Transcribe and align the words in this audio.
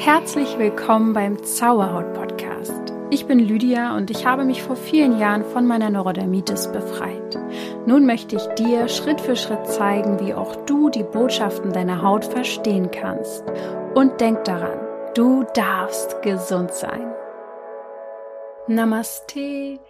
Herzlich 0.00 0.58
willkommen 0.58 1.12
beim 1.12 1.44
Zauberhaut 1.44 2.14
Podcast. 2.14 2.94
Ich 3.10 3.26
bin 3.26 3.38
Lydia 3.38 3.94
und 3.98 4.10
ich 4.10 4.24
habe 4.24 4.46
mich 4.46 4.62
vor 4.62 4.74
vielen 4.74 5.18
Jahren 5.18 5.44
von 5.44 5.66
meiner 5.66 5.90
Neurodermitis 5.90 6.72
befreit. 6.72 7.38
Nun 7.84 8.06
möchte 8.06 8.36
ich 8.36 8.46
dir 8.54 8.88
Schritt 8.88 9.20
für 9.20 9.36
Schritt 9.36 9.66
zeigen, 9.66 10.18
wie 10.18 10.32
auch 10.32 10.56
du 10.64 10.88
die 10.88 11.02
Botschaften 11.02 11.74
deiner 11.74 12.00
Haut 12.00 12.24
verstehen 12.24 12.90
kannst. 12.90 13.44
Und 13.94 14.22
denk 14.22 14.42
daran, 14.44 14.78
du 15.14 15.44
darfst 15.52 16.22
gesund 16.22 16.72
sein. 16.72 17.12
Namaste 18.68 19.80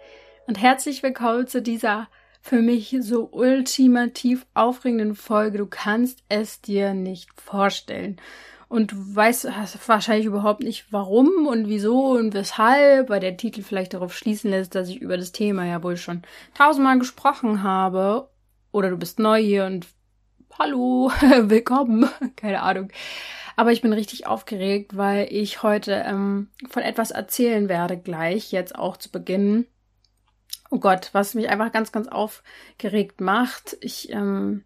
und 0.45 0.61
herzlich 0.61 1.03
willkommen 1.03 1.47
zu 1.47 1.61
dieser 1.61 2.09
für 2.41 2.61
mich 2.61 2.97
so 2.99 3.29
ultimativ 3.31 4.45
aufregenden 4.55 5.15
Folge. 5.15 5.59
Du 5.59 5.67
kannst 5.67 6.21
es 6.27 6.59
dir 6.59 6.93
nicht 6.93 7.29
vorstellen 7.39 8.19
und 8.71 8.95
hast 9.17 9.45
wahrscheinlich 9.89 10.25
überhaupt 10.25 10.63
nicht 10.63 10.85
warum 10.91 11.45
und 11.45 11.67
wieso 11.67 12.11
und 12.11 12.33
weshalb, 12.33 13.09
weil 13.09 13.19
der 13.19 13.35
Titel 13.35 13.63
vielleicht 13.63 13.93
darauf 13.93 14.15
schließen 14.15 14.49
lässt, 14.49 14.75
dass 14.75 14.87
ich 14.87 15.01
über 15.01 15.17
das 15.17 15.33
Thema 15.33 15.65
ja 15.65 15.83
wohl 15.83 15.97
schon 15.97 16.21
tausendmal 16.53 16.97
gesprochen 16.97 17.63
habe. 17.63 18.29
Oder 18.71 18.89
du 18.89 18.95
bist 18.95 19.19
neu 19.19 19.41
hier 19.41 19.65
und 19.65 19.87
hallo, 20.57 21.11
willkommen, 21.41 22.09
keine 22.37 22.61
Ahnung. 22.61 22.93
Aber 23.57 23.73
ich 23.73 23.81
bin 23.81 23.91
richtig 23.91 24.25
aufgeregt, 24.25 24.95
weil 24.95 25.27
ich 25.29 25.63
heute 25.63 26.05
ähm, 26.07 26.47
von 26.69 26.81
etwas 26.81 27.11
erzählen 27.11 27.67
werde, 27.67 27.97
gleich, 27.97 28.53
jetzt 28.53 28.75
auch 28.75 28.95
zu 28.95 29.11
Beginn. 29.11 29.67
Oh 30.69 30.79
Gott, 30.79 31.09
was 31.11 31.33
mich 31.33 31.49
einfach 31.49 31.73
ganz, 31.73 31.91
ganz 31.91 32.07
aufgeregt 32.07 33.19
macht. 33.19 33.75
Ich 33.81 34.13
ähm, 34.13 34.63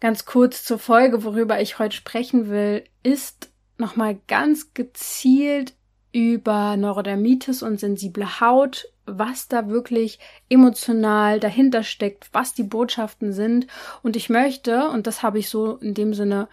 Ganz 0.00 0.24
kurz 0.24 0.64
zur 0.64 0.78
Folge, 0.78 1.24
worüber 1.24 1.60
ich 1.60 1.78
heute 1.80 1.96
sprechen 1.96 2.48
will, 2.48 2.84
ist 3.02 3.50
nochmal 3.78 4.20
ganz 4.28 4.72
gezielt 4.72 5.74
über 6.12 6.76
Neurodermitis 6.76 7.62
und 7.62 7.80
sensible 7.80 8.40
Haut, 8.40 8.92
was 9.06 9.48
da 9.48 9.68
wirklich 9.68 10.20
emotional 10.48 11.40
dahinter 11.40 11.82
steckt, 11.82 12.28
was 12.32 12.54
die 12.54 12.62
Botschaften 12.62 13.32
sind. 13.32 13.66
Und 14.02 14.14
ich 14.14 14.30
möchte, 14.30 14.88
und 14.88 15.06
das 15.06 15.22
habe 15.22 15.38
ich 15.38 15.48
so 15.48 15.76
in 15.76 15.94
dem 15.94 16.14
Sinne 16.14 16.48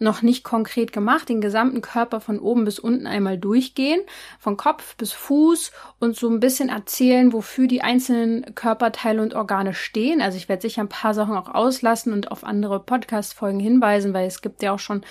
noch 0.00 0.22
nicht 0.22 0.44
konkret 0.44 0.92
gemacht, 0.92 1.28
den 1.28 1.40
gesamten 1.40 1.82
Körper 1.82 2.20
von 2.20 2.38
oben 2.38 2.64
bis 2.64 2.78
unten 2.78 3.06
einmal 3.06 3.38
durchgehen, 3.38 4.00
von 4.38 4.56
Kopf 4.56 4.96
bis 4.96 5.12
Fuß 5.12 5.72
und 5.98 6.16
so 6.16 6.28
ein 6.28 6.40
bisschen 6.40 6.70
erzählen, 6.70 7.32
wofür 7.32 7.68
die 7.68 7.82
einzelnen 7.82 8.54
Körperteile 8.54 9.20
und 9.20 9.34
Organe 9.34 9.74
stehen. 9.74 10.22
Also 10.22 10.38
ich 10.38 10.48
werde 10.48 10.62
sicher 10.62 10.82
ein 10.82 10.88
paar 10.88 11.12
Sachen 11.12 11.36
auch 11.36 11.54
auslassen 11.54 12.12
und 12.14 12.32
auf 12.32 12.44
andere 12.44 12.80
Podcast-Folgen 12.80 13.60
hinweisen, 13.60 14.14
weil 14.14 14.26
es 14.26 14.40
gibt 14.40 14.62
ja 14.62 14.72
auch 14.72 14.78
schon 14.78 15.02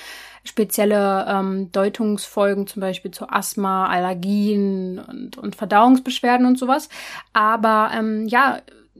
spezielle 0.43 1.25
ähm, 1.29 1.71
Deutungsfolgen, 1.71 2.65
zum 2.65 2.81
Beispiel 2.81 3.11
zu 3.11 3.29
Asthma, 3.29 3.87
Allergien 3.87 4.97
und, 4.99 5.37
und 5.37 5.55
Verdauungsbeschwerden 5.55 6.47
und 6.47 6.57
sowas. 6.57 6.89
Aber 7.31 7.91
ähm, 7.93 8.27
ja, 8.27 8.59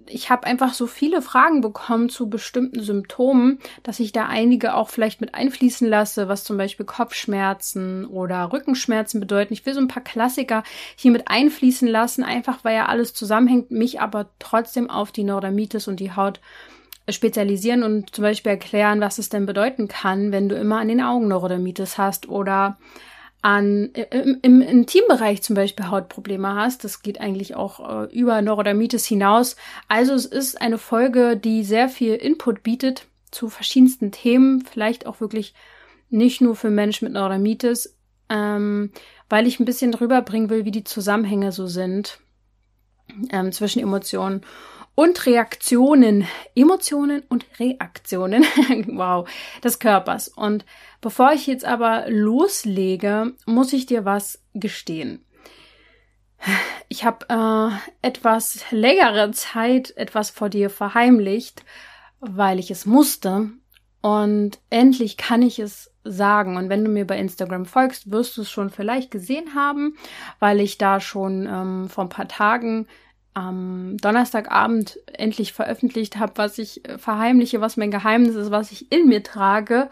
ich 0.10 0.30
habe 0.30 0.46
einfach 0.46 0.74
so 0.74 0.88
viele 0.88 1.22
Fragen 1.22 1.62
bekommen 1.62 2.10
zu 2.10 2.30
bestimmten 2.30 2.82
Symptomen, 2.82 3.60
dass 3.84 4.00
ich 4.00 4.12
da 4.12 4.26
einige 4.26 4.74
auch 4.74 4.90
vielleicht 4.90 5.22
mit 5.22 5.36
einfließen 5.36 5.88
lasse, 5.88 6.28
was 6.28 6.44
zum 6.44 6.58
Beispiel 6.58 6.86
Kopfschmerzen 6.86 8.06
oder 8.06 8.52
Rückenschmerzen 8.52 9.20
bedeuten. 9.20 9.54
Ich 9.54 9.66
will 9.66 9.74
so 9.74 9.80
ein 9.80 9.88
paar 9.88 10.04
Klassiker 10.04 10.64
hier 10.96 11.12
mit 11.12 11.28
einfließen 11.28 11.88
lassen, 11.88 12.24
einfach 12.24 12.64
weil 12.64 12.76
ja 12.76 12.88
alles 12.88 13.14
zusammenhängt, 13.14 13.72
mich 13.72 14.02
aber 14.02 14.30
trotzdem 14.40 14.90
auf 14.90 15.12
die 15.12 15.24
Neurodermitis 15.24 15.88
und 15.88 16.00
die 16.00 16.16
Haut 16.16 16.40
spezialisieren 17.10 17.84
und 17.84 18.16
zum 18.16 18.24
Beispiel 18.24 18.52
erklären, 18.52 19.02
was 19.02 19.18
es 19.18 19.30
denn 19.30 19.46
bedeuten 19.46 19.88
kann, 19.88 20.32
wenn 20.32 20.50
du 20.50 20.56
immer 20.56 20.80
an 20.80 20.88
den 20.88 21.02
Augen 21.02 21.28
Neurodermitis 21.28 21.98
hast 21.98 22.30
oder 22.30 22.78
an 23.42 23.92
im, 24.12 24.40
im 24.42 24.62
Intimbereich 24.62 25.42
zum 25.42 25.56
Beispiel 25.56 25.88
Hautprobleme 25.88 26.56
hast. 26.56 26.84
Das 26.84 27.02
geht 27.02 27.22
eigentlich 27.22 27.56
auch 27.56 28.04
äh, 28.04 28.14
über 28.14 28.42
Neurodermitis 28.42 29.06
hinaus. 29.06 29.56
Also 29.88 30.14
es 30.14 30.26
ist 30.26 30.62
eine 30.62 30.78
Folge, 30.78 31.38
die 31.38 31.64
sehr 31.64 31.88
viel 31.88 32.16
Input 32.16 32.64
bietet 32.64 33.06
zu 33.32 33.50
verschiedensten 33.50 34.12
Themen, 34.12 34.62
vielleicht 34.62 35.06
auch 35.06 35.22
wirklich 35.22 35.54
nicht 36.10 36.42
nur 36.42 36.56
für 36.56 36.70
Menschen 36.70 37.06
mit 37.06 37.14
Neurodermitis, 37.14 37.96
ähm, 38.30 38.92
weil 39.30 39.48
ich 39.48 39.60
ein 39.60 39.66
bisschen 39.66 39.92
drüber 39.92 40.22
bringen 40.22 40.50
will, 40.50 40.66
wie 40.66 40.72
die 40.72 40.84
Zusammenhänge 40.84 41.52
so 41.52 41.68
sind 41.68 42.20
ähm, 43.32 43.52
zwischen 43.52 43.82
Emotionen 43.82 44.42
und 45.00 45.26
Reaktionen, 45.26 46.28
Emotionen 46.56 47.24
und 47.30 47.46
Reaktionen, 47.58 48.44
wow, 48.88 49.26
des 49.64 49.80
Körpers. 49.80 50.28
Und 50.28 50.66
bevor 51.00 51.32
ich 51.32 51.48
jetzt 51.48 51.64
aber 51.64 52.10
loslege, 52.10 53.32
muss 53.46 53.72
ich 53.72 53.86
dir 53.86 54.04
was 54.04 54.44
gestehen. 54.54 55.24
Ich 56.90 57.06
habe 57.06 57.26
äh, 57.30 58.06
etwas 58.06 58.66
längere 58.72 59.32
Zeit 59.32 59.96
etwas 59.96 60.32
vor 60.32 60.50
dir 60.50 60.70
verheimlicht, 60.70 61.64
weil 62.20 62.60
ich 62.60 62.70
es 62.70 62.86
musste. 62.86 63.52
Und 64.02 64.60
endlich 64.70 65.16
kann 65.16 65.42
ich 65.42 65.60
es 65.60 65.94
sagen. 66.04 66.58
Und 66.58 66.68
wenn 66.68 66.84
du 66.84 66.92
mir 66.92 67.08
bei 67.08 67.18
Instagram 67.18 67.66
folgst, 67.66 68.12
wirst 68.12 68.36
du 68.36 68.42
es 68.42 68.52
schon 68.52 68.70
vielleicht 68.70 69.12
gesehen 69.12 69.56
haben, 69.56 69.96
weil 70.40 70.60
ich 70.60 70.78
da 70.78 71.00
schon 71.00 71.48
ähm, 71.50 71.88
vor 71.88 72.04
ein 72.04 72.10
paar 72.10 72.28
Tagen 72.28 72.86
am 73.40 73.98
Donnerstagabend 73.98 75.00
endlich 75.14 75.54
veröffentlicht 75.54 76.18
habe, 76.18 76.34
was 76.36 76.58
ich 76.58 76.88
äh, 76.88 76.98
verheimliche, 76.98 77.62
was 77.62 77.78
mein 77.78 77.92
Geheimnis 77.92 78.36
ist, 78.36 78.52
was 78.52 78.72
ich 78.72 78.92
in 78.92 79.08
mir 79.08 79.24
trage. 79.24 79.90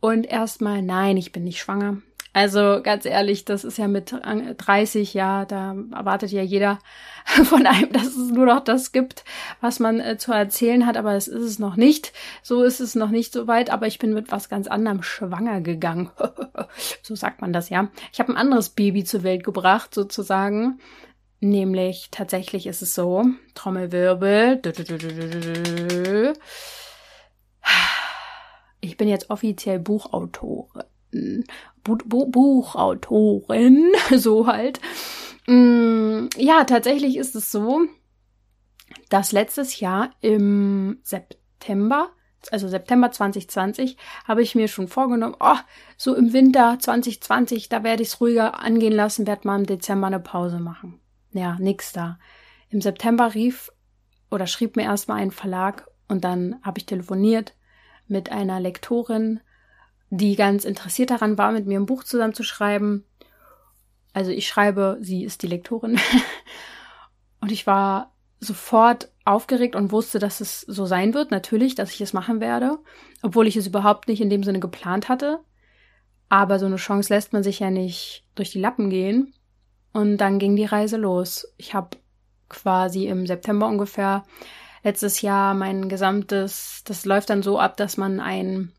Und 0.00 0.24
erstmal, 0.24 0.82
nein, 0.82 1.16
ich 1.16 1.32
bin 1.32 1.44
nicht 1.44 1.58
schwanger. 1.58 1.98
Also 2.32 2.80
ganz 2.80 3.06
ehrlich, 3.06 3.44
das 3.44 3.64
ist 3.64 3.76
ja 3.76 3.88
mit 3.88 4.14
30, 4.14 5.14
ja, 5.14 5.44
da 5.44 5.74
erwartet 5.92 6.30
ja 6.30 6.42
jeder 6.42 6.78
von 7.24 7.66
einem, 7.66 7.92
dass 7.92 8.06
es 8.06 8.30
nur 8.30 8.46
noch 8.46 8.60
das 8.60 8.92
gibt, 8.92 9.24
was 9.60 9.80
man 9.80 9.98
äh, 9.98 10.16
zu 10.16 10.32
erzählen 10.32 10.86
hat, 10.86 10.96
aber 10.96 11.12
das 11.12 11.26
ist 11.26 11.42
es 11.42 11.58
noch 11.58 11.74
nicht. 11.74 12.12
So 12.42 12.62
ist 12.62 12.78
es 12.78 12.94
noch 12.94 13.10
nicht 13.10 13.32
so 13.32 13.48
weit, 13.48 13.70
aber 13.70 13.88
ich 13.88 13.98
bin 13.98 14.14
mit 14.14 14.30
was 14.30 14.48
ganz 14.48 14.68
anderem 14.68 15.02
schwanger 15.02 15.60
gegangen. 15.60 16.10
so 17.02 17.16
sagt 17.16 17.40
man 17.40 17.52
das 17.52 17.68
ja. 17.68 17.88
Ich 18.12 18.20
habe 18.20 18.32
ein 18.32 18.38
anderes 18.38 18.68
Baby 18.68 19.02
zur 19.02 19.24
Welt 19.24 19.42
gebracht, 19.42 19.92
sozusagen. 19.92 20.78
Nämlich 21.40 22.08
tatsächlich 22.10 22.66
ist 22.66 22.82
es 22.82 22.94
so, 22.94 23.24
Trommelwirbel. 23.54 24.60
Ich 28.82 28.96
bin 28.98 29.08
jetzt 29.08 29.30
offiziell 29.30 29.78
Buchautorin. 29.78 31.44
Bu 31.82 31.96
Bu 31.96 32.26
Buchautorin, 32.26 33.90
so 34.16 34.46
halt. 34.46 34.80
Mm, 35.46 36.28
ja, 36.36 36.64
tatsächlich 36.64 37.16
ist 37.16 37.34
es 37.34 37.50
so, 37.50 37.86
dass 39.08 39.32
letztes 39.32 39.80
Jahr 39.80 40.10
im 40.20 40.98
September, 41.02 42.10
also 42.50 42.68
September 42.68 43.10
2020, 43.10 43.96
habe 44.28 44.42
ich 44.42 44.54
mir 44.54 44.68
schon 44.68 44.88
vorgenommen, 44.88 45.36
oh, 45.40 45.56
so 45.96 46.14
im 46.14 46.34
Winter 46.34 46.76
2020, 46.78 47.70
da 47.70 47.82
werde 47.82 48.02
ich 48.02 48.10
es 48.10 48.20
ruhiger 48.20 48.60
angehen 48.60 48.92
lassen, 48.92 49.26
werde 49.26 49.46
mal 49.48 49.58
im 49.58 49.66
Dezember 49.66 50.08
eine 50.08 50.20
Pause 50.20 50.60
machen 50.60 51.00
ja, 51.32 51.56
nix 51.58 51.92
da. 51.92 52.18
Im 52.68 52.80
September 52.80 53.34
rief 53.34 53.70
oder 54.30 54.46
schrieb 54.46 54.76
mir 54.76 54.84
erstmal 54.84 55.20
ein 55.20 55.30
Verlag 55.30 55.88
und 56.08 56.24
dann 56.24 56.56
habe 56.62 56.78
ich 56.78 56.86
telefoniert 56.86 57.54
mit 58.06 58.32
einer 58.32 58.60
Lektorin, 58.60 59.40
die 60.10 60.34
ganz 60.34 60.64
interessiert 60.64 61.10
daran 61.10 61.38
war, 61.38 61.52
mit 61.52 61.66
mir 61.66 61.78
ein 61.78 61.86
Buch 61.86 62.04
zusammenzuschreiben. 62.04 63.04
Also 64.12 64.32
ich 64.32 64.48
schreibe, 64.48 64.98
sie 65.00 65.24
ist 65.24 65.42
die 65.42 65.46
Lektorin. 65.46 66.00
und 67.40 67.52
ich 67.52 67.66
war 67.66 68.12
sofort 68.40 69.12
aufgeregt 69.24 69.76
und 69.76 69.92
wusste, 69.92 70.18
dass 70.18 70.40
es 70.40 70.62
so 70.62 70.86
sein 70.86 71.14
wird, 71.14 71.30
natürlich, 71.30 71.74
dass 71.74 71.92
ich 71.92 72.00
es 72.00 72.12
machen 72.12 72.40
werde, 72.40 72.78
obwohl 73.22 73.46
ich 73.46 73.56
es 73.56 73.66
überhaupt 73.66 74.08
nicht 74.08 74.20
in 74.20 74.30
dem 74.30 74.42
Sinne 74.42 74.60
geplant 74.60 75.08
hatte. 75.08 75.40
Aber 76.28 76.58
so 76.58 76.66
eine 76.66 76.76
Chance 76.76 77.12
lässt 77.12 77.32
man 77.32 77.42
sich 77.42 77.60
ja 77.60 77.70
nicht 77.70 78.24
durch 78.34 78.50
die 78.50 78.60
Lappen 78.60 78.90
gehen. 78.90 79.34
Und 79.92 80.18
dann 80.18 80.38
ging 80.38 80.56
die 80.56 80.64
Reise 80.64 80.96
los. 80.96 81.52
Ich 81.56 81.74
habe 81.74 81.96
quasi 82.48 83.06
im 83.06 83.26
September 83.26 83.66
ungefähr 83.66 84.24
letztes 84.82 85.22
Jahr 85.22 85.54
mein 85.54 85.88
gesamtes, 85.88 86.82
das 86.84 87.04
läuft 87.04 87.30
dann 87.30 87.42
so 87.42 87.58
ab, 87.58 87.76
dass 87.76 87.96
man 87.96 88.20
ein, 88.20 88.72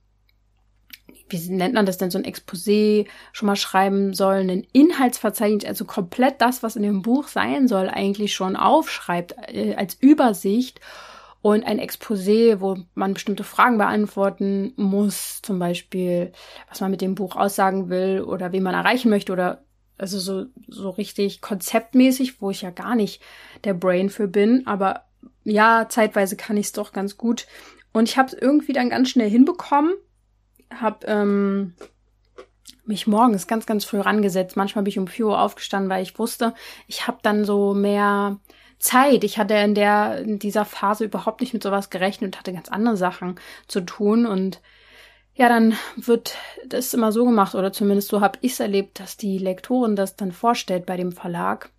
wie 1.29 1.49
nennt 1.49 1.73
man 1.73 1.85
das 1.85 1.97
denn, 1.97 2.11
so 2.11 2.17
ein 2.17 2.25
Exposé 2.25 3.07
schon 3.31 3.47
mal 3.47 3.55
schreiben 3.55 4.13
soll, 4.13 4.37
ein 4.37 4.67
Inhaltsverzeichnis, 4.73 5.65
also 5.65 5.85
komplett 5.85 6.41
das, 6.41 6.63
was 6.63 6.75
in 6.75 6.83
dem 6.83 7.01
Buch 7.01 7.27
sein 7.27 7.67
soll, 7.67 7.89
eigentlich 7.89 8.33
schon 8.33 8.55
aufschreibt 8.55 9.35
äh, 9.47 9.75
als 9.75 9.95
Übersicht 9.95 10.81
und 11.41 11.65
ein 11.65 11.79
Exposé, 11.79 12.59
wo 12.59 12.77
man 12.93 13.13
bestimmte 13.13 13.43
Fragen 13.43 13.77
beantworten 13.77 14.73
muss, 14.75 15.41
zum 15.41 15.59
Beispiel, 15.59 16.33
was 16.69 16.81
man 16.81 16.91
mit 16.91 17.01
dem 17.01 17.15
Buch 17.15 17.35
aussagen 17.35 17.89
will 17.89 18.21
oder 18.21 18.51
wen 18.51 18.63
man 18.63 18.75
erreichen 18.75 19.09
möchte 19.09 19.33
oder 19.33 19.63
also 20.01 20.19
so, 20.19 20.45
so 20.67 20.89
richtig 20.89 21.41
konzeptmäßig, 21.41 22.41
wo 22.41 22.49
ich 22.49 22.63
ja 22.63 22.71
gar 22.71 22.95
nicht 22.95 23.21
der 23.63 23.75
Brain 23.75 24.09
für 24.09 24.27
bin. 24.27 24.65
Aber 24.65 25.05
ja, 25.43 25.87
zeitweise 25.89 26.35
kann 26.35 26.57
ich 26.57 26.67
es 26.67 26.71
doch 26.71 26.91
ganz 26.91 27.17
gut. 27.17 27.45
Und 27.93 28.09
ich 28.09 28.17
habe 28.17 28.27
es 28.27 28.33
irgendwie 28.33 28.73
dann 28.73 28.89
ganz 28.89 29.09
schnell 29.09 29.29
hinbekommen. 29.29 29.93
Hab 30.71 31.07
ähm, 31.07 31.75
mich 32.83 33.05
morgens 33.05 33.45
ganz, 33.45 33.67
ganz 33.67 33.85
früh 33.85 33.99
rangesetzt. 33.99 34.57
Manchmal 34.57 34.83
bin 34.83 34.89
ich 34.89 34.99
um 34.99 35.07
4 35.07 35.27
Uhr 35.27 35.39
aufgestanden, 35.39 35.91
weil 35.91 36.01
ich 36.01 36.17
wusste, 36.17 36.55
ich 36.87 37.05
habe 37.05 37.19
dann 37.21 37.45
so 37.45 37.75
mehr 37.75 38.39
Zeit. 38.79 39.23
Ich 39.23 39.37
hatte 39.37 39.53
in 39.53 39.75
der 39.75 40.17
in 40.17 40.39
dieser 40.39 40.65
Phase 40.65 41.05
überhaupt 41.05 41.41
nicht 41.41 41.53
mit 41.53 41.61
sowas 41.61 41.91
gerechnet 41.91 42.29
und 42.29 42.39
hatte 42.39 42.53
ganz 42.53 42.69
andere 42.69 42.97
Sachen 42.97 43.35
zu 43.67 43.81
tun 43.81 44.25
und 44.25 44.61
ja, 45.33 45.49
dann 45.49 45.75
wird 45.95 46.35
das 46.67 46.93
immer 46.93 47.11
so 47.11 47.25
gemacht 47.25 47.55
oder 47.55 47.71
zumindest 47.71 48.09
so 48.09 48.21
habe 48.21 48.37
ich 48.41 48.53
es 48.53 48.59
erlebt, 48.59 48.99
dass 48.99 49.17
die 49.17 49.37
Lektorin 49.37 49.95
das 49.95 50.15
dann 50.15 50.31
vorstellt 50.31 50.85
bei 50.85 50.97
dem 50.97 51.11
Verlag 51.11 51.69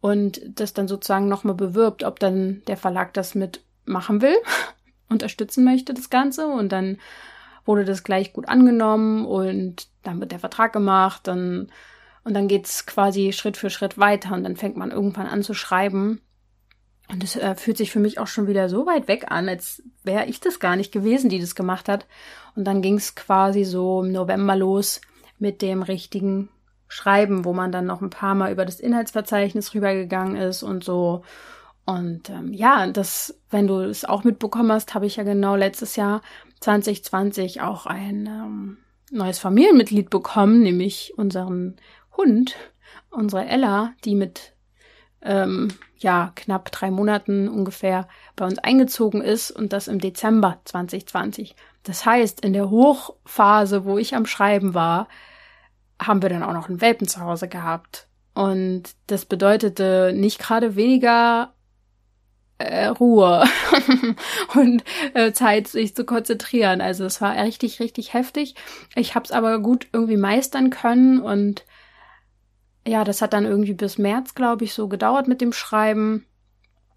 und 0.00 0.40
das 0.46 0.74
dann 0.74 0.88
sozusagen 0.88 1.28
nochmal 1.28 1.54
bewirbt, 1.54 2.04
ob 2.04 2.18
dann 2.18 2.62
der 2.66 2.76
Verlag 2.76 3.14
das 3.14 3.34
mitmachen 3.34 4.22
will, 4.22 4.36
unterstützen 5.08 5.64
möchte, 5.64 5.94
das 5.94 6.10
Ganze 6.10 6.46
und 6.46 6.70
dann 6.70 6.98
wurde 7.64 7.84
das 7.84 8.04
gleich 8.04 8.32
gut 8.32 8.48
angenommen 8.48 9.26
und 9.26 9.88
dann 10.02 10.20
wird 10.20 10.32
der 10.32 10.38
Vertrag 10.38 10.72
gemacht, 10.72 11.26
dann 11.26 11.70
und 12.22 12.34
dann 12.34 12.48
geht's 12.48 12.84
quasi 12.84 13.32
Schritt 13.32 13.56
für 13.56 13.70
Schritt 13.70 13.98
weiter 13.98 14.34
und 14.34 14.44
dann 14.44 14.56
fängt 14.56 14.76
man 14.76 14.90
irgendwann 14.90 15.26
an 15.26 15.42
zu 15.42 15.54
schreiben. 15.54 16.20
Und 17.10 17.24
es 17.24 17.36
äh, 17.36 17.54
fühlt 17.56 17.76
sich 17.76 17.90
für 17.90 17.98
mich 17.98 18.18
auch 18.18 18.26
schon 18.26 18.46
wieder 18.46 18.68
so 18.68 18.86
weit 18.86 19.08
weg 19.08 19.26
an, 19.30 19.48
als 19.48 19.82
wäre 20.04 20.26
ich 20.26 20.40
das 20.40 20.60
gar 20.60 20.76
nicht 20.76 20.92
gewesen, 20.92 21.28
die 21.28 21.40
das 21.40 21.54
gemacht 21.54 21.88
hat. 21.88 22.06
Und 22.54 22.64
dann 22.64 22.82
ging's 22.82 23.14
quasi 23.14 23.64
so 23.64 24.02
im 24.02 24.12
November 24.12 24.56
los 24.56 25.00
mit 25.38 25.62
dem 25.62 25.82
richtigen 25.82 26.48
Schreiben, 26.88 27.44
wo 27.44 27.52
man 27.52 27.72
dann 27.72 27.86
noch 27.86 28.00
ein 28.00 28.10
paar 28.10 28.34
Mal 28.34 28.52
über 28.52 28.64
das 28.64 28.80
Inhaltsverzeichnis 28.80 29.74
rübergegangen 29.74 30.36
ist 30.36 30.62
und 30.62 30.84
so. 30.84 31.22
Und 31.84 32.30
ähm, 32.30 32.52
ja, 32.52 32.86
das, 32.86 33.34
wenn 33.50 33.66
du 33.66 33.80
es 33.80 34.04
auch 34.04 34.22
mitbekommen 34.22 34.70
hast, 34.70 34.94
habe 34.94 35.06
ich 35.06 35.16
ja 35.16 35.24
genau 35.24 35.56
letztes 35.56 35.96
Jahr 35.96 36.20
2020 36.60 37.62
auch 37.62 37.86
ein 37.86 38.26
ähm, 38.26 38.76
neues 39.10 39.38
Familienmitglied 39.38 40.10
bekommen, 40.10 40.62
nämlich 40.62 41.14
unseren 41.16 41.76
Hund, 42.16 42.54
unsere 43.10 43.46
Ella, 43.46 43.94
die 44.04 44.14
mit 44.14 44.52
ähm, 45.22 45.68
ja 45.98 46.32
knapp 46.34 46.72
drei 46.72 46.90
Monaten 46.90 47.48
ungefähr 47.48 48.08
bei 48.36 48.46
uns 48.46 48.58
eingezogen 48.58 49.22
ist 49.22 49.50
und 49.50 49.72
das 49.72 49.88
im 49.88 50.00
Dezember 50.00 50.60
2020. 50.64 51.54
Das 51.82 52.04
heißt, 52.04 52.40
in 52.40 52.52
der 52.52 52.70
Hochphase, 52.70 53.84
wo 53.84 53.98
ich 53.98 54.14
am 54.14 54.26
Schreiben 54.26 54.74
war, 54.74 55.08
haben 56.00 56.22
wir 56.22 56.28
dann 56.28 56.42
auch 56.42 56.52
noch 56.52 56.68
einen 56.68 56.80
Welpen 56.80 57.08
zu 57.08 57.20
Hause 57.20 57.48
gehabt. 57.48 58.06
Und 58.34 58.94
das 59.06 59.24
bedeutete 59.24 60.12
nicht 60.14 60.38
gerade 60.38 60.76
weniger 60.76 61.52
äh, 62.58 62.86
Ruhe 62.86 63.44
und 64.54 64.84
äh, 65.14 65.32
Zeit, 65.32 65.68
sich 65.68 65.94
zu 65.94 66.04
konzentrieren. 66.04 66.80
Also 66.80 67.04
es 67.04 67.20
war 67.20 67.34
richtig, 67.36 67.80
richtig 67.80 68.14
heftig. 68.14 68.54
Ich 68.94 69.14
habe 69.14 69.24
es 69.24 69.32
aber 69.32 69.58
gut 69.58 69.88
irgendwie 69.92 70.16
meistern 70.16 70.70
können 70.70 71.20
und 71.20 71.64
ja, 72.86 73.04
das 73.04 73.22
hat 73.22 73.32
dann 73.32 73.44
irgendwie 73.44 73.74
bis 73.74 73.98
März, 73.98 74.34
glaube 74.34 74.64
ich, 74.64 74.74
so 74.74 74.88
gedauert 74.88 75.28
mit 75.28 75.40
dem 75.40 75.52
Schreiben. 75.52 76.26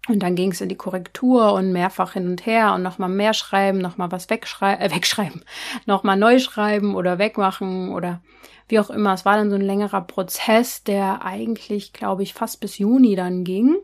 Und 0.06 0.22
dann 0.22 0.34
ging 0.34 0.52
es 0.52 0.60
in 0.60 0.68
die 0.68 0.76
Korrektur 0.76 1.54
und 1.54 1.72
mehrfach 1.72 2.12
hin 2.12 2.28
und 2.28 2.44
her 2.44 2.74
und 2.74 2.82
nochmal 2.82 3.08
mehr 3.08 3.32
schreiben, 3.32 3.78
nochmal 3.78 4.12
was 4.12 4.28
wegschreiben, 4.28 4.84
äh, 4.84 4.94
wegschreiben, 4.94 5.44
nochmal 5.86 6.16
neu 6.16 6.38
schreiben 6.38 6.94
oder 6.94 7.18
wegmachen 7.18 7.90
oder 7.90 8.20
wie 8.68 8.78
auch 8.80 8.90
immer. 8.90 9.14
Es 9.14 9.24
war 9.24 9.36
dann 9.36 9.50
so 9.50 9.56
ein 9.56 9.62
längerer 9.62 10.02
Prozess, 10.02 10.84
der 10.84 11.24
eigentlich, 11.24 11.92
glaube 11.92 12.22
ich, 12.22 12.34
fast 12.34 12.60
bis 12.60 12.78
Juni 12.78 13.16
dann 13.16 13.44
ging. 13.44 13.76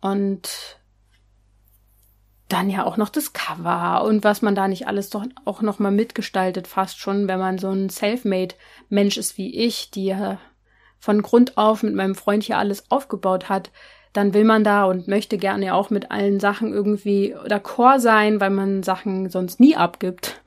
Und 0.00 0.78
dann 2.48 2.70
ja 2.70 2.84
auch 2.84 2.96
noch 2.96 3.08
das 3.08 3.32
Cover 3.32 4.04
und 4.04 4.22
was 4.22 4.40
man 4.40 4.54
da 4.54 4.68
nicht 4.68 4.86
alles 4.86 5.10
doch 5.10 5.24
auch 5.44 5.62
noch 5.62 5.78
mal 5.78 5.90
mitgestaltet, 5.90 6.68
fast 6.68 6.98
schon, 6.98 7.26
wenn 7.26 7.40
man 7.40 7.58
so 7.58 7.70
ein 7.70 7.88
Selfmade-Mensch 7.88 9.16
ist 9.16 9.36
wie 9.36 9.56
ich, 9.56 9.90
die 9.90 10.14
von 10.98 11.22
Grund 11.22 11.56
auf 11.56 11.82
mit 11.82 11.94
meinem 11.94 12.14
Freund 12.14 12.42
hier 12.42 12.58
alles 12.58 12.90
aufgebaut 12.90 13.48
hat, 13.48 13.70
dann 14.12 14.34
will 14.34 14.44
man 14.44 14.64
da 14.64 14.84
und 14.84 15.08
möchte 15.08 15.36
gerne 15.36 15.74
auch 15.74 15.90
mit 15.90 16.10
allen 16.10 16.40
Sachen 16.40 16.72
irgendwie 16.72 17.34
d'accord 17.46 18.00
sein, 18.00 18.40
weil 18.40 18.50
man 18.50 18.82
Sachen 18.82 19.28
sonst 19.28 19.60
nie 19.60 19.76
abgibt. 19.76 20.40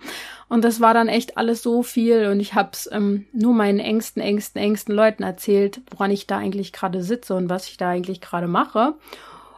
Und 0.48 0.64
das 0.64 0.82
war 0.82 0.96
dann 0.96 1.08
echt 1.08 1.38
alles 1.38 1.62
so 1.62 1.84
viel 1.84 2.26
und 2.28 2.40
ich 2.40 2.56
habe 2.56 2.70
es 2.74 2.90
ähm, 2.92 3.28
nur 3.32 3.54
meinen 3.54 3.80
engsten, 3.80 4.20
engsten, 4.20 4.60
engsten 4.60 4.96
Leuten 4.96 5.22
erzählt, 5.22 5.82
woran 5.92 6.10
ich 6.10 6.26
da 6.26 6.40
eigentlich 6.40 6.74
gerade 6.74 7.04
sitze 7.04 7.36
und 7.36 7.50
was 7.50 7.68
ich 7.68 7.78
da 7.78 7.90
eigentlich 7.90 8.20
gerade 8.20 8.48
mache. 8.48 8.96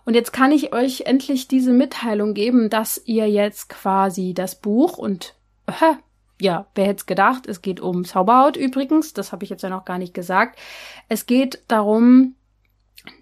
Und 0.03 0.15
jetzt 0.15 0.33
kann 0.33 0.51
ich 0.51 0.73
euch 0.73 1.01
endlich 1.01 1.47
diese 1.47 1.71
Mitteilung 1.71 2.33
geben, 2.33 2.69
dass 2.69 3.01
ihr 3.05 3.29
jetzt 3.29 3.69
quasi 3.69 4.33
das 4.33 4.55
Buch 4.55 4.97
und 4.97 5.35
äh, 5.67 5.93
ja, 6.41 6.65
wer 6.73 6.85
hätte 6.85 7.01
es 7.01 7.05
gedacht, 7.05 7.47
es 7.47 7.61
geht 7.61 7.79
um 7.79 8.03
Zauberhaut 8.03 8.57
übrigens, 8.57 9.13
das 9.13 9.31
habe 9.31 9.43
ich 9.43 9.49
jetzt 9.51 9.61
ja 9.61 9.69
noch 9.69 9.85
gar 9.85 9.99
nicht 9.99 10.13
gesagt. 10.13 10.57
Es 11.07 11.27
geht 11.27 11.63
darum, 11.67 12.35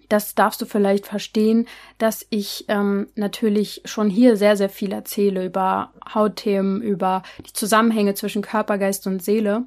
das 0.08 0.34
darfst 0.34 0.60
du 0.62 0.66
vielleicht 0.66 1.06
verstehen, 1.06 1.68
dass 1.98 2.26
ich 2.30 2.64
ähm, 2.68 3.08
natürlich 3.14 3.82
schon 3.84 4.08
hier 4.08 4.36
sehr, 4.36 4.56
sehr 4.56 4.70
viel 4.70 4.92
erzähle 4.92 5.44
über 5.44 5.92
Hautthemen, 6.14 6.80
über 6.80 7.22
die 7.46 7.52
Zusammenhänge 7.52 8.14
zwischen 8.14 8.42
Körper, 8.42 8.78
Geist 8.78 9.06
und 9.06 9.22
Seele. 9.22 9.64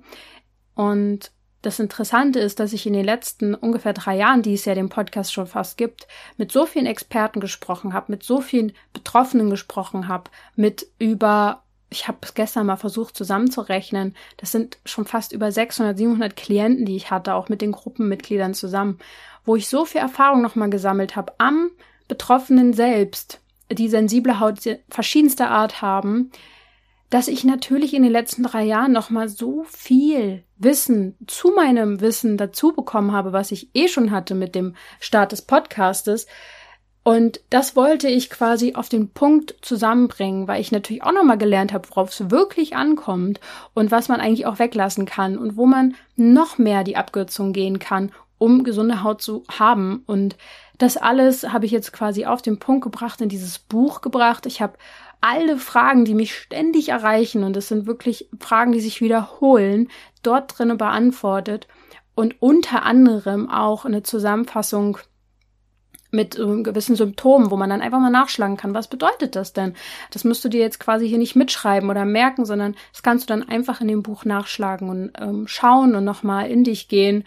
Und 0.73 1.31
das 1.61 1.79
Interessante 1.79 2.39
ist, 2.39 2.59
dass 2.59 2.73
ich 2.73 2.87
in 2.87 2.93
den 2.93 3.05
letzten 3.05 3.55
ungefähr 3.55 3.93
drei 3.93 4.17
Jahren, 4.17 4.41
die 4.41 4.55
es 4.55 4.65
ja 4.65 4.75
den 4.75 4.89
Podcast 4.89 5.31
schon 5.31 5.47
fast 5.47 5.77
gibt, 5.77 6.07
mit 6.37 6.51
so 6.51 6.65
vielen 6.65 6.87
Experten 6.87 7.39
gesprochen 7.39 7.93
habe, 7.93 8.11
mit 8.11 8.23
so 8.23 8.41
vielen 8.41 8.73
Betroffenen 8.91 9.49
gesprochen 9.49 10.07
habe, 10.07 10.29
mit 10.55 10.87
über, 10.99 11.63
ich 11.93 12.07
habe 12.07 12.17
es 12.21 12.33
gestern 12.33 12.65
mal 12.65 12.75
versucht 12.75 13.15
zusammenzurechnen, 13.15 14.15
das 14.37 14.51
sind 14.51 14.79
schon 14.83 15.05
fast 15.05 15.31
über 15.31 15.51
600, 15.51 15.97
700 15.97 16.35
Klienten, 16.35 16.85
die 16.85 16.95
ich 16.95 17.11
hatte, 17.11 17.35
auch 17.35 17.49
mit 17.49 17.61
den 17.61 17.71
Gruppenmitgliedern 17.71 18.53
zusammen, 18.53 18.97
wo 19.45 19.55
ich 19.55 19.69
so 19.69 19.85
viel 19.85 20.01
Erfahrung 20.01 20.41
nochmal 20.41 20.69
gesammelt 20.69 21.15
habe 21.15 21.33
am 21.37 21.69
Betroffenen 22.07 22.73
selbst, 22.73 23.39
die 23.71 23.87
sensible 23.87 24.39
Haut 24.39 24.59
verschiedenster 24.89 25.49
Art 25.49 25.81
haben, 25.81 26.31
dass 27.09 27.27
ich 27.27 27.43
natürlich 27.43 27.93
in 27.93 28.01
den 28.01 28.11
letzten 28.11 28.41
drei 28.41 28.63
Jahren 28.63 28.91
noch 28.91 29.11
mal 29.11 29.29
so 29.29 29.63
viel 29.69 30.43
Wissen 30.57 31.15
zu 31.27 31.51
meinem 31.51 32.01
Wissen 32.01 32.37
dazu 32.37 32.73
bekommen 32.73 33.11
habe, 33.11 33.33
was 33.33 33.51
ich 33.51 33.69
eh 33.75 33.87
schon 33.87 34.09
hatte 34.09 34.33
mit 34.33 34.55
dem 34.55 34.75
Start 34.99 35.31
des 35.31 35.43
Podcastes. 35.43 36.25
Und 37.03 37.41
das 37.49 37.75
wollte 37.75 38.07
ich 38.07 38.29
quasi 38.29 38.75
auf 38.75 38.87
den 38.87 39.09
Punkt 39.09 39.55
zusammenbringen, 39.61 40.47
weil 40.47 40.61
ich 40.61 40.71
natürlich 40.71 41.03
auch 41.03 41.11
noch 41.11 41.25
mal 41.25 41.37
gelernt 41.37 41.73
habe, 41.73 41.89
worauf 41.89 42.09
es 42.09 42.31
wirklich 42.31 42.77
ankommt 42.77 43.41
und 43.73 43.91
was 43.91 44.07
man 44.07 44.21
eigentlich 44.21 44.45
auch 44.45 44.57
weglassen 44.57 45.05
kann 45.05 45.37
und 45.37 45.57
wo 45.57 45.65
man 45.65 45.95
noch 46.15 46.57
mehr 46.57 46.85
die 46.85 46.95
Abkürzung 46.95 47.51
gehen 47.51 47.79
kann, 47.79 48.13
um 48.37 48.63
gesunde 48.63 49.03
Haut 49.03 49.21
zu 49.21 49.43
haben. 49.51 50.03
Und 50.05 50.37
das 50.77 50.95
alles 50.95 51.51
habe 51.51 51.65
ich 51.65 51.73
jetzt 51.73 51.91
quasi 51.91 52.25
auf 52.25 52.41
den 52.41 52.59
Punkt 52.59 52.83
gebracht, 52.83 53.19
in 53.19 53.29
dieses 53.29 53.59
Buch 53.59 53.99
gebracht. 53.99 54.45
Ich 54.45 54.61
habe 54.61 54.77
alle 55.19 55.57
Fragen, 55.57 56.05
die 56.05 56.15
mich 56.15 56.35
ständig 56.35 56.89
erreichen, 56.89 57.43
und 57.43 57.55
es 57.57 57.67
sind 57.67 57.85
wirklich 57.85 58.29
Fragen, 58.39 58.71
die 58.71 58.81
sich 58.81 59.01
wiederholen, 59.01 59.89
dort 60.21 60.57
drinnen 60.57 60.77
beantwortet 60.77 61.67
und 62.15 62.41
unter 62.41 62.83
anderem 62.83 63.49
auch 63.49 63.85
eine 63.85 64.03
Zusammenfassung 64.03 64.97
mit 66.13 66.37
äh, 66.37 66.61
gewissen 66.63 66.95
Symptomen, 66.95 67.51
wo 67.51 67.57
man 67.57 67.69
dann 67.69 67.81
einfach 67.81 67.99
mal 67.99 68.09
nachschlagen 68.09 68.57
kann, 68.57 68.73
was 68.73 68.87
bedeutet 68.87 69.35
das 69.35 69.53
denn? 69.53 69.73
Das 70.11 70.23
musst 70.23 70.45
du 70.45 70.49
dir 70.49 70.61
jetzt 70.61 70.79
quasi 70.79 71.07
hier 71.07 71.17
nicht 71.17 71.35
mitschreiben 71.35 71.89
oder 71.89 72.05
merken, 72.05 72.45
sondern 72.45 72.75
das 72.91 73.03
kannst 73.03 73.29
du 73.29 73.33
dann 73.33 73.47
einfach 73.47 73.81
in 73.81 73.87
dem 73.87 74.03
Buch 74.03 74.25
nachschlagen 74.25 74.89
und 74.89 75.11
ähm, 75.19 75.47
schauen 75.47 75.95
und 75.95 76.03
nochmal 76.03 76.49
in 76.49 76.63
dich 76.63 76.87
gehen 76.87 77.25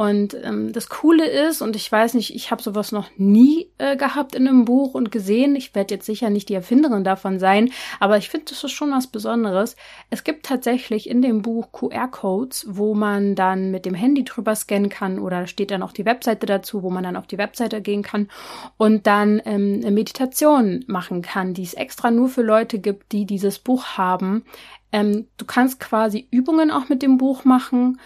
und 0.00 0.34
ähm, 0.44 0.72
das 0.72 0.88
Coole 0.88 1.26
ist, 1.26 1.60
und 1.60 1.76
ich 1.76 1.92
weiß 1.92 2.14
nicht, 2.14 2.34
ich 2.34 2.50
habe 2.50 2.62
sowas 2.62 2.90
noch 2.90 3.10
nie 3.18 3.70
äh, 3.76 3.98
gehabt 3.98 4.34
in 4.34 4.48
einem 4.48 4.64
Buch 4.64 4.94
und 4.94 5.12
gesehen. 5.12 5.54
Ich 5.56 5.74
werde 5.74 5.94
jetzt 5.94 6.06
sicher 6.06 6.30
nicht 6.30 6.48
die 6.48 6.54
Erfinderin 6.54 7.04
davon 7.04 7.38
sein, 7.38 7.70
aber 7.98 8.16
ich 8.16 8.30
finde, 8.30 8.46
das 8.48 8.64
ist 8.64 8.72
schon 8.72 8.92
was 8.92 9.08
Besonderes. 9.08 9.76
Es 10.08 10.24
gibt 10.24 10.46
tatsächlich 10.46 11.06
in 11.06 11.20
dem 11.20 11.42
Buch 11.42 11.70
QR-Codes, 11.72 12.64
wo 12.70 12.94
man 12.94 13.34
dann 13.34 13.72
mit 13.72 13.84
dem 13.84 13.92
Handy 13.92 14.24
drüber 14.24 14.54
scannen 14.54 14.88
kann 14.88 15.18
oder 15.18 15.46
steht 15.46 15.70
dann 15.70 15.82
auch 15.82 15.92
die 15.92 16.06
Webseite 16.06 16.46
dazu, 16.46 16.82
wo 16.82 16.88
man 16.88 17.04
dann 17.04 17.16
auf 17.16 17.26
die 17.26 17.36
Webseite 17.36 17.82
gehen 17.82 18.02
kann 18.02 18.30
und 18.78 19.06
dann 19.06 19.42
ähm, 19.44 19.80
eine 19.82 19.90
Meditation 19.90 20.82
machen 20.86 21.20
kann, 21.20 21.52
die 21.52 21.64
es 21.64 21.74
extra 21.74 22.10
nur 22.10 22.30
für 22.30 22.40
Leute 22.40 22.78
gibt, 22.78 23.12
die 23.12 23.26
dieses 23.26 23.58
Buch 23.58 23.98
haben. 23.98 24.46
Ähm, 24.92 25.28
du 25.36 25.44
kannst 25.44 25.78
quasi 25.78 26.26
Übungen 26.30 26.70
auch 26.70 26.88
mit 26.88 27.02
dem 27.02 27.18
Buch 27.18 27.44
machen 27.44 27.98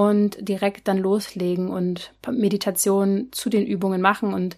und 0.00 0.48
direkt 0.48 0.88
dann 0.88 0.96
loslegen 0.96 1.68
und 1.68 2.14
Meditation 2.26 3.28
zu 3.32 3.50
den 3.50 3.66
Übungen 3.66 4.00
machen. 4.00 4.32
Und 4.32 4.56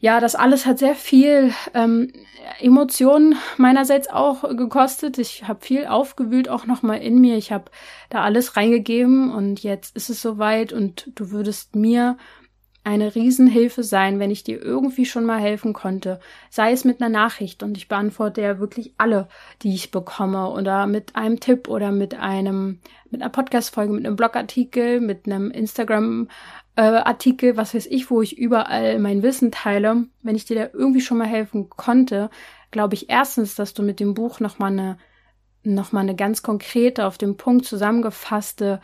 ja, 0.00 0.20
das 0.20 0.34
alles 0.34 0.66
hat 0.66 0.78
sehr 0.78 0.94
viel 0.94 1.54
ähm, 1.72 2.12
Emotionen 2.60 3.36
meinerseits 3.56 4.10
auch 4.10 4.42
gekostet. 4.54 5.16
Ich 5.16 5.48
habe 5.48 5.64
viel 5.64 5.86
aufgewühlt 5.86 6.50
auch 6.50 6.66
nochmal 6.66 6.98
in 7.00 7.22
mir. 7.22 7.38
Ich 7.38 7.52
habe 7.52 7.70
da 8.10 8.20
alles 8.20 8.58
reingegeben 8.58 9.32
und 9.32 9.62
jetzt 9.62 9.96
ist 9.96 10.10
es 10.10 10.20
soweit 10.20 10.74
und 10.74 11.10
du 11.14 11.30
würdest 11.30 11.74
mir 11.74 12.18
eine 12.82 13.14
Riesenhilfe 13.14 13.82
sein, 13.82 14.18
wenn 14.18 14.30
ich 14.30 14.42
dir 14.42 14.60
irgendwie 14.60 15.04
schon 15.04 15.26
mal 15.26 15.38
helfen 15.38 15.74
konnte. 15.74 16.18
Sei 16.48 16.72
es 16.72 16.84
mit 16.84 17.00
einer 17.00 17.10
Nachricht 17.10 17.62
und 17.62 17.76
ich 17.76 17.88
beantworte 17.88 18.40
ja 18.40 18.58
wirklich 18.58 18.94
alle, 18.96 19.28
die 19.62 19.74
ich 19.74 19.90
bekomme 19.90 20.48
oder 20.48 20.86
mit 20.86 21.14
einem 21.14 21.40
Tipp 21.40 21.68
oder 21.68 21.92
mit 21.92 22.14
einem, 22.14 22.80
mit 23.10 23.20
einer 23.20 23.30
Podcast-Folge, 23.30 23.92
mit 23.92 24.06
einem 24.06 24.16
Blogartikel, 24.16 25.00
mit 25.00 25.26
einem 25.26 25.50
Instagram 25.50 26.28
äh, 26.76 26.82
Artikel, 26.82 27.56
was 27.58 27.74
weiß 27.74 27.86
ich, 27.86 28.10
wo 28.10 28.22
ich 28.22 28.38
überall 28.38 28.98
mein 28.98 29.22
Wissen 29.22 29.52
teile. 29.52 30.06
Wenn 30.22 30.36
ich 30.36 30.46
dir 30.46 30.56
da 30.56 30.68
irgendwie 30.72 31.02
schon 31.02 31.18
mal 31.18 31.28
helfen 31.28 31.68
konnte, 31.68 32.30
glaube 32.70 32.94
ich 32.94 33.10
erstens, 33.10 33.54
dass 33.54 33.74
du 33.74 33.82
mit 33.82 34.00
dem 34.00 34.14
Buch 34.14 34.40
nochmal 34.40 34.72
eine 34.72 34.98
nochmal 35.62 36.04
eine 36.04 36.16
ganz 36.16 36.42
konkrete, 36.42 37.06
auf 37.06 37.18
den 37.18 37.36
Punkt 37.36 37.66
zusammengefasste 37.66 38.80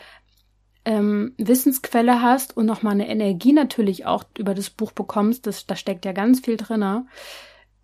ähm, 0.86 1.34
Wissensquelle 1.36 2.22
hast 2.22 2.56
und 2.56 2.64
nochmal 2.64 2.94
eine 2.94 3.08
Energie 3.08 3.52
natürlich 3.52 4.06
auch 4.06 4.24
über 4.38 4.54
das 4.54 4.70
Buch 4.70 4.92
bekommst, 4.92 5.46
das, 5.46 5.66
da 5.66 5.76
steckt 5.76 6.04
ja 6.04 6.12
ganz 6.12 6.40
viel 6.40 6.56
drin. 6.56 7.06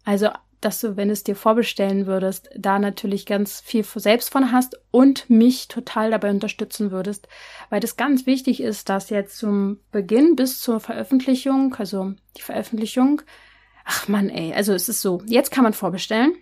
Also, 0.04 0.28
dass 0.60 0.80
du, 0.80 0.96
wenn 0.96 1.10
es 1.10 1.24
dir 1.24 1.34
vorbestellen 1.34 2.06
würdest, 2.06 2.48
da 2.56 2.78
natürlich 2.78 3.26
ganz 3.26 3.60
viel 3.60 3.84
selbst 3.84 4.30
von 4.30 4.52
hast 4.52 4.80
und 4.92 5.28
mich 5.28 5.66
total 5.66 6.12
dabei 6.12 6.30
unterstützen 6.30 6.92
würdest, 6.92 7.26
weil 7.68 7.80
das 7.80 7.96
ganz 7.96 8.26
wichtig 8.26 8.62
ist, 8.62 8.88
dass 8.88 9.10
jetzt 9.10 9.36
zum 9.36 9.80
Beginn 9.90 10.36
bis 10.36 10.60
zur 10.60 10.78
Veröffentlichung, 10.78 11.74
also 11.74 12.12
die 12.36 12.42
Veröffentlichung, 12.42 13.22
ach 13.84 14.06
man, 14.06 14.30
ey, 14.30 14.54
also 14.54 14.72
es 14.72 14.88
ist 14.88 15.02
so, 15.02 15.20
jetzt 15.26 15.50
kann 15.50 15.64
man 15.64 15.72
vorbestellen 15.72 16.36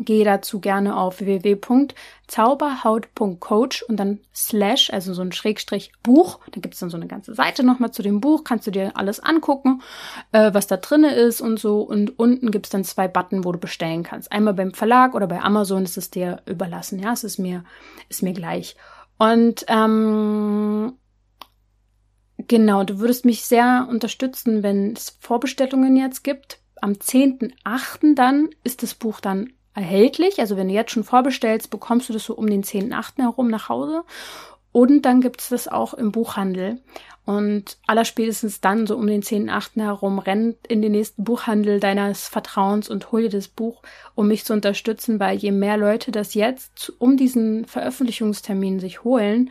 Gehe 0.00 0.24
dazu 0.24 0.58
gerne 0.60 0.96
auf 0.96 1.20
www.zauberhaut.coach 1.20 3.82
und 3.82 3.96
dann 3.96 4.20
slash, 4.34 4.90
also 4.90 5.14
so 5.14 5.22
ein 5.22 5.32
Schrägstrich 5.32 5.92
Buch. 6.02 6.40
Da 6.52 6.60
gibt 6.60 6.74
es 6.74 6.80
dann 6.80 6.90
so 6.90 6.96
eine 6.96 7.06
ganze 7.06 7.34
Seite 7.34 7.64
nochmal 7.64 7.92
zu 7.92 8.02
dem 8.02 8.20
Buch. 8.20 8.44
Kannst 8.44 8.66
du 8.66 8.70
dir 8.70 8.96
alles 8.96 9.20
angucken, 9.20 9.82
äh, 10.32 10.52
was 10.54 10.66
da 10.66 10.76
drinne 10.76 11.14
ist 11.14 11.40
und 11.40 11.58
so. 11.58 11.80
Und 11.80 12.18
unten 12.18 12.50
gibt 12.50 12.66
es 12.66 12.70
dann 12.70 12.84
zwei 12.84 13.08
Button, 13.08 13.44
wo 13.44 13.52
du 13.52 13.58
bestellen 13.58 14.02
kannst. 14.02 14.32
Einmal 14.32 14.54
beim 14.54 14.74
Verlag 14.74 15.14
oder 15.14 15.26
bei 15.26 15.40
Amazon 15.40 15.84
ist 15.84 15.96
es 15.96 16.10
dir 16.10 16.42
überlassen. 16.46 16.98
Ja, 16.98 17.12
es 17.12 17.24
ist 17.24 17.38
mir, 17.38 17.64
ist 18.08 18.22
mir 18.22 18.32
gleich. 18.32 18.76
Und 19.18 19.64
ähm, 19.68 20.94
genau, 22.38 22.84
du 22.84 22.98
würdest 22.98 23.24
mich 23.24 23.44
sehr 23.44 23.86
unterstützen, 23.88 24.62
wenn 24.62 24.92
es 24.92 25.16
Vorbestellungen 25.20 25.96
jetzt 25.96 26.24
gibt. 26.24 26.60
Am 26.80 26.92
10.8. 26.92 28.14
dann 28.14 28.50
ist 28.62 28.82
das 28.82 28.94
Buch 28.94 29.20
dann 29.20 29.53
erhältlich. 29.74 30.40
Also 30.40 30.56
wenn 30.56 30.68
du 30.68 30.74
jetzt 30.74 30.92
schon 30.92 31.04
vorbestellst, 31.04 31.70
bekommst 31.70 32.08
du 32.08 32.12
das 32.12 32.24
so 32.24 32.34
um 32.34 32.46
den 32.46 32.62
10.8. 32.62 33.20
herum 33.22 33.48
nach 33.48 33.68
Hause. 33.68 34.04
Und 34.72 35.02
dann 35.02 35.20
gibt 35.20 35.40
es 35.40 35.50
das 35.50 35.68
auch 35.68 35.94
im 35.94 36.10
Buchhandel. 36.10 36.80
Und 37.26 37.78
allerspätestens 37.86 38.60
dann, 38.60 38.86
so 38.86 38.96
um 38.96 39.06
den 39.06 39.22
10.8. 39.22 39.80
herum, 39.80 40.18
rennt 40.18 40.66
in 40.66 40.82
den 40.82 40.92
nächsten 40.92 41.24
Buchhandel 41.24 41.80
deines 41.80 42.28
Vertrauens 42.28 42.90
und 42.90 43.12
hol 43.12 43.22
dir 43.22 43.30
das 43.30 43.48
Buch, 43.48 43.82
um 44.14 44.28
mich 44.28 44.44
zu 44.44 44.52
unterstützen, 44.52 45.20
weil 45.20 45.38
je 45.38 45.52
mehr 45.52 45.76
Leute 45.76 46.12
das 46.12 46.34
jetzt 46.34 46.92
um 46.98 47.16
diesen 47.16 47.64
Veröffentlichungstermin 47.64 48.78
sich 48.78 49.04
holen, 49.04 49.50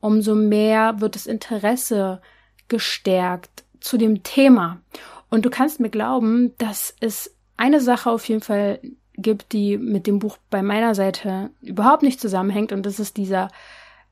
umso 0.00 0.34
mehr 0.34 1.00
wird 1.00 1.14
das 1.14 1.26
Interesse 1.26 2.20
gestärkt 2.66 3.64
zu 3.80 3.96
dem 3.96 4.24
Thema. 4.24 4.80
Und 5.30 5.44
du 5.44 5.50
kannst 5.50 5.78
mir 5.78 5.90
glauben, 5.90 6.52
dass 6.58 6.96
es 7.00 7.36
eine 7.56 7.80
Sache 7.80 8.10
auf 8.10 8.26
jeden 8.28 8.42
Fall 8.42 8.80
gibt, 9.16 9.52
die 9.52 9.76
mit 9.78 10.06
dem 10.06 10.18
Buch 10.18 10.38
bei 10.50 10.62
meiner 10.62 10.94
Seite 10.94 11.50
überhaupt 11.60 12.02
nicht 12.02 12.20
zusammenhängt. 12.20 12.72
Und 12.72 12.86
das 12.86 12.98
ist 12.98 13.16
dieser 13.16 13.48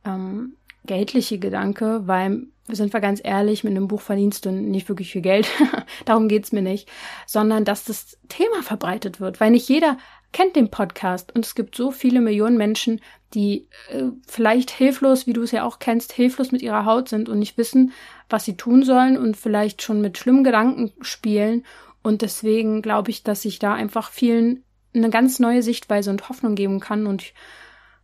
ähm, 0.05 0.55
geldliche 0.85 1.39
Gedanke, 1.39 2.03
weil, 2.07 2.47
sind 2.69 2.93
wir 2.93 3.01
ganz 3.01 3.21
ehrlich, 3.23 3.65
mit 3.65 3.73
einem 3.77 3.89
Buch 3.89 4.01
verdienst 4.01 4.45
du 4.45 4.53
nicht 4.53 4.89
wirklich 4.89 5.13
viel 5.13 5.23
Geld. 5.23 5.49
Darum 6.05 6.29
geht's 6.29 6.53
mir 6.53 6.63
nicht. 6.63 6.89
Sondern, 7.27 7.65
dass 7.65 7.85
das 7.85 8.19
Thema 8.29 8.63
verbreitet 8.63 9.21
wird. 9.21 9.41
Weil 9.41 9.51
nicht 9.51 9.69
jeder 9.69 9.97
kennt 10.33 10.57
den 10.57 10.71
Podcast. 10.71 11.35
Und 11.35 11.45
es 11.45 11.55
gibt 11.55 11.75
so 11.75 11.91
viele 11.91 12.21
Millionen 12.21 12.57
Menschen, 12.57 13.01
die 13.35 13.69
äh, 13.91 14.05
vielleicht 14.27 14.71
hilflos, 14.71 15.27
wie 15.27 15.33
du 15.33 15.43
es 15.43 15.51
ja 15.51 15.65
auch 15.65 15.79
kennst, 15.79 16.13
hilflos 16.13 16.53
mit 16.53 16.63
ihrer 16.63 16.85
Haut 16.85 17.09
sind 17.09 17.29
und 17.29 17.39
nicht 17.39 17.59
wissen, 17.59 17.93
was 18.29 18.45
sie 18.45 18.57
tun 18.57 18.83
sollen 18.83 19.17
und 19.17 19.37
vielleicht 19.37 19.83
schon 19.83 20.01
mit 20.01 20.19
schlimmen 20.19 20.45
Gedanken 20.45 20.93
spielen. 21.01 21.65
Und 22.03 22.23
deswegen 22.23 22.83
glaube 22.83 23.11
ich, 23.11 23.23
dass 23.23 23.45
ich 23.45 23.59
da 23.59 23.75
einfach 23.75 24.11
vielen 24.11 24.65
eine 24.95 25.11
ganz 25.11 25.39
neue 25.39 25.63
Sichtweise 25.63 26.11
und 26.11 26.29
Hoffnung 26.29 26.55
geben 26.55 26.81
kann. 26.81 27.07
Und 27.07 27.33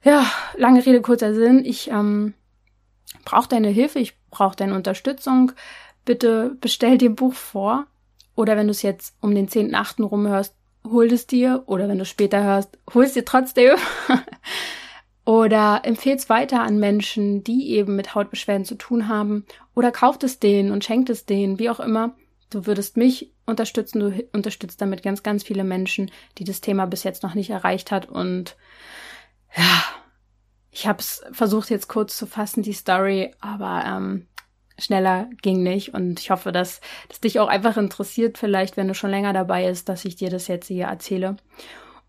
ja, 0.02 0.25
lange 0.57 0.85
Rede, 0.85 1.00
kurzer 1.00 1.35
Sinn. 1.35 1.64
Ich 1.64 1.90
ähm, 1.90 2.35
brauche 3.25 3.49
deine 3.49 3.69
Hilfe, 3.69 3.99
ich 3.99 4.14
brauche 4.31 4.57
deine 4.57 4.75
Unterstützung. 4.75 5.52
Bitte 6.05 6.57
bestell 6.61 6.99
dir 6.99 7.11
ein 7.11 7.16
Buch 7.16 7.35
vor. 7.35 7.87
Oder 8.35 8.57
wenn 8.57 8.66
du 8.66 8.71
es 8.71 8.83
jetzt 8.83 9.16
um 9.21 9.35
den 9.35 9.49
10.8. 9.49 10.02
rumhörst, 10.05 10.55
hol 10.85 11.07
es 11.07 11.26
dir. 11.26 11.64
Oder 11.66 11.88
wenn 11.88 11.99
du 11.99 12.02
es 12.02 12.09
später 12.09 12.43
hörst, 12.43 12.78
hol 12.93 13.05
es 13.05 13.14
dir 13.14 13.25
trotzdem. 13.25 13.76
Oder 15.25 15.81
empfehle 15.83 16.16
es 16.16 16.28
weiter 16.28 16.62
an 16.62 16.78
Menschen, 16.78 17.43
die 17.43 17.71
eben 17.71 17.97
mit 17.97 18.14
Hautbeschwerden 18.14 18.64
zu 18.64 18.76
tun 18.76 19.09
haben. 19.09 19.45
Oder 19.75 19.90
kauft 19.90 20.23
es 20.23 20.38
denen 20.38 20.71
und 20.71 20.85
schenkt 20.85 21.11
es 21.11 21.26
denen, 21.26 21.59
wie 21.59 21.69
auch 21.69 21.81
immer. 21.81 22.14
Du 22.50 22.67
würdest 22.67 22.97
mich 22.97 23.33
unterstützen, 23.45 24.00
du 24.00 24.29
unterstützt 24.33 24.81
damit 24.81 25.03
ganz, 25.03 25.23
ganz 25.23 25.43
viele 25.43 25.65
Menschen, 25.65 26.11
die 26.38 26.45
das 26.45 26.61
Thema 26.61 26.87
bis 26.87 27.03
jetzt 27.03 27.23
noch 27.23 27.35
nicht 27.35 27.50
erreicht 27.50 27.91
hat. 27.91 28.09
Und 28.09 28.57
ja, 29.57 29.83
ich 30.71 30.87
habe 30.87 31.00
es 31.00 31.25
versucht 31.33 31.71
jetzt 31.71 31.88
kurz 31.88 32.17
zu 32.17 32.26
fassen, 32.26 32.62
die 32.62 32.73
Story, 32.73 33.35
aber 33.41 33.85
ähm, 33.87 34.26
schneller 34.79 35.29
ging 35.43 35.62
nicht. 35.62 35.95
Und 35.95 36.21
ich 36.21 36.31
hoffe, 36.31 36.53
dass 36.53 36.81
das 37.09 37.21
dich 37.21 37.41
auch 37.41 37.49
einfach 37.49 37.76
interessiert, 37.76 38.38
vielleicht, 38.38 38.76
wenn 38.76 38.88
du 38.88 38.95
schon 38.95 39.11
länger 39.11 39.33
dabei 39.33 39.67
ist, 39.67 39.88
dass 39.88 40.05
ich 40.05 40.17
dir 40.17 40.31
das 40.31 40.49
jetzt 40.49 40.69
hier 40.69 40.87
erzähle. 40.87 41.37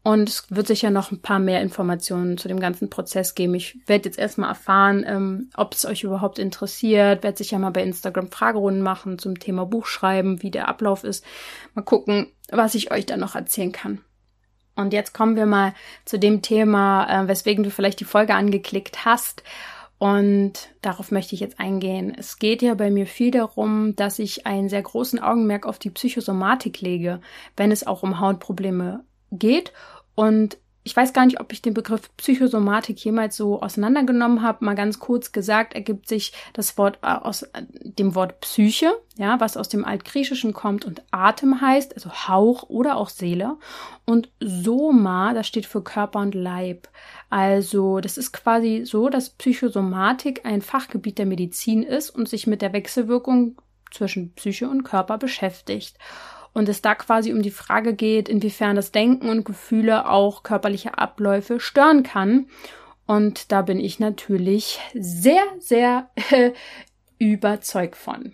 Und 0.07 0.29
es 0.29 0.45
wird 0.49 0.67
sicher 0.67 0.89
noch 0.89 1.11
ein 1.11 1.21
paar 1.21 1.37
mehr 1.37 1.61
Informationen 1.61 2.37
zu 2.37 2.47
dem 2.47 2.61
ganzen 2.61 2.89
Prozess 2.89 3.35
geben. 3.35 3.55
Ich 3.55 3.77
werde 3.87 4.05
jetzt 4.05 4.17
erstmal 4.17 4.47
erfahren, 4.47 5.03
ähm, 5.05 5.49
ob 5.57 5.73
es 5.73 5.85
euch 5.85 6.03
überhaupt 6.03 6.39
interessiert. 6.39 7.23
Werde 7.23 7.37
sicher 7.37 7.59
mal 7.59 7.71
bei 7.71 7.83
Instagram 7.83 8.31
Fragerunden 8.31 8.81
machen 8.81 9.19
zum 9.19 9.37
Thema 9.37 9.65
Buchschreiben, 9.65 10.41
wie 10.41 10.49
der 10.49 10.69
Ablauf 10.69 11.03
ist. 11.03 11.25
Mal 11.73 11.81
gucken, 11.81 12.27
was 12.49 12.73
ich 12.73 12.89
euch 12.89 13.05
da 13.05 13.17
noch 13.17 13.35
erzählen 13.35 13.73
kann. 13.73 13.99
Und 14.77 14.93
jetzt 14.93 15.13
kommen 15.13 15.35
wir 15.35 15.45
mal 15.45 15.73
zu 16.05 16.17
dem 16.17 16.41
Thema, 16.41 17.23
äh, 17.25 17.27
weswegen 17.27 17.65
du 17.65 17.69
vielleicht 17.69 17.99
die 17.99 18.05
Folge 18.05 18.33
angeklickt 18.33 19.03
hast. 19.03 19.43
Und 19.97 20.69
darauf 20.81 21.11
möchte 21.11 21.35
ich 21.35 21.41
jetzt 21.41 21.59
eingehen. 21.59 22.15
Es 22.17 22.39
geht 22.39 22.61
ja 22.61 22.75
bei 22.75 22.91
mir 22.91 23.07
viel 23.07 23.31
darum, 23.31 23.93
dass 23.97 24.19
ich 24.19 24.47
einen 24.47 24.69
sehr 24.69 24.83
großen 24.83 25.19
Augenmerk 25.19 25.65
auf 25.65 25.79
die 25.79 25.89
Psychosomatik 25.89 26.79
lege, 26.79 27.19
wenn 27.57 27.73
es 27.73 27.85
auch 27.85 28.03
um 28.03 28.21
Hautprobleme 28.21 29.03
geht. 29.31 29.73
Und 30.17 30.57
ich 30.83 30.95
weiß 30.95 31.13
gar 31.13 31.25
nicht, 31.25 31.39
ob 31.39 31.53
ich 31.53 31.62
den 31.62 31.75
Begriff 31.75 32.09
Psychosomatik 32.17 32.97
jemals 33.03 33.36
so 33.38 33.62
auseinandergenommen 33.62 34.41
habe. 34.41 34.65
Mal 34.65 34.74
ganz 34.74 34.97
kurz 35.00 35.31
gesagt, 35.31 35.75
ergibt 35.75 36.07
sich 36.07 36.33
das 36.53 36.75
Wort 36.77 36.97
äh, 37.03 37.07
aus 37.07 37.43
äh, 37.43 37.63
dem 37.83 38.15
Wort 38.15 38.39
Psyche, 38.39 38.93
ja, 39.15 39.39
was 39.39 39.57
aus 39.57 39.69
dem 39.69 39.86
Altgriechischen 39.86 40.53
kommt 40.53 40.86
und 40.86 41.03
Atem 41.12 41.62
heißt, 41.62 41.93
also 41.93 42.09
Hauch 42.29 42.63
oder 42.63 42.95
auch 42.95 43.09
Seele. 43.09 43.57
Und 44.05 44.31
Soma, 44.39 45.33
das 45.33 45.45
steht 45.45 45.67
für 45.67 45.83
Körper 45.83 46.19
und 46.19 46.33
Leib. 46.33 46.88
Also, 47.29 48.00
das 48.00 48.17
ist 48.17 48.31
quasi 48.31 48.83
so, 48.86 49.09
dass 49.09 49.31
Psychosomatik 49.31 50.45
ein 50.45 50.63
Fachgebiet 50.63 51.19
der 51.19 51.27
Medizin 51.27 51.83
ist 51.83 52.09
und 52.09 52.27
sich 52.27 52.47
mit 52.47 52.63
der 52.63 52.74
Wechselwirkung 52.74 53.57
zwischen 53.91 54.33
Psyche 54.33 54.67
und 54.67 54.83
Körper 54.83 55.19
beschäftigt 55.19 55.97
und 56.57 56.67
es 56.69 56.81
da 56.81 56.95
quasi 56.95 57.31
um 57.31 57.43
die 57.43 57.51
Frage 57.51 57.93
geht, 57.93 58.27
inwiefern 58.27 58.75
das 58.75 58.91
Denken 58.91 59.29
und 59.29 59.45
Gefühle 59.45 60.09
auch 60.09 60.41
körperliche 60.41 60.97
Abläufe 60.97 61.59
stören 61.59 62.01
kann. 62.01 62.47
Und 63.05 63.51
da 63.51 63.61
bin 63.61 63.79
ich 63.79 63.99
natürlich 63.99 64.79
sehr, 64.95 65.43
sehr 65.59 66.09
äh, 66.31 66.53
überzeugt 67.19 67.95
von. 67.95 68.33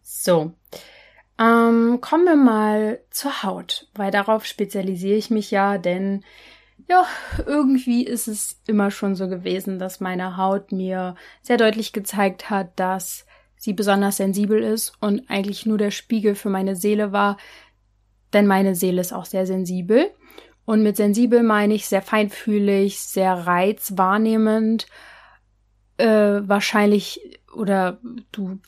So, 0.00 0.54
ähm, 1.38 1.98
kommen 2.00 2.24
wir 2.24 2.36
mal 2.36 3.00
zur 3.10 3.42
Haut, 3.42 3.88
weil 3.94 4.10
darauf 4.10 4.46
spezialisiere 4.46 5.18
ich 5.18 5.28
mich 5.28 5.50
ja, 5.50 5.76
denn 5.76 6.24
ja, 6.88 7.04
irgendwie 7.44 8.06
ist 8.06 8.26
es 8.26 8.58
immer 8.66 8.90
schon 8.90 9.16
so 9.16 9.28
gewesen, 9.28 9.78
dass 9.78 10.00
meine 10.00 10.38
Haut 10.38 10.72
mir 10.72 11.14
sehr 11.42 11.58
deutlich 11.58 11.92
gezeigt 11.92 12.48
hat, 12.48 12.80
dass 12.80 13.26
sie 13.62 13.74
besonders 13.74 14.16
sensibel 14.16 14.60
ist 14.60 14.92
und 14.98 15.30
eigentlich 15.30 15.66
nur 15.66 15.78
der 15.78 15.92
Spiegel 15.92 16.34
für 16.34 16.50
meine 16.50 16.74
Seele 16.74 17.12
war, 17.12 17.36
denn 18.32 18.48
meine 18.48 18.74
Seele 18.74 19.00
ist 19.00 19.12
auch 19.12 19.24
sehr 19.24 19.46
sensibel. 19.46 20.10
Und 20.64 20.82
mit 20.82 20.96
sensibel 20.96 21.44
meine 21.44 21.74
ich 21.74 21.86
sehr 21.86 22.02
feinfühlig, 22.02 22.98
sehr 22.98 23.32
reizwahrnehmend, 23.34 24.86
äh, 25.96 26.40
wahrscheinlich 26.42 27.20
oder 27.54 28.00
du 28.32 28.58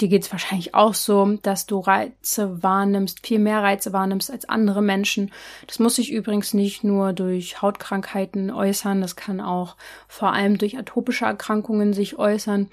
dir 0.00 0.08
geht's 0.08 0.30
wahrscheinlich 0.30 0.74
auch 0.74 0.94
so, 0.94 1.38
dass 1.42 1.66
du 1.66 1.80
Reize 1.80 2.62
wahrnimmst, 2.62 3.26
viel 3.26 3.40
mehr 3.40 3.62
Reize 3.62 3.92
wahrnimmst 3.92 4.30
als 4.30 4.48
andere 4.48 4.82
Menschen. 4.82 5.32
Das 5.66 5.80
muss 5.80 5.96
sich 5.96 6.12
übrigens 6.12 6.54
nicht 6.54 6.84
nur 6.84 7.12
durch 7.12 7.60
Hautkrankheiten 7.60 8.52
äußern, 8.52 9.00
das 9.00 9.16
kann 9.16 9.40
auch 9.40 9.76
vor 10.06 10.32
allem 10.32 10.58
durch 10.58 10.78
atopische 10.78 11.24
Erkrankungen 11.24 11.92
sich 11.92 12.18
äußern 12.20 12.68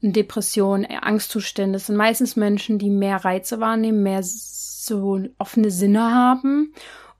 Depressionen, 0.00 0.86
Angstzustände. 0.86 1.74
Das 1.74 1.86
sind 1.86 1.96
meistens 1.96 2.36
Menschen, 2.36 2.78
die 2.78 2.90
mehr 2.90 3.24
Reize 3.24 3.60
wahrnehmen, 3.60 4.02
mehr 4.02 4.20
so 4.22 5.20
offene 5.38 5.70
Sinne 5.70 6.14
haben 6.14 6.72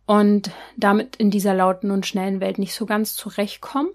und 0.07 0.51
damit 0.77 1.17
in 1.17 1.31
dieser 1.31 1.55
lauten 1.55 1.91
und 1.91 2.07
schnellen 2.07 2.41
Welt 2.41 2.59
nicht 2.59 2.75
so 2.75 2.87
ganz 2.87 3.15
zurechtkommen. 3.15 3.91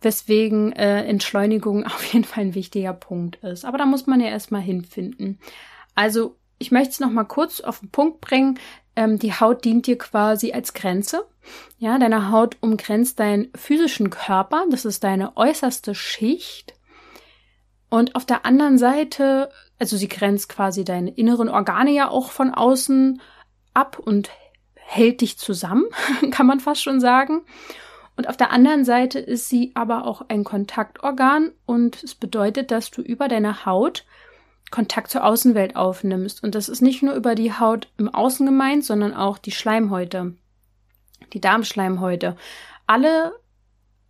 Weswegen 0.00 0.72
äh, 0.72 1.04
Entschleunigung 1.04 1.84
auf 1.86 2.04
jeden 2.12 2.24
Fall 2.24 2.44
ein 2.44 2.54
wichtiger 2.54 2.92
Punkt 2.92 3.36
ist. 3.44 3.64
Aber 3.64 3.78
da 3.78 3.86
muss 3.86 4.06
man 4.06 4.20
ja 4.20 4.28
erstmal 4.28 4.62
hinfinden. 4.62 5.38
Also, 5.94 6.36
ich 6.58 6.70
möchte 6.70 6.90
es 6.90 7.00
nochmal 7.00 7.26
kurz 7.26 7.60
auf 7.60 7.80
den 7.80 7.90
Punkt 7.90 8.20
bringen. 8.20 8.58
Ähm, 8.96 9.18
die 9.18 9.34
Haut 9.34 9.64
dient 9.64 9.86
dir 9.86 9.98
quasi 9.98 10.52
als 10.52 10.72
Grenze. 10.74 11.26
Ja, 11.78 11.98
deine 11.98 12.30
Haut 12.30 12.56
umgrenzt 12.60 13.20
deinen 13.20 13.48
physischen 13.54 14.10
Körper. 14.10 14.64
Das 14.70 14.84
ist 14.84 15.04
deine 15.04 15.36
äußerste 15.36 15.94
Schicht. 15.94 16.75
Und 17.88 18.14
auf 18.14 18.24
der 18.24 18.44
anderen 18.44 18.78
Seite, 18.78 19.50
also 19.78 19.96
sie 19.96 20.08
grenzt 20.08 20.48
quasi 20.48 20.84
deine 20.84 21.10
inneren 21.10 21.48
Organe 21.48 21.92
ja 21.92 22.08
auch 22.08 22.30
von 22.30 22.52
außen 22.52 23.20
ab 23.74 23.98
und 23.98 24.30
hält 24.74 25.20
dich 25.20 25.38
zusammen, 25.38 25.84
kann 26.30 26.46
man 26.46 26.60
fast 26.60 26.82
schon 26.82 27.00
sagen. 27.00 27.42
Und 28.16 28.28
auf 28.28 28.36
der 28.36 28.50
anderen 28.50 28.84
Seite 28.84 29.18
ist 29.18 29.48
sie 29.48 29.72
aber 29.74 30.06
auch 30.06 30.22
ein 30.28 30.42
Kontaktorgan 30.42 31.52
und 31.66 32.02
es 32.02 32.14
bedeutet, 32.14 32.70
dass 32.70 32.90
du 32.90 33.02
über 33.02 33.28
deine 33.28 33.66
Haut 33.66 34.04
Kontakt 34.70 35.10
zur 35.10 35.24
Außenwelt 35.24 35.76
aufnimmst. 35.76 36.42
Und 36.42 36.54
das 36.54 36.68
ist 36.68 36.80
nicht 36.80 37.02
nur 37.02 37.14
über 37.14 37.34
die 37.34 37.52
Haut 37.52 37.88
im 37.98 38.12
Außen 38.12 38.44
gemeint, 38.44 38.84
sondern 38.84 39.14
auch 39.14 39.38
die 39.38 39.52
Schleimhäute, 39.52 40.34
die 41.32 41.40
Darmschleimhäute. 41.40 42.36
Alle, 42.86 43.34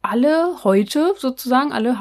alle 0.03 0.65
Häute 0.65 1.15
sozusagen, 1.19 1.73
alle 1.73 1.99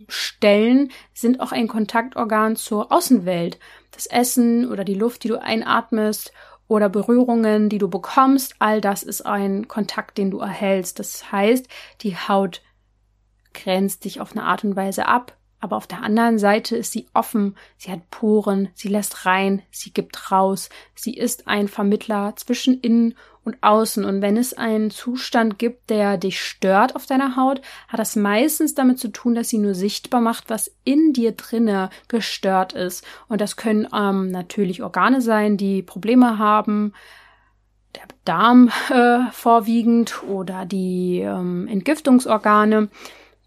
Hautstellen 0.00 0.90
sind 1.12 1.40
auch 1.40 1.52
ein 1.52 1.68
Kontaktorgan 1.68 2.56
zur 2.56 2.92
Außenwelt. 2.92 3.58
Das 3.90 4.06
Essen 4.06 4.70
oder 4.70 4.84
die 4.84 4.94
Luft, 4.94 5.24
die 5.24 5.28
du 5.28 5.40
einatmest 5.40 6.32
oder 6.68 6.88
Berührungen, 6.88 7.68
die 7.68 7.78
du 7.78 7.88
bekommst, 7.88 8.56
all 8.58 8.80
das 8.80 9.02
ist 9.02 9.22
ein 9.22 9.68
Kontakt, 9.68 10.18
den 10.18 10.30
du 10.30 10.38
erhältst. 10.38 10.98
Das 10.98 11.32
heißt, 11.32 11.66
die 12.02 12.16
Haut 12.16 12.62
grenzt 13.54 14.04
dich 14.04 14.20
auf 14.20 14.32
eine 14.32 14.44
Art 14.44 14.64
und 14.64 14.76
Weise 14.76 15.06
ab, 15.06 15.36
aber 15.60 15.76
auf 15.76 15.86
der 15.86 16.02
anderen 16.02 16.38
Seite 16.38 16.76
ist 16.76 16.92
sie 16.92 17.06
offen, 17.14 17.56
sie 17.78 17.90
hat 17.90 18.10
Poren, 18.10 18.68
sie 18.74 18.88
lässt 18.88 19.26
rein, 19.26 19.62
sie 19.70 19.92
gibt 19.92 20.30
raus, 20.30 20.68
sie 20.94 21.14
ist 21.14 21.48
ein 21.48 21.66
Vermittler 21.66 22.34
zwischen 22.36 22.80
innen 22.80 23.16
und 23.48 23.56
außen. 23.62 24.04
Und 24.04 24.20
wenn 24.20 24.36
es 24.36 24.52
einen 24.52 24.90
Zustand 24.90 25.58
gibt, 25.58 25.88
der 25.88 26.18
dich 26.18 26.40
stört 26.40 26.94
auf 26.94 27.06
deiner 27.06 27.34
Haut, 27.34 27.62
hat 27.88 27.98
das 27.98 28.14
meistens 28.14 28.74
damit 28.74 28.98
zu 28.98 29.08
tun, 29.08 29.34
dass 29.34 29.48
sie 29.48 29.56
nur 29.56 29.74
sichtbar 29.74 30.20
macht, 30.20 30.50
was 30.50 30.70
in 30.84 31.14
dir 31.14 31.32
drinne 31.32 31.88
gestört 32.08 32.74
ist. 32.74 33.06
Und 33.28 33.40
das 33.40 33.56
können 33.56 33.88
ähm, 33.94 34.30
natürlich 34.30 34.82
Organe 34.82 35.22
sein, 35.22 35.56
die 35.56 35.82
Probleme 35.82 36.38
haben, 36.38 36.92
der 37.96 38.02
Darm 38.26 38.70
äh, 38.90 39.30
vorwiegend 39.32 40.22
oder 40.24 40.66
die 40.66 41.20
ähm, 41.20 41.66
Entgiftungsorgane, 41.68 42.90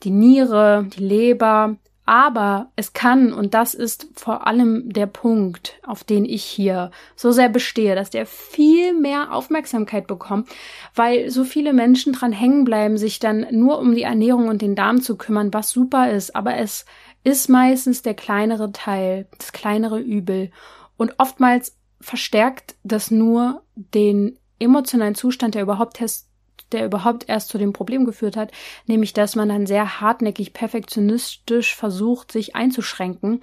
die 0.01 0.09
Niere, 0.09 0.87
die 0.97 1.03
Leber, 1.03 1.75
aber 2.05 2.71
es 2.75 2.93
kann, 2.93 3.31
und 3.31 3.53
das 3.53 3.73
ist 3.73 4.07
vor 4.15 4.47
allem 4.47 4.91
der 4.91 5.05
Punkt, 5.05 5.79
auf 5.85 6.03
den 6.03 6.25
ich 6.25 6.43
hier 6.43 6.91
so 7.15 7.31
sehr 7.31 7.49
bestehe, 7.49 7.95
dass 7.95 8.09
der 8.09 8.25
viel 8.25 8.93
mehr 8.93 9.33
Aufmerksamkeit 9.33 10.07
bekommt, 10.07 10.49
weil 10.95 11.29
so 11.29 11.43
viele 11.43 11.73
Menschen 11.73 12.13
dran 12.13 12.31
hängen 12.31 12.65
bleiben, 12.65 12.97
sich 12.97 13.19
dann 13.19 13.45
nur 13.51 13.79
um 13.79 13.93
die 13.93 14.01
Ernährung 14.01 14.47
und 14.47 14.61
den 14.61 14.75
Darm 14.75 15.01
zu 15.01 15.15
kümmern, 15.15 15.53
was 15.53 15.69
super 15.69 16.11
ist, 16.11 16.35
aber 16.35 16.57
es 16.57 16.85
ist 17.23 17.49
meistens 17.49 18.01
der 18.01 18.15
kleinere 18.15 18.71
Teil, 18.71 19.27
das 19.37 19.51
kleinere 19.51 19.99
Übel. 19.99 20.49
Und 20.97 21.13
oftmals 21.19 21.77
verstärkt 21.99 22.75
das 22.83 23.11
nur 23.11 23.61
den 23.75 24.39
emotionalen 24.57 25.15
Zustand, 25.15 25.53
der 25.53 25.61
überhaupt 25.61 26.01
erst 26.01 26.30
der 26.73 26.85
überhaupt 26.85 27.27
erst 27.27 27.49
zu 27.49 27.57
dem 27.57 27.73
Problem 27.73 28.05
geführt 28.05 28.37
hat, 28.37 28.51
nämlich 28.87 29.13
dass 29.13 29.35
man 29.35 29.49
dann 29.49 29.65
sehr 29.65 30.01
hartnäckig 30.01 30.53
perfektionistisch 30.53 31.75
versucht, 31.75 32.31
sich 32.31 32.55
einzuschränken. 32.55 33.41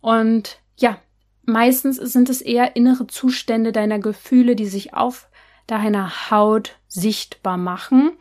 Und 0.00 0.58
ja, 0.76 0.98
meistens 1.44 1.96
sind 1.96 2.28
es 2.28 2.40
eher 2.40 2.76
innere 2.76 3.06
Zustände 3.06 3.72
deiner 3.72 3.98
Gefühle, 3.98 4.56
die 4.56 4.66
sich 4.66 4.94
auf 4.94 5.28
deiner 5.66 6.30
Haut 6.30 6.76
sichtbar 6.86 7.56
machen 7.56 8.12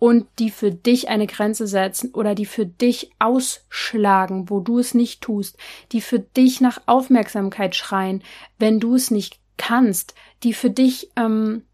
und 0.00 0.26
die 0.38 0.50
für 0.50 0.72
dich 0.72 1.08
eine 1.08 1.26
Grenze 1.26 1.66
setzen 1.66 2.12
oder 2.14 2.34
die 2.34 2.46
für 2.46 2.66
dich 2.66 3.12
ausschlagen, 3.18 4.48
wo 4.48 4.60
du 4.60 4.78
es 4.78 4.94
nicht 4.94 5.20
tust, 5.20 5.58
die 5.92 6.00
für 6.00 6.18
dich 6.18 6.60
nach 6.60 6.80
Aufmerksamkeit 6.86 7.76
schreien, 7.76 8.22
wenn 8.58 8.80
du 8.80 8.94
es 8.94 9.10
nicht 9.10 9.38
kannst, 9.58 10.14
die 10.42 10.54
für 10.54 10.70
dich 10.70 11.10
ähm, 11.16 11.64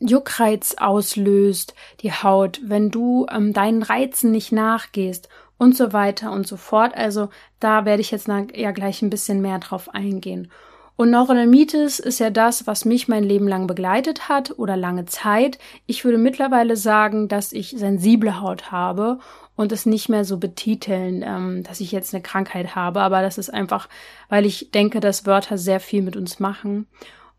Juckreiz 0.00 0.76
auslöst, 0.78 1.74
die 2.00 2.12
Haut, 2.12 2.60
wenn 2.62 2.90
du 2.90 3.26
ähm, 3.30 3.52
deinen 3.52 3.82
Reizen 3.82 4.30
nicht 4.30 4.52
nachgehst 4.52 5.28
und 5.56 5.76
so 5.76 5.92
weiter 5.92 6.32
und 6.32 6.46
so 6.46 6.56
fort. 6.56 6.96
Also 6.96 7.30
da 7.60 7.84
werde 7.84 8.00
ich 8.00 8.10
jetzt 8.10 8.28
ja 8.28 8.70
gleich 8.70 9.02
ein 9.02 9.10
bisschen 9.10 9.40
mehr 9.40 9.58
drauf 9.58 9.92
eingehen. 9.94 10.50
Und 10.96 11.10
Neurodermitis 11.10 12.00
ist 12.00 12.18
ja 12.18 12.28
das, 12.28 12.66
was 12.66 12.84
mich 12.84 13.06
mein 13.06 13.22
Leben 13.22 13.46
lang 13.46 13.68
begleitet 13.68 14.28
hat 14.28 14.58
oder 14.58 14.76
lange 14.76 15.04
Zeit. 15.04 15.58
Ich 15.86 16.04
würde 16.04 16.18
mittlerweile 16.18 16.76
sagen, 16.76 17.28
dass 17.28 17.52
ich 17.52 17.70
sensible 17.70 18.40
Haut 18.40 18.72
habe 18.72 19.20
und 19.54 19.70
es 19.70 19.86
nicht 19.86 20.08
mehr 20.08 20.24
so 20.24 20.38
betiteln, 20.38 21.22
ähm, 21.24 21.62
dass 21.62 21.78
ich 21.78 21.92
jetzt 21.92 22.12
eine 22.14 22.22
Krankheit 22.22 22.74
habe. 22.74 23.00
Aber 23.00 23.22
das 23.22 23.38
ist 23.38 23.48
einfach, 23.48 23.88
weil 24.28 24.44
ich 24.44 24.72
denke, 24.72 24.98
dass 24.98 25.24
Wörter 25.24 25.56
sehr 25.56 25.78
viel 25.78 26.02
mit 26.02 26.16
uns 26.16 26.40
machen. 26.40 26.88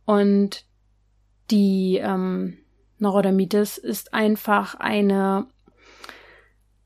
Und 0.06 0.63
die 1.51 1.97
ähm, 1.97 2.57
Neurodermitis 2.97 3.77
ist 3.77 4.13
einfach 4.13 4.75
eine, 4.75 5.47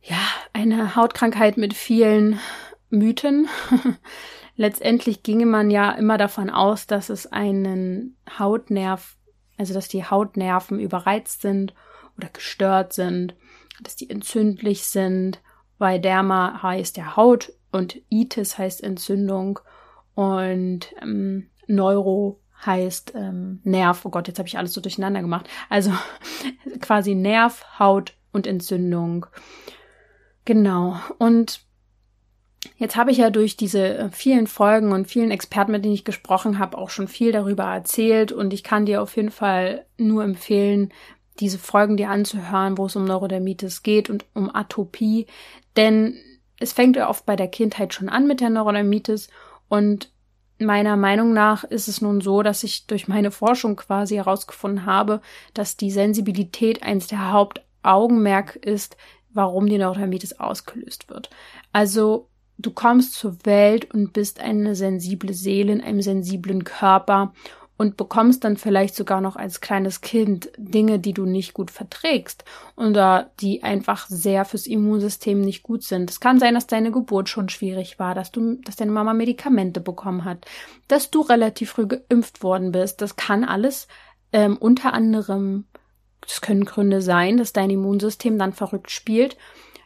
ja, 0.01 0.17
eine 0.53 0.95
Hautkrankheit 0.95 1.57
mit 1.57 1.73
vielen 1.73 2.39
Mythen. 2.89 3.47
Letztendlich 4.55 5.23
ginge 5.23 5.47
man 5.47 5.71
ja 5.71 5.91
immer 5.91 6.17
davon 6.17 6.49
aus, 6.49 6.85
dass 6.85 7.09
es 7.09 7.25
einen 7.25 8.15
Hautnerv, 8.37 9.17
also 9.57 9.73
dass 9.73 9.87
die 9.87 10.05
Hautnerven 10.05 10.79
überreizt 10.79 11.41
sind 11.41 11.73
oder 12.17 12.29
gestört 12.29 12.93
sind, 12.93 13.35
dass 13.81 13.95
die 13.95 14.09
entzündlich 14.09 14.85
sind, 14.85 15.41
weil 15.79 15.99
Derma 15.99 16.61
heißt 16.61 16.97
ja 16.97 17.15
Haut 17.15 17.51
und 17.71 17.99
Itis 18.09 18.59
heißt 18.59 18.83
Entzündung 18.83 19.59
und 20.13 20.93
ähm, 21.01 21.49
Neuro 21.65 22.42
heißt 22.65 23.13
ähm, 23.15 23.59
Nerv. 23.63 24.05
Oh 24.05 24.09
Gott, 24.09 24.27
jetzt 24.27 24.39
habe 24.39 24.47
ich 24.47 24.57
alles 24.57 24.73
so 24.73 24.81
durcheinander 24.81 25.21
gemacht. 25.21 25.47
Also 25.69 25.91
quasi 26.81 27.15
Nerv, 27.15 27.65
Haut 27.79 28.13
und 28.31 28.47
Entzündung. 28.47 29.25
Genau. 30.45 30.99
Und 31.17 31.61
jetzt 32.77 32.95
habe 32.95 33.11
ich 33.11 33.17
ja 33.17 33.29
durch 33.29 33.55
diese 33.57 33.97
äh, 33.97 34.09
vielen 34.09 34.47
Folgen 34.47 34.91
und 34.91 35.07
vielen 35.07 35.31
Experten, 35.31 35.71
mit 35.71 35.85
denen 35.85 35.93
ich 35.93 36.05
gesprochen 36.05 36.59
habe, 36.59 36.77
auch 36.77 36.89
schon 36.89 37.07
viel 37.07 37.31
darüber 37.31 37.63
erzählt. 37.63 38.31
Und 38.31 38.53
ich 38.53 38.63
kann 38.63 38.85
dir 38.85 39.01
auf 39.01 39.15
jeden 39.15 39.31
Fall 39.31 39.85
nur 39.97 40.23
empfehlen, 40.23 40.91
diese 41.39 41.57
Folgen 41.57 41.97
dir 41.97 42.09
anzuhören, 42.09 42.77
wo 42.77 42.85
es 42.85 42.95
um 42.95 43.05
Neurodermitis 43.05 43.83
geht 43.83 44.09
und 44.09 44.25
um 44.33 44.53
Atopie. 44.53 45.27
Denn 45.75 46.15
es 46.59 46.73
fängt 46.73 46.95
ja 46.95 47.09
oft 47.09 47.25
bei 47.25 47.35
der 47.35 47.47
Kindheit 47.47 47.93
schon 47.93 48.09
an 48.09 48.27
mit 48.27 48.39
der 48.39 48.49
Neurodermitis 48.49 49.29
und 49.67 50.11
Meiner 50.59 50.95
Meinung 50.95 51.33
nach 51.33 51.63
ist 51.63 51.87
es 51.87 52.01
nun 52.01 52.21
so, 52.21 52.43
dass 52.43 52.63
ich 52.63 52.87
durch 52.87 53.07
meine 53.07 53.31
Forschung 53.31 53.75
quasi 53.75 54.15
herausgefunden 54.15 54.85
habe, 54.85 55.21
dass 55.53 55.77
die 55.77 55.91
Sensibilität 55.91 56.83
eines 56.83 57.07
der 57.07 57.31
Hauptaugenmerk 57.31 58.55
ist, 58.57 58.95
warum 59.31 59.67
die 59.67 59.77
Neurodermitis 59.77 60.39
ausgelöst 60.39 61.09
wird. 61.09 61.29
Also 61.71 62.29
du 62.57 62.71
kommst 62.71 63.13
zur 63.13 63.37
Welt 63.45 63.93
und 63.93 64.13
bist 64.13 64.39
eine 64.39 64.75
sensible 64.75 65.33
Seele 65.33 65.73
in 65.73 65.81
einem 65.81 66.01
sensiblen 66.01 66.63
Körper 66.63 67.33
und 67.83 67.97
bekommst 67.97 68.45
dann 68.45 68.55
vielleicht 68.55 68.95
sogar 68.95 69.19
noch 69.19 69.35
als 69.35 69.59
kleines 69.59 69.99
Kind 69.99 70.49
Dinge, 70.57 70.99
die 70.99 71.11
du 71.11 71.25
nicht 71.25 71.53
gut 71.53 71.69
verträgst 71.69 72.45
oder 72.77 73.31
die 73.41 73.61
einfach 73.61 74.07
sehr 74.07 74.45
fürs 74.45 74.67
Immunsystem 74.67 75.41
nicht 75.41 75.63
gut 75.63 75.83
sind. 75.83 76.09
Es 76.09 76.21
kann 76.21 76.39
sein, 76.39 76.53
dass 76.53 76.65
deine 76.65 76.91
Geburt 76.91 77.27
schon 77.27 77.49
schwierig 77.49 77.99
war, 77.99 78.15
dass 78.15 78.31
du, 78.31 78.55
dass 78.63 78.77
deine 78.77 78.93
Mama 78.93 79.13
Medikamente 79.13 79.81
bekommen 79.81 80.23
hat, 80.23 80.45
dass 80.87 81.11
du 81.11 81.19
relativ 81.19 81.71
früh 81.71 81.87
geimpft 81.87 82.41
worden 82.41 82.71
bist. 82.71 83.01
Das 83.01 83.17
kann 83.17 83.43
alles 83.43 83.89
ähm, 84.31 84.55
unter 84.57 84.93
anderem, 84.93 85.65
das 86.21 86.39
können 86.39 86.63
Gründe 86.63 87.01
sein, 87.01 87.35
dass 87.35 87.51
dein 87.51 87.69
Immunsystem 87.69 88.39
dann 88.39 88.53
verrückt 88.53 88.91
spielt 88.91 89.35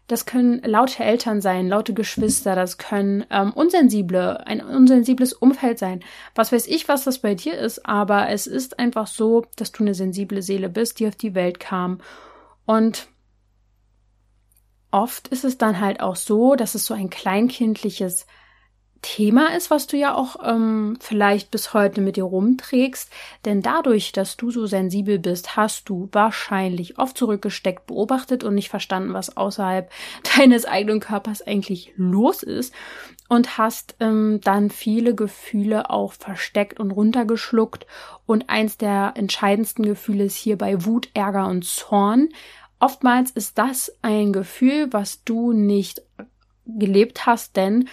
das 0.08 0.26
können 0.26 0.62
laute 0.64 1.04
Eltern 1.04 1.42
sein, 1.42 1.68
laute 1.68 1.94
Geschwister, 1.94 2.56
das 2.56 2.78
können 2.78 3.26
ähm, 3.30 3.52
unsensible, 3.52 4.46
ein 4.46 4.62
unsensibles 4.62 5.34
Umfeld 5.34 5.80
sein. 5.80 6.02
Was 6.34 6.52
weiß 6.52 6.68
ich, 6.68 6.88
was 6.88 7.04
das 7.04 7.20
bei 7.20 7.36
dir 7.36 7.58
ist, 7.58 7.86
aber 7.86 8.30
es 8.30 8.48
ist 8.48 8.80
einfach 8.80 9.08
so, 9.08 9.46
dass 9.58 9.74
du 9.74 9.84
eine 9.84 9.94
sensible 9.94 10.42
Seele 10.42 10.70
bist, 10.70 11.00
die 11.00 11.08
auf 11.08 11.18
die 11.18 11.36
Welt 11.36 11.60
kam. 11.60 12.00
Und 12.66 13.10
oft 14.92 15.28
ist 15.28 15.44
es 15.44 15.58
dann 15.58 15.82
halt 15.82 16.00
auch 16.00 16.16
so, 16.16 16.56
dass 16.56 16.74
es 16.74 16.86
so 16.86 16.94
ein 16.94 17.10
kleinkindliches 17.10 18.26
Thema 19.02 19.56
ist, 19.56 19.70
was 19.70 19.88
du 19.88 19.98
ja 19.98 20.16
auch 20.16 20.38
ähm, 20.44 20.98
vielleicht 21.00 21.52
bis 21.52 21.74
heute 21.74 22.02
mit 22.02 22.16
dir 22.16 22.24
rumträgst. 22.24 23.12
Denn 23.46 23.62
dadurch, 23.62 24.12
dass 24.12 24.38
du 24.38 24.52
so 24.52 24.66
sensibel 24.66 25.20
bist, 25.20 25.56
hast 25.56 25.90
du 25.90 26.10
wahrscheinlich 26.12 27.00
oft 27.00 27.18
zurückgesteckt, 27.18 27.88
beobachtet 27.88 28.44
und 28.44 28.56
nicht 28.56 28.70
verstanden, 28.70 29.14
was 29.14 29.38
außerhalb 29.38 29.90
deines 30.38 30.66
eigenen 30.66 31.00
Körpers 31.00 31.42
eigentlich 31.42 31.94
los 31.98 32.44
ist. 32.44 32.74
Und 33.30 33.58
hast 33.58 33.96
ähm, 34.00 34.40
dann 34.42 34.70
viele 34.70 35.14
Gefühle 35.14 35.90
auch 35.90 36.14
versteckt 36.14 36.80
und 36.80 36.92
runtergeschluckt. 36.92 37.86
Und 38.26 38.50
eins 38.50 38.78
der 38.78 39.14
entscheidendsten 39.16 39.86
Gefühle 39.86 40.26
ist 40.26 40.38
hierbei 40.38 40.86
Wut, 40.86 41.10
Ärger 41.14 41.48
und 41.48 41.66
Zorn. 41.66 42.30
Oftmals 42.80 43.32
ist 43.32 43.58
das 43.58 43.92
ein 44.02 44.32
Gefühl, 44.32 44.88
was 44.92 45.24
du 45.24 45.52
nicht 45.52 46.02
gelebt 46.68 47.26
hast, 47.26 47.56
denn 47.56 47.90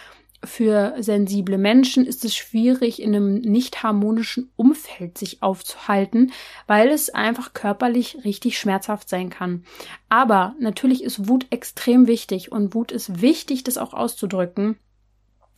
für 0.46 0.94
sensible 0.98 1.59
Menschen 1.59 2.07
ist 2.07 2.24
es 2.24 2.37
schwierig, 2.37 3.00
in 3.00 3.14
einem 3.14 3.35
nicht 3.37 3.83
harmonischen 3.83 4.50
Umfeld 4.57 5.18
sich 5.18 5.42
aufzuhalten, 5.42 6.33
weil 6.66 6.88
es 6.88 7.11
einfach 7.11 7.52
körperlich 7.52 8.24
richtig 8.24 8.59
schmerzhaft 8.59 9.09
sein 9.09 9.30
kann. 9.30 9.64
Aber 10.09 10.54
natürlich 10.59 11.02
ist 11.02 11.28
Wut 11.28 11.46
extrem 11.50 12.07
wichtig 12.07 12.52
und 12.52 12.74
Wut 12.74 12.92
ist 12.92 13.20
wichtig, 13.20 13.64
das 13.64 13.78
auch 13.78 13.94
auszudrücken. 13.94 14.76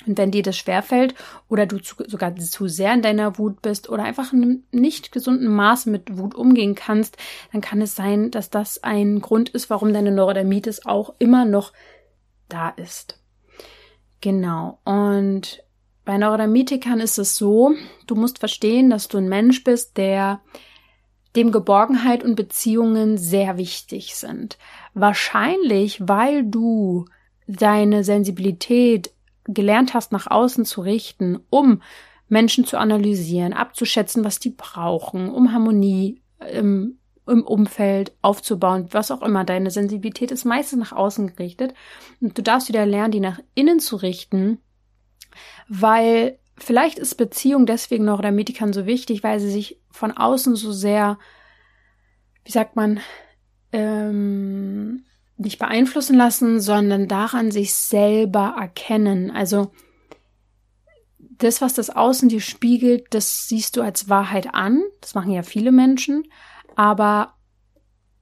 Und 0.07 0.19
wenn 0.19 0.31
dir 0.31 0.43
das 0.43 0.57
schwerfällt 0.57 1.15
oder 1.49 1.67
du 1.67 1.79
zu, 1.79 1.97
sogar 2.07 2.37
zu 2.37 2.69
sehr 2.69 2.93
in 2.93 3.03
deiner 3.03 3.39
Wut 3.39 3.63
bist 3.63 3.89
oder 3.89 4.05
einfach 4.05 4.33
in 4.33 4.43
einem 4.43 4.63
nicht 4.71 5.11
gesunden 5.11 5.49
Maß 5.49 5.87
mit 5.87 6.19
Wut 6.19 6.35
umgehen 6.35 6.75
kannst, 6.75 7.17
dann 7.53 7.61
kann 7.61 7.81
es 7.81 7.95
sein, 7.95 8.31
dass 8.31 8.51
das 8.51 8.83
ein 8.85 9.21
Grund 9.21 9.49
ist, 9.49 9.71
warum 9.71 9.93
deine 9.93 10.13
Neurodermitis 10.13 10.85
auch 10.85 11.15
immer 11.19 11.45
noch 11.45 11.73
da 12.49 12.69
ist. 12.69 13.21
Genau. 14.27 14.81
Und 14.83 15.63
bei 16.05 16.19
Neurodermitikern 16.19 16.99
ist 16.99 17.17
es 17.17 17.37
so, 17.37 17.75
du 18.09 18.17
musst 18.17 18.41
verstehen, 18.41 18.91
dass 18.91 19.07
du 19.07 19.19
ein 19.19 19.29
Mensch 19.29 19.63
bist, 19.63 19.97
der 19.97 20.41
dem 21.37 21.53
Geborgenheit 21.53 22.25
und 22.25 22.35
Beziehungen 22.35 23.19
sehr 23.19 23.57
wichtig 23.57 24.17
sind. 24.17 24.59
Wahrscheinlich, 24.95 26.09
weil 26.09 26.43
du 26.43 27.05
deine 27.47 28.03
Sensibilität 28.03 29.13
gelernt 29.45 29.95
hast, 29.95 30.11
nach 30.11 30.27
außen 30.27 30.65
zu 30.65 30.81
richten, 30.81 31.39
um 31.49 31.81
Menschen 32.29 32.65
zu 32.65 32.79
analysieren, 32.79 33.53
abzuschätzen, 33.53 34.25
was 34.25 34.41
die 34.41 34.51
brauchen, 34.51 35.31
um 35.31 35.53
Harmonie 35.53 36.21
im 36.53 36.99
im 37.27 37.43
Umfeld 37.43 38.13
aufzubauen, 38.23 38.89
was 38.91 39.11
auch 39.11 39.23
immer. 39.23 39.45
Deine 39.45 39.71
Sensibilität 39.71 40.31
ist 40.31 40.45
meistens 40.45 40.79
nach 40.79 40.93
außen 40.93 41.35
gerichtet. 41.35 41.75
Und 42.21 42.39
du 42.39 42.43
darfst 42.43 42.69
wieder 42.69 42.87
lernen, 42.87 43.13
die 43.13 43.21
nach 43.21 43.41
innen 43.55 43.81
zu 43.81 43.97
richten, 43.97 44.59
weil 45.69 46.39
vielleicht 46.57 46.99
ist 46.99 47.17
Beziehung 47.17 47.67
deswegen 47.67 48.05
noch 48.05 48.21
der 48.21 48.33
Medikern 48.33 48.73
so 48.73 48.87
wichtig, 48.87 49.23
weil 49.23 49.41
sie 49.41 49.51
sich 49.51 49.81
von 49.91 50.13
außen 50.13 50.57
so 50.57 50.73
sehr, 50.73 51.19
wie 52.45 52.53
sagt 52.53 52.77
man, 52.77 53.01
ähm, 53.73 55.05
nicht 55.37 55.59
beeinflussen 55.59 56.17
lassen, 56.17 56.61
sondern 56.61 57.09
daran 57.09 57.51
sich 57.51 57.75
selber 57.75 58.55
erkennen. 58.59 59.31
Also 59.31 59.73
das, 61.19 61.61
was 61.61 61.75
das 61.75 61.91
Außen 61.91 62.29
dir 62.29 62.41
spiegelt, 62.41 63.09
das 63.11 63.47
siehst 63.47 63.77
du 63.77 63.83
als 63.83 64.09
Wahrheit 64.09 64.55
an. 64.55 64.83
Das 65.01 65.15
machen 65.15 65.33
ja 65.33 65.43
viele 65.43 65.73
Menschen 65.73 66.25
aber 66.77 67.35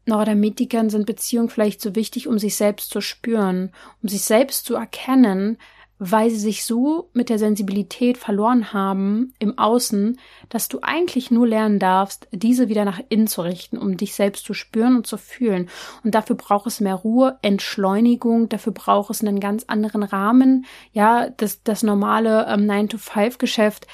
Neurodermitikern 0.07 0.91
sind 0.91 1.07
Beziehungen 1.07 1.49
vielleicht 1.49 1.81
so 1.81 1.95
wichtig, 1.95 2.29
um 2.29 2.39
sich 2.39 2.57
selbst 2.57 2.91
zu 2.91 3.01
spüren, 3.01 3.73
um 4.03 4.09
sich 4.09 4.23
selbst 4.23 4.67
zu 4.67 4.75
erkennen, 4.75 5.59
weil 5.99 6.29
sie 6.29 6.39
sich 6.39 6.65
so 6.65 7.09
mit 7.15 7.29
der 7.29 7.39
Sensibilität 7.39 8.19
verloren 8.19 8.73
haben 8.73 9.33
im 9.39 9.59
Außen, 9.59 10.19
dass 10.49 10.69
du 10.69 10.81
eigentlich 10.83 11.31
nur 11.31 11.47
lernen 11.47 11.79
darfst, 11.79 12.29
diese 12.33 12.69
wieder 12.69 12.85
nach 12.85 13.01
innen 13.09 13.29
zu 13.29 13.43
richten, 13.43 13.79
um 13.79 13.97
dich 13.97 14.15
selbst 14.15 14.45
zu 14.45 14.55
spüren 14.55 14.97
und 14.97 15.07
zu 15.07 15.17
fühlen. 15.17 15.71
Und 16.03 16.15
dafür 16.15 16.37
braucht 16.37 16.67
es 16.67 16.81
mehr 16.81 16.97
Ruhe, 16.97 17.39
Entschleunigung, 17.43 18.49
dafür 18.49 18.73
braucht 18.73 19.11
es 19.11 19.23
einen 19.23 19.41
ganz 19.41 19.65
anderen 19.65 20.03
Rahmen. 20.03 20.67
Ja, 20.93 21.31
das, 21.31 21.63
das 21.63 21.83
normale 21.83 22.47
ähm, 22.49 22.69
9-to-5-Geschäft 22.69 23.87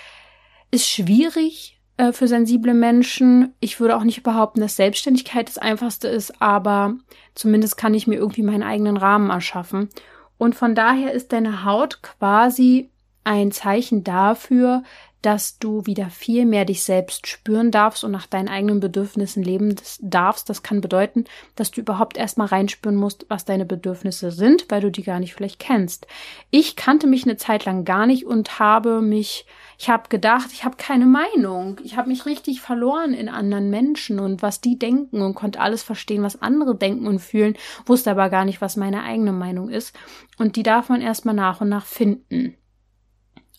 ist 0.70 0.88
schwierig, 0.88 1.79
äh, 2.00 2.12
für 2.14 2.28
sensible 2.28 2.72
Menschen. 2.72 3.52
Ich 3.60 3.78
würde 3.78 3.94
auch 3.94 4.04
nicht 4.04 4.22
behaupten, 4.22 4.60
dass 4.60 4.76
Selbstständigkeit 4.76 5.48
das 5.48 5.58
einfachste 5.58 6.08
ist, 6.08 6.40
aber 6.40 6.94
zumindest 7.34 7.76
kann 7.76 7.92
ich 7.92 8.06
mir 8.06 8.16
irgendwie 8.16 8.42
meinen 8.42 8.62
eigenen 8.62 8.96
Rahmen 8.96 9.28
erschaffen. 9.28 9.90
Und 10.38 10.54
von 10.54 10.74
daher 10.74 11.12
ist 11.12 11.32
deine 11.32 11.66
Haut 11.66 12.00
quasi 12.00 12.88
ein 13.22 13.52
Zeichen 13.52 14.02
dafür, 14.02 14.82
dass 15.20 15.58
du 15.58 15.84
wieder 15.84 16.08
viel 16.08 16.46
mehr 16.46 16.64
dich 16.64 16.82
selbst 16.82 17.26
spüren 17.26 17.70
darfst 17.70 18.04
und 18.04 18.10
nach 18.12 18.26
deinen 18.26 18.48
eigenen 18.48 18.80
Bedürfnissen 18.80 19.42
leben 19.42 19.76
darfst. 20.00 20.48
Das 20.48 20.62
kann 20.62 20.80
bedeuten, 20.80 21.26
dass 21.56 21.70
du 21.70 21.82
überhaupt 21.82 22.16
erstmal 22.16 22.46
reinspüren 22.46 22.96
musst, 22.96 23.26
was 23.28 23.44
deine 23.44 23.66
Bedürfnisse 23.66 24.30
sind, 24.30 24.64
weil 24.70 24.80
du 24.80 24.90
die 24.90 25.02
gar 25.02 25.20
nicht 25.20 25.34
vielleicht 25.34 25.58
kennst. 25.58 26.06
Ich 26.50 26.76
kannte 26.76 27.06
mich 27.06 27.24
eine 27.24 27.36
Zeit 27.36 27.66
lang 27.66 27.84
gar 27.84 28.06
nicht 28.06 28.24
und 28.24 28.58
habe 28.58 29.02
mich, 29.02 29.44
ich 29.80 29.88
habe 29.88 30.10
gedacht, 30.10 30.50
ich 30.52 30.66
habe 30.66 30.76
keine 30.76 31.06
Meinung. 31.06 31.80
Ich 31.82 31.96
habe 31.96 32.10
mich 32.10 32.26
richtig 32.26 32.60
verloren 32.60 33.14
in 33.14 33.30
anderen 33.30 33.70
Menschen 33.70 34.20
und 34.20 34.42
was 34.42 34.60
die 34.60 34.78
denken 34.78 35.22
und 35.22 35.32
konnte 35.32 35.58
alles 35.58 35.82
verstehen, 35.82 36.22
was 36.22 36.42
andere 36.42 36.76
denken 36.76 37.06
und 37.06 37.18
fühlen, 37.18 37.56
wusste 37.86 38.10
aber 38.10 38.28
gar 38.28 38.44
nicht, 38.44 38.60
was 38.60 38.76
meine 38.76 39.02
eigene 39.04 39.32
Meinung 39.32 39.70
ist. 39.70 39.96
Und 40.36 40.56
die 40.56 40.62
darf 40.62 40.90
man 40.90 41.00
erstmal 41.00 41.34
nach 41.34 41.62
und 41.62 41.70
nach 41.70 41.86
finden. 41.86 42.58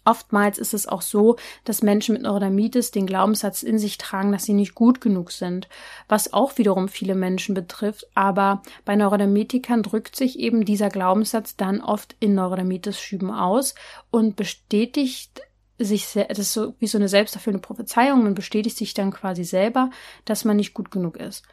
Oftmals 0.05 0.59
ist 0.59 0.75
es 0.75 0.85
auch 0.85 1.01
so, 1.01 1.37
dass 1.63 1.81
Menschen 1.81 2.13
mit 2.13 2.21
Neurodermitis 2.21 2.91
den 2.91 3.07
Glaubenssatz 3.07 3.63
in 3.63 3.79
sich 3.79 3.97
tragen, 3.97 4.31
dass 4.31 4.43
sie 4.43 4.53
nicht 4.53 4.75
gut 4.75 5.01
genug 5.01 5.31
sind, 5.31 5.69
was 6.07 6.33
auch 6.33 6.59
wiederum 6.59 6.87
viele 6.87 7.15
Menschen 7.15 7.55
betrifft. 7.55 8.05
Aber 8.13 8.61
bei 8.85 8.95
Neurodermitikern 8.95 9.81
drückt 9.81 10.15
sich 10.15 10.37
eben 10.37 10.65
dieser 10.65 10.89
Glaubenssatz 10.89 11.55
dann 11.55 11.81
oft 11.81 12.15
in 12.19 12.35
Neurodermitis-Schüben 12.35 13.31
aus 13.31 13.73
und 14.11 14.35
bestätigt 14.35 15.41
sich, 15.83 16.13
das 16.13 16.39
ist 16.39 16.53
so 16.53 16.75
wie 16.79 16.87
so 16.87 16.97
eine 16.97 17.07
selbsterfüllende 17.07 17.65
Prophezeiung, 17.65 18.23
man 18.23 18.35
bestätigt 18.35 18.77
sich 18.77 18.93
dann 18.93 19.11
quasi 19.11 19.43
selber, 19.43 19.89
dass 20.25 20.45
man 20.45 20.57
nicht 20.57 20.73
gut 20.73 20.91
genug 20.91 21.17
ist. 21.17 21.43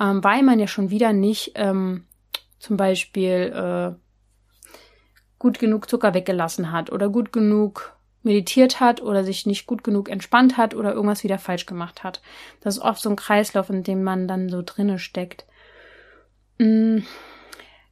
Ähm, 0.00 0.22
weil 0.22 0.42
man 0.42 0.60
ja 0.60 0.66
schon 0.66 0.90
wieder 0.90 1.12
nicht 1.12 1.52
ähm, 1.54 2.06
zum 2.58 2.76
Beispiel 2.76 3.52
äh, 3.54 3.94
gut 5.38 5.58
genug 5.58 5.88
Zucker 5.88 6.14
weggelassen 6.14 6.72
hat 6.72 6.90
oder 6.90 7.08
gut 7.08 7.32
genug 7.32 7.96
meditiert 8.22 8.80
hat 8.80 9.00
oder 9.00 9.24
sich 9.24 9.46
nicht 9.46 9.66
gut 9.66 9.84
genug 9.84 10.08
entspannt 10.08 10.56
hat 10.56 10.74
oder 10.74 10.92
irgendwas 10.92 11.24
wieder 11.24 11.38
falsch 11.38 11.66
gemacht 11.66 12.02
hat. 12.04 12.20
Das 12.60 12.76
ist 12.76 12.82
oft 12.82 13.00
so 13.00 13.10
ein 13.10 13.16
Kreislauf, 13.16 13.70
in 13.70 13.84
dem 13.84 14.02
man 14.02 14.26
dann 14.28 14.48
so 14.48 14.62
drinne 14.64 14.98
steckt. 14.98 15.46
Mm, 16.58 16.98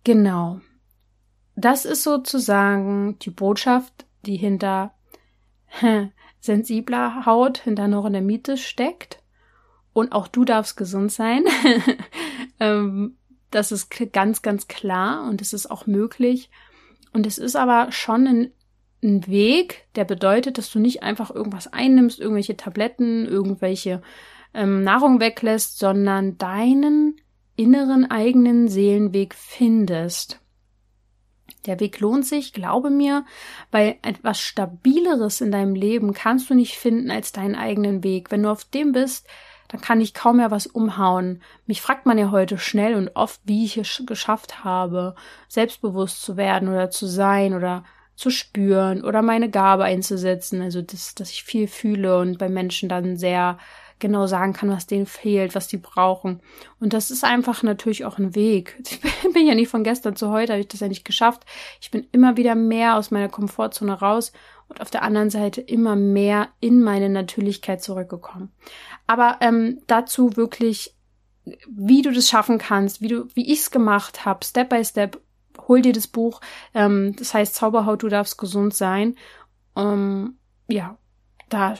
genau. 0.04 0.60
Das 1.54 1.84
ist 1.84 2.02
sozusagen 2.02 3.18
die 3.20 3.30
Botschaft, 3.30 4.04
die 4.22 4.36
hinter 4.36 4.95
sensibler 6.40 7.26
Haut, 7.26 7.58
hinter 7.58 7.88
Neurodermitis 7.88 8.60
steckt. 8.60 9.22
Und 9.92 10.12
auch 10.12 10.28
du 10.28 10.44
darfst 10.44 10.76
gesund 10.76 11.12
sein. 11.12 11.44
Ähm, 12.58 13.18
das 13.50 13.70
ist 13.70 13.90
ganz, 14.14 14.40
ganz 14.40 14.66
klar 14.66 15.28
und 15.28 15.42
es 15.42 15.52
ist 15.52 15.70
auch 15.70 15.86
möglich. 15.86 16.48
Und 17.12 17.26
es 17.26 17.36
ist 17.36 17.54
aber 17.54 17.92
schon 17.92 18.26
ein 18.26 18.50
ein 19.02 19.26
Weg, 19.26 19.86
der 19.94 20.04
bedeutet, 20.04 20.58
dass 20.58 20.70
du 20.70 20.78
nicht 20.78 21.02
einfach 21.02 21.30
irgendwas 21.30 21.72
einnimmst, 21.72 22.18
irgendwelche 22.18 22.56
Tabletten, 22.56 23.26
irgendwelche 23.26 24.02
ähm, 24.54 24.82
Nahrung 24.82 25.20
weglässt, 25.20 25.78
sondern 25.78 26.38
deinen 26.38 27.16
inneren 27.56 28.10
eigenen 28.10 28.68
Seelenweg 28.68 29.34
findest. 29.34 30.40
Der 31.66 31.80
Weg 31.80 32.00
lohnt 32.00 32.26
sich, 32.26 32.52
glaube 32.52 32.90
mir, 32.90 33.24
weil 33.70 33.96
etwas 34.02 34.40
Stabileres 34.40 35.40
in 35.40 35.50
deinem 35.50 35.74
Leben 35.74 36.14
kannst 36.14 36.48
du 36.48 36.54
nicht 36.54 36.76
finden 36.76 37.10
als 37.10 37.32
deinen 37.32 37.54
eigenen 37.54 38.02
Weg. 38.04 38.30
Wenn 38.30 38.42
du 38.42 38.50
auf 38.50 38.64
dem 38.64 38.92
bist, 38.92 39.26
dann 39.68 39.80
kann 39.80 40.00
ich 40.00 40.14
kaum 40.14 40.36
mehr 40.36 40.50
was 40.50 40.66
umhauen. 40.66 41.42
Mich 41.66 41.82
fragt 41.82 42.06
man 42.06 42.18
ja 42.18 42.30
heute 42.30 42.58
schnell 42.58 42.94
und 42.94 43.10
oft, 43.14 43.40
wie 43.44 43.64
ich 43.64 43.76
es 43.76 44.02
geschafft 44.06 44.64
habe, 44.64 45.14
selbstbewusst 45.48 46.22
zu 46.22 46.36
werden 46.36 46.68
oder 46.68 46.90
zu 46.90 47.06
sein 47.06 47.54
oder 47.54 47.84
zu 48.14 48.30
spüren 48.30 49.04
oder 49.04 49.20
meine 49.22 49.50
Gabe 49.50 49.84
einzusetzen, 49.84 50.62
also 50.62 50.80
das, 50.80 51.14
dass 51.14 51.30
ich 51.30 51.44
viel 51.44 51.68
fühle 51.68 52.18
und 52.18 52.38
bei 52.38 52.48
Menschen 52.48 52.88
dann 52.88 53.16
sehr 53.16 53.58
genau 53.98 54.26
sagen 54.26 54.52
kann, 54.52 54.70
was 54.70 54.86
denen 54.86 55.06
fehlt, 55.06 55.54
was 55.54 55.68
die 55.68 55.78
brauchen. 55.78 56.40
Und 56.80 56.92
das 56.92 57.10
ist 57.10 57.24
einfach 57.24 57.62
natürlich 57.62 58.04
auch 58.04 58.18
ein 58.18 58.34
Weg. 58.34 58.82
Ich 59.26 59.32
bin 59.32 59.46
ja 59.46 59.54
nicht 59.54 59.68
von 59.68 59.84
gestern 59.84 60.16
zu 60.16 60.30
heute, 60.30 60.52
habe 60.52 60.60
ich 60.60 60.68
das 60.68 60.80
ja 60.80 60.88
nicht 60.88 61.04
geschafft. 61.04 61.44
Ich 61.80 61.90
bin 61.90 62.06
immer 62.12 62.38
wieder 62.38 62.54
mehr 62.54 62.96
aus 62.96 63.10
meiner 63.10 63.28
Komfortzone 63.28 63.92
raus 63.92 64.32
und 64.68 64.80
auf 64.80 64.90
der 64.90 65.02
anderen 65.02 65.28
Seite 65.28 65.60
immer 65.60 65.94
mehr 65.94 66.48
in 66.60 66.82
meine 66.82 67.10
Natürlichkeit 67.10 67.82
zurückgekommen. 67.82 68.50
Aber 69.06 69.36
ähm, 69.40 69.82
dazu 69.88 70.36
wirklich, 70.36 70.94
wie 71.68 72.02
du 72.02 72.12
das 72.12 72.28
schaffen 72.28 72.58
kannst, 72.58 73.02
wie 73.02 73.08
du, 73.08 73.26
wie 73.34 73.52
ich 73.52 73.60
es 73.60 73.70
gemacht 73.70 74.24
habe, 74.24 74.44
Step 74.44 74.70
by 74.70 74.84
Step, 74.84 75.20
hol 75.68 75.82
dir 75.82 75.92
das 75.92 76.06
Buch. 76.06 76.40
Ähm, 76.72 77.14
das 77.18 77.34
heißt 77.34 77.54
Zauberhaut, 77.54 78.02
du 78.02 78.08
darfst 78.08 78.38
gesund 78.38 78.74
sein. 78.74 79.16
Ähm, 79.76 80.38
ja, 80.68 80.96
da 81.48 81.74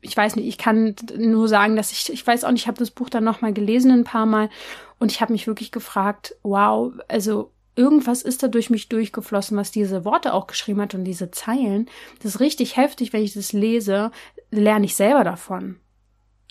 ich 0.00 0.16
weiß 0.16 0.36
nicht, 0.36 0.46
ich 0.46 0.58
kann 0.58 0.94
nur 1.16 1.48
sagen, 1.48 1.76
dass 1.76 1.92
ich, 1.92 2.12
ich 2.12 2.26
weiß 2.26 2.44
auch 2.44 2.50
nicht, 2.50 2.62
ich 2.62 2.66
habe 2.66 2.78
das 2.78 2.90
Buch 2.90 3.08
dann 3.08 3.24
nochmal 3.24 3.52
gelesen 3.52 3.90
ein 3.90 4.04
paar 4.04 4.26
Mal 4.26 4.50
und 4.98 5.10
ich 5.10 5.20
habe 5.20 5.32
mich 5.32 5.46
wirklich 5.46 5.72
gefragt, 5.72 6.36
wow, 6.42 6.92
also 7.08 7.50
irgendwas 7.76 8.22
ist 8.22 8.42
da 8.42 8.48
durch 8.48 8.70
mich 8.70 8.88
durchgeflossen, 8.88 9.56
was 9.56 9.70
diese 9.70 10.04
Worte 10.04 10.32
auch 10.34 10.46
geschrieben 10.46 10.80
hat 10.80 10.94
und 10.94 11.04
diese 11.04 11.30
Zeilen. 11.30 11.88
Das 12.22 12.34
ist 12.34 12.40
richtig 12.40 12.76
heftig, 12.76 13.12
wenn 13.12 13.22
ich 13.22 13.34
das 13.34 13.52
lese, 13.52 14.10
lerne 14.50 14.86
ich 14.86 14.94
selber 14.94 15.24
davon. 15.24 15.76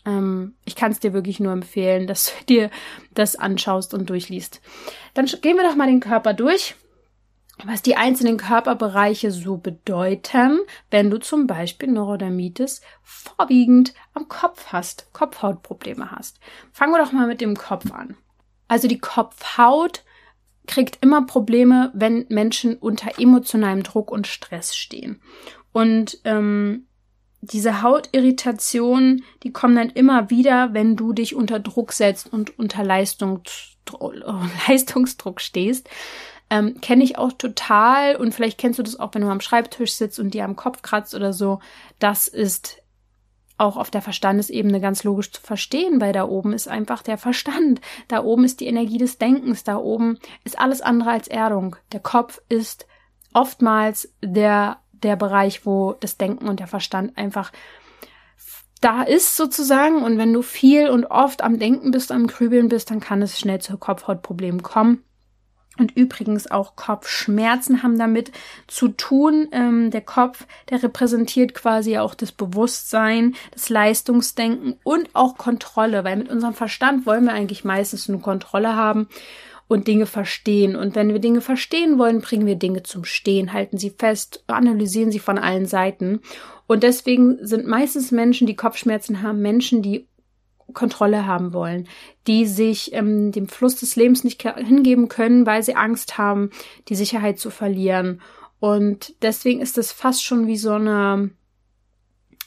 Ähm, 0.05 0.55
ich 0.65 0.75
kann 0.75 0.91
es 0.91 0.99
dir 0.99 1.13
wirklich 1.13 1.39
nur 1.39 1.53
empfehlen, 1.53 2.07
dass 2.07 2.25
du 2.25 2.45
dir 2.49 2.69
das 3.13 3.35
anschaust 3.35 3.93
und 3.93 4.09
durchliest. 4.09 4.61
Dann 5.13 5.25
gehen 5.25 5.57
wir 5.57 5.63
doch 5.63 5.75
mal 5.75 5.87
den 5.87 5.99
Körper 5.99 6.33
durch 6.33 6.75
was 7.65 7.81
die 7.81 7.95
einzelnen 7.95 8.37
Körperbereiche 8.37 9.31
so 9.31 9.57
bedeuten, 9.57 10.59
wenn 10.91 11.09
du 11.09 11.19
zum 11.19 11.47
Beispiel 11.47 11.89
Neurodermitis 11.89 12.81
vorwiegend 13.01 13.93
am 14.13 14.27
Kopf 14.27 14.67
hast, 14.67 15.11
Kopfhautprobleme 15.13 16.11
hast. 16.11 16.39
Fangen 16.71 16.93
wir 16.93 17.03
doch 17.03 17.11
mal 17.11 17.27
mit 17.27 17.41
dem 17.41 17.55
Kopf 17.55 17.91
an. 17.91 18.17
Also 18.67 18.87
die 18.87 18.99
Kopfhaut 18.99 20.03
kriegt 20.67 20.99
immer 21.01 21.25
Probleme, 21.25 21.91
wenn 21.93 22.25
Menschen 22.29 22.75
unter 22.77 23.19
emotionalem 23.19 23.83
Druck 23.83 24.11
und 24.11 24.27
Stress 24.27 24.75
stehen. 24.75 25.21
Und 25.71 26.19
ähm, 26.23 26.87
diese 27.41 27.81
Hautirritationen, 27.81 29.25
die 29.43 29.51
kommen 29.51 29.75
dann 29.75 29.89
immer 29.89 30.29
wieder, 30.29 30.73
wenn 30.73 30.95
du 30.95 31.11
dich 31.11 31.35
unter 31.35 31.59
Druck 31.59 31.91
setzt 31.91 32.31
und 32.31 32.57
unter 32.57 32.83
Leistungsdruck, 32.83 34.15
Leistungsdruck 34.67 35.41
stehst. 35.41 35.89
Ähm, 36.53 36.79
Kenne 36.81 37.03
ich 37.03 37.17
auch 37.17 37.31
total 37.31 38.15
und 38.15 38.31
vielleicht 38.31 38.59
kennst 38.59 38.77
du 38.77 38.83
das 38.83 38.99
auch, 38.99 39.15
wenn 39.15 39.23
du 39.23 39.27
am 39.27 39.41
Schreibtisch 39.41 39.93
sitzt 39.93 40.19
und 40.19 40.35
dir 40.35 40.45
am 40.45 40.55
Kopf 40.55 40.83
kratzt 40.83 41.15
oder 41.15 41.33
so. 41.33 41.59
Das 41.97 42.27
ist 42.27 42.83
auch 43.57 43.75
auf 43.75 43.89
der 43.89 44.03
Verstandesebene 44.03 44.79
ganz 44.79 45.03
logisch 45.03 45.31
zu 45.31 45.41
verstehen, 45.41 45.99
weil 45.99 46.13
da 46.13 46.25
oben 46.25 46.53
ist 46.53 46.67
einfach 46.67 47.01
der 47.01 47.17
Verstand. 47.17 47.81
Da 48.07 48.23
oben 48.23 48.43
ist 48.43 48.59
die 48.59 48.67
Energie 48.67 48.99
des 48.99 49.17
Denkens. 49.17 49.63
Da 49.63 49.77
oben 49.77 50.19
ist 50.43 50.59
alles 50.59 50.81
andere 50.81 51.09
als 51.09 51.27
Erdung. 51.27 51.75
Der 51.91 52.01
Kopf 52.01 52.39
ist 52.49 52.85
oftmals 53.33 54.13
der, 54.21 54.77
der 54.91 55.15
Bereich, 55.15 55.65
wo 55.65 55.93
das 56.01 56.19
Denken 56.19 56.47
und 56.47 56.59
der 56.59 56.67
Verstand 56.67 57.17
einfach 57.17 57.51
da 58.79 59.01
ist 59.01 59.37
sozusagen. 59.37 60.03
Und 60.03 60.19
wenn 60.19 60.31
du 60.31 60.43
viel 60.43 60.87
und 60.89 61.05
oft 61.05 61.41
am 61.41 61.57
Denken 61.57 61.89
bist, 61.89 62.11
am 62.11 62.27
Grübeln 62.27 62.69
bist, 62.69 62.91
dann 62.91 62.99
kann 62.99 63.23
es 63.23 63.39
schnell 63.39 63.59
zu 63.59 63.75
Kopfhautproblemen 63.75 64.61
kommen. 64.61 65.03
Und 65.79 65.97
übrigens 65.97 66.51
auch 66.51 66.75
Kopfschmerzen 66.75 67.81
haben 67.81 67.97
damit 67.97 68.31
zu 68.67 68.89
tun. 68.89 69.47
Ähm, 69.51 69.89
der 69.89 70.01
Kopf, 70.01 70.45
der 70.69 70.83
repräsentiert 70.83 71.55
quasi 71.55 71.97
auch 71.97 72.13
das 72.13 72.31
Bewusstsein, 72.31 73.35
das 73.51 73.69
Leistungsdenken 73.69 74.75
und 74.83 75.09
auch 75.13 75.35
Kontrolle, 75.37 76.03
weil 76.03 76.17
mit 76.17 76.29
unserem 76.29 76.53
Verstand 76.53 77.07
wollen 77.07 77.25
wir 77.25 77.33
eigentlich 77.33 77.63
meistens 77.63 78.07
nur 78.07 78.21
Kontrolle 78.21 78.75
haben 78.75 79.07
und 79.67 79.87
Dinge 79.87 80.05
verstehen. 80.05 80.75
Und 80.75 80.95
wenn 80.95 81.09
wir 81.09 81.19
Dinge 81.19 81.41
verstehen 81.41 81.97
wollen, 81.97 82.21
bringen 82.21 82.45
wir 82.45 82.55
Dinge 82.55 82.83
zum 82.83 83.03
Stehen, 83.05 83.53
halten 83.53 83.79
sie 83.79 83.89
fest, 83.89 84.43
analysieren 84.47 85.11
sie 85.11 85.19
von 85.19 85.39
allen 85.39 85.65
Seiten. 85.65 86.21
Und 86.67 86.83
deswegen 86.83 87.39
sind 87.41 87.65
meistens 87.65 88.11
Menschen, 88.11 88.45
die 88.45 88.55
Kopfschmerzen 88.55 89.23
haben, 89.23 89.41
Menschen, 89.41 89.81
die 89.81 90.07
Kontrolle 90.73 91.25
haben 91.25 91.53
wollen, 91.53 91.87
die 92.27 92.45
sich 92.45 92.93
ähm, 92.93 93.31
dem 93.31 93.47
Fluss 93.47 93.75
des 93.75 93.95
Lebens 93.95 94.23
nicht 94.23 94.41
hingeben 94.41 95.07
können, 95.07 95.45
weil 95.45 95.63
sie 95.63 95.75
Angst 95.75 96.17
haben, 96.17 96.49
die 96.89 96.95
Sicherheit 96.95 97.39
zu 97.39 97.49
verlieren. 97.49 98.21
Und 98.59 99.13
deswegen 99.21 99.61
ist 99.61 99.77
es 99.77 99.91
fast 99.91 100.23
schon 100.23 100.47
wie 100.47 100.57
so 100.57 100.71
eine, 100.71 101.31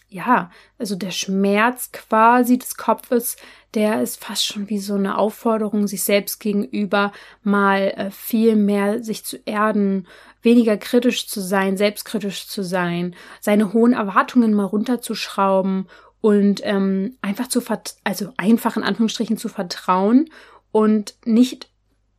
ja, 0.08 0.50
also 0.78 0.96
der 0.96 1.10
Schmerz 1.10 1.92
quasi 1.92 2.58
des 2.58 2.76
Kopfes, 2.76 3.36
der 3.74 4.00
ist 4.00 4.24
fast 4.24 4.46
schon 4.46 4.70
wie 4.70 4.78
so 4.78 4.94
eine 4.94 5.18
Aufforderung 5.18 5.86
sich 5.86 6.02
selbst 6.04 6.40
gegenüber, 6.40 7.12
mal 7.42 7.92
äh, 7.96 8.10
viel 8.10 8.56
mehr 8.56 9.04
sich 9.04 9.24
zu 9.24 9.36
erden, 9.44 10.06
weniger 10.40 10.78
kritisch 10.78 11.28
zu 11.28 11.42
sein, 11.42 11.76
selbstkritisch 11.76 12.48
zu 12.48 12.62
sein, 12.62 13.14
seine 13.40 13.74
hohen 13.74 13.92
Erwartungen 13.92 14.54
mal 14.54 14.64
runterzuschrauben 14.64 15.88
und 16.26 16.60
ähm, 16.64 17.16
einfach 17.22 17.46
zu 17.46 17.62
also 18.02 18.32
einfach 18.36 18.76
in 18.76 18.82
Anführungsstrichen 18.82 19.36
zu 19.36 19.48
vertrauen 19.48 20.28
und 20.72 21.14
nicht 21.24 21.70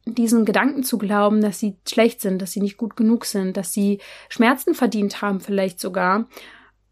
diesen 0.06 0.46
Gedanken 0.46 0.84
zu 0.84 0.98
glauben, 0.98 1.42
dass 1.42 1.60
sie 1.60 1.76
schlecht 1.86 2.22
sind, 2.22 2.42
dass 2.42 2.54
sie 2.54 2.62
nicht 2.62 2.78
gut 2.78 2.96
genug 2.96 3.26
sind, 3.26 3.58
dass 3.58 3.74
sie 3.74 4.00
Schmerzen 4.30 4.76
verdient 4.76 5.22
haben 5.22 5.42
vielleicht 5.42 5.82
sogar, 5.82 6.30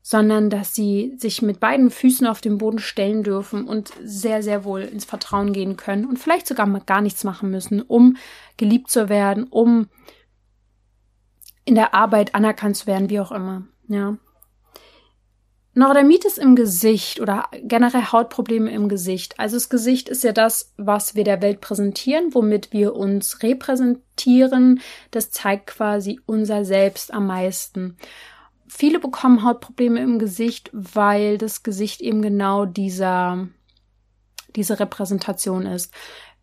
sondern 0.02 0.50
dass 0.50 0.76
sie 0.76 1.14
sich 1.16 1.42
mit 1.42 1.62
beiden 1.62 1.90
Füßen 1.90 2.28
auf 2.28 2.42
den 2.42 2.58
Boden 2.58 2.80
stellen 2.80 3.24
dürfen 3.24 3.66
und 3.66 3.94
sehr, 4.04 4.44
sehr 4.44 4.66
wohl 4.66 4.82
ins 4.82 5.06
Vertrauen 5.06 5.54
gehen 5.54 5.78
können 5.78 6.04
und 6.04 6.20
vielleicht 6.20 6.48
sogar 6.48 6.66
mal 6.66 6.82
gar 6.86 7.00
nichts 7.00 7.24
machen 7.24 7.50
müssen, 7.50 7.82
um 7.82 8.18
geliebt 8.58 8.92
zu 8.92 9.08
werden, 9.08 9.46
um 9.46 9.88
in 11.64 11.76
der 11.76 11.94
Arbeit 11.94 12.36
anerkannt 12.36 12.76
zu 12.76 12.88
werden, 12.88 13.10
wie 13.10 13.22
auch 13.22 13.32
immer. 13.32 13.64
Ja. 13.88 14.18
Neurodermitis 15.78 16.38
im 16.38 16.56
Gesicht 16.56 17.20
oder 17.20 17.50
generell 17.62 18.06
Hautprobleme 18.06 18.72
im 18.72 18.88
Gesicht. 18.88 19.38
Also 19.38 19.58
das 19.58 19.68
Gesicht 19.68 20.08
ist 20.08 20.24
ja 20.24 20.32
das, 20.32 20.74
was 20.78 21.16
wir 21.16 21.26
der 21.26 21.42
Welt 21.42 21.60
präsentieren, 21.60 22.34
womit 22.34 22.72
wir 22.72 22.96
uns 22.96 23.44
repräsentieren. 23.44 24.80
Das 25.12 25.32
zeigt 25.32 25.68
quasi 25.68 26.22
unser 26.26 26.64
Selbst 26.64 27.14
am 27.14 27.28
meisten. 27.28 27.98
Viele 28.70 29.00
bekommen 29.00 29.44
Hautprobleme 29.44 30.02
im 30.02 30.18
Gesicht, 30.18 30.70
weil 30.72 31.38
das 31.38 31.62
Gesicht 31.62 32.00
eben 32.00 32.22
genau 32.22 32.66
dieser, 32.66 33.50
diese 34.56 34.80
Repräsentation 34.80 35.66
ist. 35.66 35.94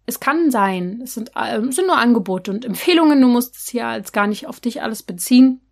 Es 0.05 0.21
kann 0.21 0.51
sein, 0.51 1.01
es 1.03 1.14
sind, 1.14 1.31
äh, 1.37 1.57
es 1.57 1.77
sind 1.77 1.87
nur 1.87 1.97
Angebote 1.97 2.51
und 2.51 2.66
Empfehlungen, 2.66 3.21
du 3.21 3.29
musst 3.29 3.57
es 3.57 3.73
ja 3.73 3.90
als 3.90 4.12
gar 4.12 4.27
nicht 4.27 4.47
auf 4.47 4.61
dich 4.61 4.83
alles 4.83 5.03
beziehen. 5.03 5.62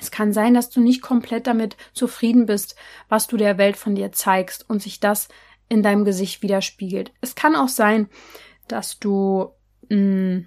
Es 0.00 0.10
kann 0.10 0.32
sein, 0.32 0.54
dass 0.54 0.70
du 0.70 0.80
nicht 0.80 1.02
komplett 1.02 1.46
damit 1.46 1.76
zufrieden 1.92 2.46
bist, 2.46 2.76
was 3.08 3.26
du 3.26 3.36
der 3.36 3.58
Welt 3.58 3.76
von 3.76 3.94
dir 3.94 4.12
zeigst 4.12 4.68
und 4.68 4.82
sich 4.82 5.00
das 5.00 5.28
in 5.68 5.82
deinem 5.82 6.04
Gesicht 6.04 6.42
widerspiegelt. 6.42 7.12
Es 7.20 7.34
kann 7.34 7.54
auch 7.56 7.68
sein, 7.68 8.08
dass 8.68 8.98
du 8.98 9.50
mh, 9.88 9.96
mm, 9.96 10.46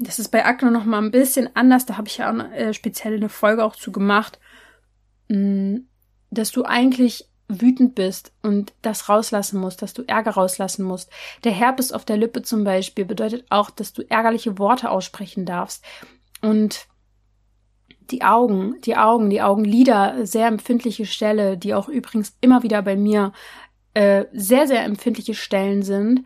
das 0.00 0.18
ist 0.18 0.28
bei 0.28 0.44
Akne 0.44 0.70
noch 0.70 0.84
mal 0.84 1.02
ein 1.02 1.10
bisschen 1.10 1.54
anders. 1.54 1.86
Da 1.86 1.96
habe 1.96 2.08
ich 2.08 2.18
ja 2.18 2.30
auch 2.30 2.52
äh, 2.52 2.72
speziell 2.72 3.14
eine 3.14 3.28
Folge 3.28 3.64
auch 3.64 3.76
zu 3.76 3.92
gemacht, 3.92 4.38
mh, 5.28 5.38
mm, 5.38 5.88
dass 6.30 6.50
du 6.50 6.64
eigentlich 6.64 7.26
wütend 7.48 7.94
bist 7.94 8.32
und 8.42 8.74
das 8.82 9.08
rauslassen 9.08 9.58
musst, 9.58 9.80
dass 9.80 9.94
du 9.94 10.02
Ärger 10.06 10.32
rauslassen 10.32 10.84
musst. 10.84 11.10
Der 11.44 11.52
Herpes 11.52 11.92
auf 11.92 12.04
der 12.04 12.18
Lippe 12.18 12.42
zum 12.42 12.62
Beispiel 12.64 13.06
bedeutet 13.06 13.46
auch, 13.48 13.70
dass 13.70 13.94
du 13.94 14.02
ärgerliche 14.02 14.58
Worte 14.58 14.90
aussprechen 14.90 15.46
darfst. 15.46 15.82
Und 16.42 16.86
die 18.10 18.22
Augen, 18.22 18.80
die 18.84 18.96
Augen, 18.96 19.30
die 19.30 19.42
Augenlider, 19.42 20.26
sehr 20.26 20.46
empfindliche 20.46 21.06
Stelle, 21.06 21.58
die 21.58 21.74
auch 21.74 21.88
übrigens 21.88 22.36
immer 22.40 22.62
wieder 22.62 22.82
bei 22.82 22.96
mir 22.96 23.32
äh, 23.94 24.24
sehr, 24.32 24.66
sehr 24.66 24.84
empfindliche 24.84 25.34
Stellen 25.34 25.82
sind. 25.82 26.24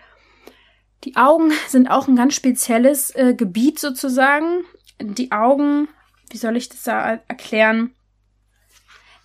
Die 1.04 1.16
Augen 1.16 1.52
sind 1.68 1.88
auch 1.88 2.08
ein 2.08 2.16
ganz 2.16 2.34
spezielles 2.34 3.10
äh, 3.14 3.34
Gebiet 3.34 3.78
sozusagen. 3.78 4.64
Die 5.00 5.32
Augen, 5.32 5.88
wie 6.30 6.36
soll 6.36 6.56
ich 6.56 6.68
das 6.68 6.82
da 6.84 7.20
erklären? 7.28 7.94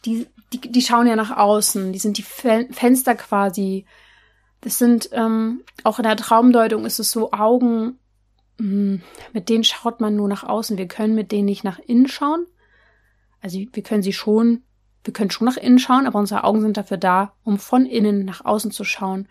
Die, 0.05 0.27
die, 0.53 0.61
die 0.61 0.81
schauen 0.81 1.07
ja 1.07 1.15
nach 1.15 1.35
außen, 1.35 1.91
die 1.91 1.99
sind 1.99 2.17
die 2.17 2.23
Fen 2.23 2.73
Fenster 2.73 3.15
quasi. 3.15 3.85
Das 4.61 4.79
sind 4.79 5.09
ähm, 5.11 5.63
auch 5.83 5.99
in 5.99 6.03
der 6.03 6.15
Traumdeutung 6.15 6.85
ist 6.85 6.99
es 6.99 7.11
so 7.11 7.31
Augen 7.31 7.99
mit 8.57 9.49
denen 9.49 9.63
schaut 9.63 10.01
man 10.01 10.15
nur 10.15 10.27
nach 10.27 10.43
außen. 10.43 10.77
Wir 10.77 10.87
können 10.87 11.15
mit 11.15 11.31
denen 11.31 11.45
nicht 11.45 11.63
nach 11.63 11.79
innen 11.79 12.07
schauen. 12.07 12.45
Also 13.41 13.59
wir 13.71 13.83
können 13.83 14.03
sie 14.03 14.13
schon, 14.13 14.63
wir 15.03 15.13
können 15.13 15.29
schon 15.29 15.45
nach 15.45 15.57
innen 15.57 15.79
schauen, 15.79 16.07
aber 16.07 16.19
unsere 16.19 16.43
Augen 16.43 16.61
sind 16.61 16.77
dafür 16.77 16.97
da, 16.97 17.33
um 17.43 17.59
von 17.59 17.85
innen 17.85 18.25
nach 18.25 18.43
außen 18.43 18.71
zu 18.71 18.83
schauen. 18.83 19.27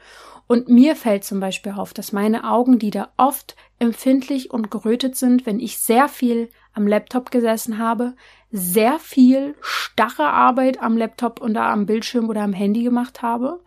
Und 0.47 0.69
mir 0.69 0.95
fällt 0.95 1.25
zum 1.25 1.41
Beispiel 1.41 1.73
auf, 1.73 1.93
dass 1.93 2.13
meine 2.13 2.49
Augenlider 2.49 3.11
oft 3.17 3.57
empfindlich 3.81 4.53
und 4.53 4.71
gerötet 4.71 5.17
sind, 5.17 5.45
wenn 5.45 5.59
ich 5.59 5.79
sehr 5.79 6.09
viel 6.09 6.51
am 6.73 6.87
Laptop 6.87 7.33
gesessen 7.33 7.79
habe, 7.79 8.15
sehr 8.53 9.01
viel 9.01 9.57
starre 9.61 10.29
Arbeit 10.29 10.81
am 10.81 10.97
Laptop 10.97 11.41
oder 11.41 11.65
am 11.65 11.87
Bildschirm 11.87 12.29
oder 12.29 12.43
am 12.43 12.53
Handy 12.53 12.85
gemacht 12.85 13.23
habe. 13.23 13.61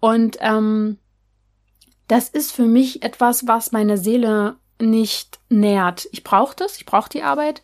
Und 0.00 0.38
ähm, 0.40 0.98
das 2.08 2.28
ist 2.28 2.52
für 2.52 2.66
mich 2.66 3.02
etwas, 3.04 3.46
was 3.46 3.70
meine 3.70 3.96
Seele 3.96 4.56
nicht 4.80 5.40
nährt. 5.48 6.08
Ich 6.12 6.24
brauche 6.24 6.56
das, 6.56 6.76
ich 6.76 6.86
brauche 6.86 7.08
die 7.08 7.22
Arbeit, 7.22 7.62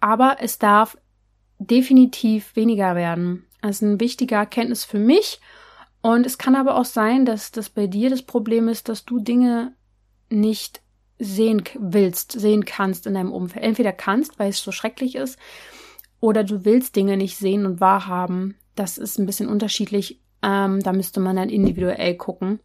aber 0.00 0.36
es 0.40 0.58
darf 0.58 0.96
definitiv 1.58 2.54
weniger 2.56 2.94
werden. 2.94 3.46
Das 3.60 3.76
ist 3.76 3.82
eine 3.82 4.00
wichtige 4.00 4.34
Erkenntnis 4.34 4.84
für 4.84 4.98
mich. 4.98 5.40
Und 6.02 6.26
es 6.26 6.36
kann 6.36 6.56
aber 6.56 6.76
auch 6.76 6.84
sein, 6.84 7.24
dass 7.24 7.52
das 7.52 7.70
bei 7.70 7.86
dir 7.86 8.10
das 8.10 8.22
Problem 8.22 8.68
ist, 8.68 8.88
dass 8.88 9.04
du 9.04 9.20
Dinge 9.20 9.72
nicht 10.28 10.82
sehen 11.18 11.62
willst, 11.78 12.32
sehen 12.32 12.64
kannst 12.64 13.06
in 13.06 13.14
deinem 13.14 13.32
Umfeld. 13.32 13.64
Entweder 13.64 13.92
kannst, 13.92 14.38
weil 14.38 14.50
es 14.50 14.60
so 14.60 14.72
schrecklich 14.72 15.14
ist, 15.14 15.38
oder 16.18 16.44
du 16.44 16.64
willst 16.64 16.96
Dinge 16.96 17.16
nicht 17.16 17.36
sehen 17.36 17.66
und 17.66 17.80
wahrhaben. 17.80 18.56
Das 18.74 18.98
ist 18.98 19.18
ein 19.18 19.26
bisschen 19.26 19.48
unterschiedlich. 19.48 20.20
Ähm, 20.42 20.80
da 20.80 20.92
müsste 20.92 21.20
man 21.20 21.36
dann 21.36 21.48
individuell 21.48 22.16
gucken. 22.16 22.60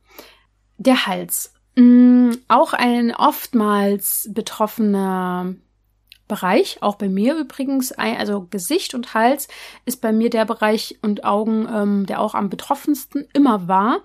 Der 0.78 1.06
Hals. 1.06 1.54
Mm, 1.78 2.32
auch 2.48 2.74
ein 2.74 3.13
oftmals 3.13 4.28
betroffener 4.34 5.54
Bereich, 6.28 6.80
auch 6.82 6.96
bei 6.96 7.08
mir 7.08 7.38
übrigens, 7.38 7.92
also 7.92 8.48
Gesicht 8.50 8.96
und 8.96 9.13
Hals 9.13 9.48
ist 9.86 10.02
bei 10.02 10.12
mir 10.12 10.32
der 10.32 10.46
Bereich 10.46 10.98
und 11.04 11.24
Augen, 11.24 11.70
ähm, 11.72 12.06
der 12.08 12.20
auch 12.20 12.34
am 12.34 12.50
betroffensten 12.50 13.28
immer 13.32 13.68
war. 13.68 14.00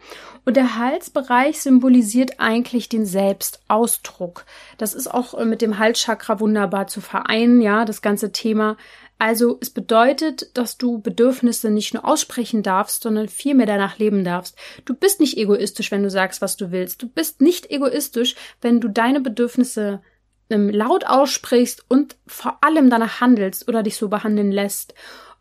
Und 0.44 0.58
der 0.58 0.76
Halsbereich 0.76 1.62
symbolisiert 1.62 2.38
eigentlich 2.40 2.90
den 2.90 3.06
Selbstausdruck. 3.06 4.44
Das 4.76 4.92
ist 4.92 5.08
auch 5.08 5.32
äh, 5.32 5.46
mit 5.46 5.62
dem 5.62 5.78
Halschakra 5.78 6.40
wunderbar 6.40 6.88
zu 6.88 7.00
vereinen, 7.00 7.62
ja, 7.62 7.86
das 7.86 8.02
ganze 8.02 8.32
Thema. 8.32 8.76
Also 9.22 9.56
es 9.60 9.70
bedeutet, 9.70 10.50
dass 10.54 10.78
du 10.78 11.00
Bedürfnisse 11.00 11.70
nicht 11.70 11.94
nur 11.94 12.04
aussprechen 12.04 12.64
darfst, 12.64 13.04
sondern 13.04 13.28
viel 13.28 13.54
mehr 13.54 13.66
danach 13.66 13.98
leben 13.98 14.24
darfst. 14.24 14.58
Du 14.84 14.96
bist 14.96 15.20
nicht 15.20 15.36
egoistisch, 15.36 15.92
wenn 15.92 16.02
du 16.02 16.10
sagst, 16.10 16.42
was 16.42 16.56
du 16.56 16.72
willst. 16.72 17.00
Du 17.04 17.08
bist 17.08 17.40
nicht 17.40 17.70
egoistisch, 17.70 18.34
wenn 18.62 18.80
du 18.80 18.88
deine 18.88 19.20
Bedürfnisse 19.20 20.02
ähm, 20.50 20.68
laut 20.70 21.06
aussprichst 21.06 21.84
und 21.88 22.16
vor 22.26 22.58
allem 22.64 22.90
danach 22.90 23.20
handelst 23.20 23.68
oder 23.68 23.84
dich 23.84 23.96
so 23.96 24.08
behandeln 24.08 24.50
lässt. 24.50 24.92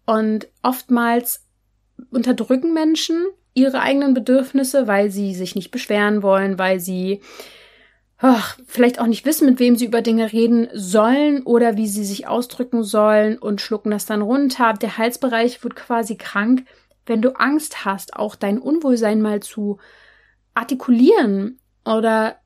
Und 0.05 0.47
oftmals 0.61 1.47
unterdrücken 2.11 2.75
Menschen 2.75 3.25
ihre 3.55 3.81
eigenen 3.81 4.13
Bedürfnisse, 4.13 4.85
weil 4.85 5.09
sie 5.09 5.33
sich 5.33 5.55
nicht 5.55 5.71
beschweren 5.71 6.21
wollen, 6.21 6.59
weil 6.59 6.79
sie 6.79 7.21
ach, 8.21 8.57
vielleicht 8.67 8.99
auch 8.99 9.07
nicht 9.07 9.25
wissen, 9.25 9.47
mit 9.47 9.59
wem 9.59 9.75
sie 9.75 9.85
über 9.85 10.01
Dinge 10.01 10.31
reden 10.31 10.69
sollen 10.73 11.41
oder 11.43 11.75
wie 11.75 11.87
sie 11.87 12.05
sich 12.05 12.27
ausdrücken 12.27 12.83
sollen 12.83 13.37
und 13.39 13.61
schlucken 13.61 13.91
das 13.91 14.05
dann 14.05 14.21
runter. 14.21 14.73
Der 14.73 14.97
Halsbereich 14.97 15.63
wird 15.63 15.75
quasi 15.75 16.15
krank, 16.15 16.65
wenn 17.07 17.21
du 17.21 17.31
Angst 17.39 17.83
hast, 17.83 18.15
auch 18.15 18.35
dein 18.35 18.59
Unwohlsein 18.59 19.21
mal 19.21 19.41
zu 19.41 19.79
artikulieren 20.53 21.59
oder 21.83 22.37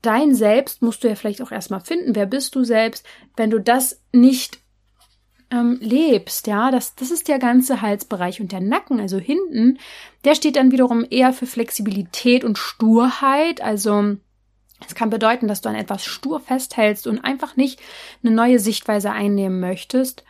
dein 0.00 0.34
Selbst 0.34 0.82
musst 0.82 1.02
du 1.02 1.08
ja 1.08 1.16
vielleicht 1.16 1.42
auch 1.42 1.50
erstmal 1.50 1.80
finden. 1.80 2.14
Wer 2.14 2.26
bist 2.26 2.54
du 2.54 2.62
selbst? 2.62 3.04
Wenn 3.36 3.50
du 3.50 3.58
das 3.58 4.04
nicht 4.12 4.60
ähm, 5.50 5.78
lebst, 5.80 6.46
ja, 6.46 6.70
das, 6.70 6.94
das 6.94 7.10
ist 7.10 7.26
der 7.26 7.40
ganze 7.40 7.82
Halsbereich 7.82 8.40
und 8.40 8.52
der 8.52 8.60
Nacken, 8.60 9.00
also 9.00 9.18
hinten, 9.18 9.78
der 10.24 10.36
steht 10.36 10.54
dann 10.54 10.70
wiederum 10.70 11.04
eher 11.08 11.32
für 11.32 11.46
Flexibilität 11.46 12.44
und 12.44 12.58
Sturheit, 12.58 13.60
also 13.60 14.16
es 14.84 14.94
kann 14.94 15.10
bedeuten, 15.10 15.48
dass 15.48 15.60
du 15.60 15.68
an 15.68 15.74
etwas 15.74 16.04
stur 16.04 16.40
festhältst 16.40 17.06
und 17.06 17.20
einfach 17.20 17.56
nicht 17.56 17.80
eine 18.22 18.34
neue 18.34 18.58
Sichtweise 18.58 19.10
einnehmen 19.10 19.60
möchtest. 19.60 20.24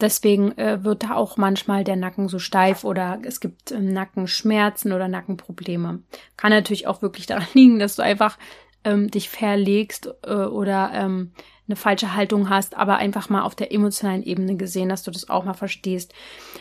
Deswegen 0.00 0.56
äh, 0.58 0.82
wird 0.82 1.04
da 1.04 1.14
auch 1.14 1.36
manchmal 1.36 1.84
der 1.84 1.96
Nacken 1.96 2.28
so 2.28 2.38
steif 2.38 2.84
oder 2.84 3.20
es 3.24 3.38
gibt 3.38 3.70
äh, 3.70 3.78
Nackenschmerzen 3.78 4.92
oder 4.92 5.08
Nackenprobleme. 5.08 6.02
Kann 6.36 6.50
natürlich 6.50 6.86
auch 6.86 7.02
wirklich 7.02 7.26
daran 7.26 7.46
liegen, 7.54 7.78
dass 7.78 7.96
du 7.96 8.02
einfach 8.02 8.38
ähm, 8.84 9.10
dich 9.10 9.28
verlegst 9.28 10.08
äh, 10.24 10.32
oder 10.32 10.90
ähm, 10.94 11.32
eine 11.68 11.76
falsche 11.76 12.14
Haltung 12.14 12.50
hast, 12.50 12.76
aber 12.76 12.96
einfach 12.96 13.28
mal 13.28 13.42
auf 13.42 13.54
der 13.54 13.72
emotionalen 13.72 14.22
Ebene 14.22 14.56
gesehen, 14.56 14.88
dass 14.88 15.04
du 15.04 15.10
das 15.10 15.30
auch 15.30 15.44
mal 15.44 15.54
verstehst. 15.54 16.12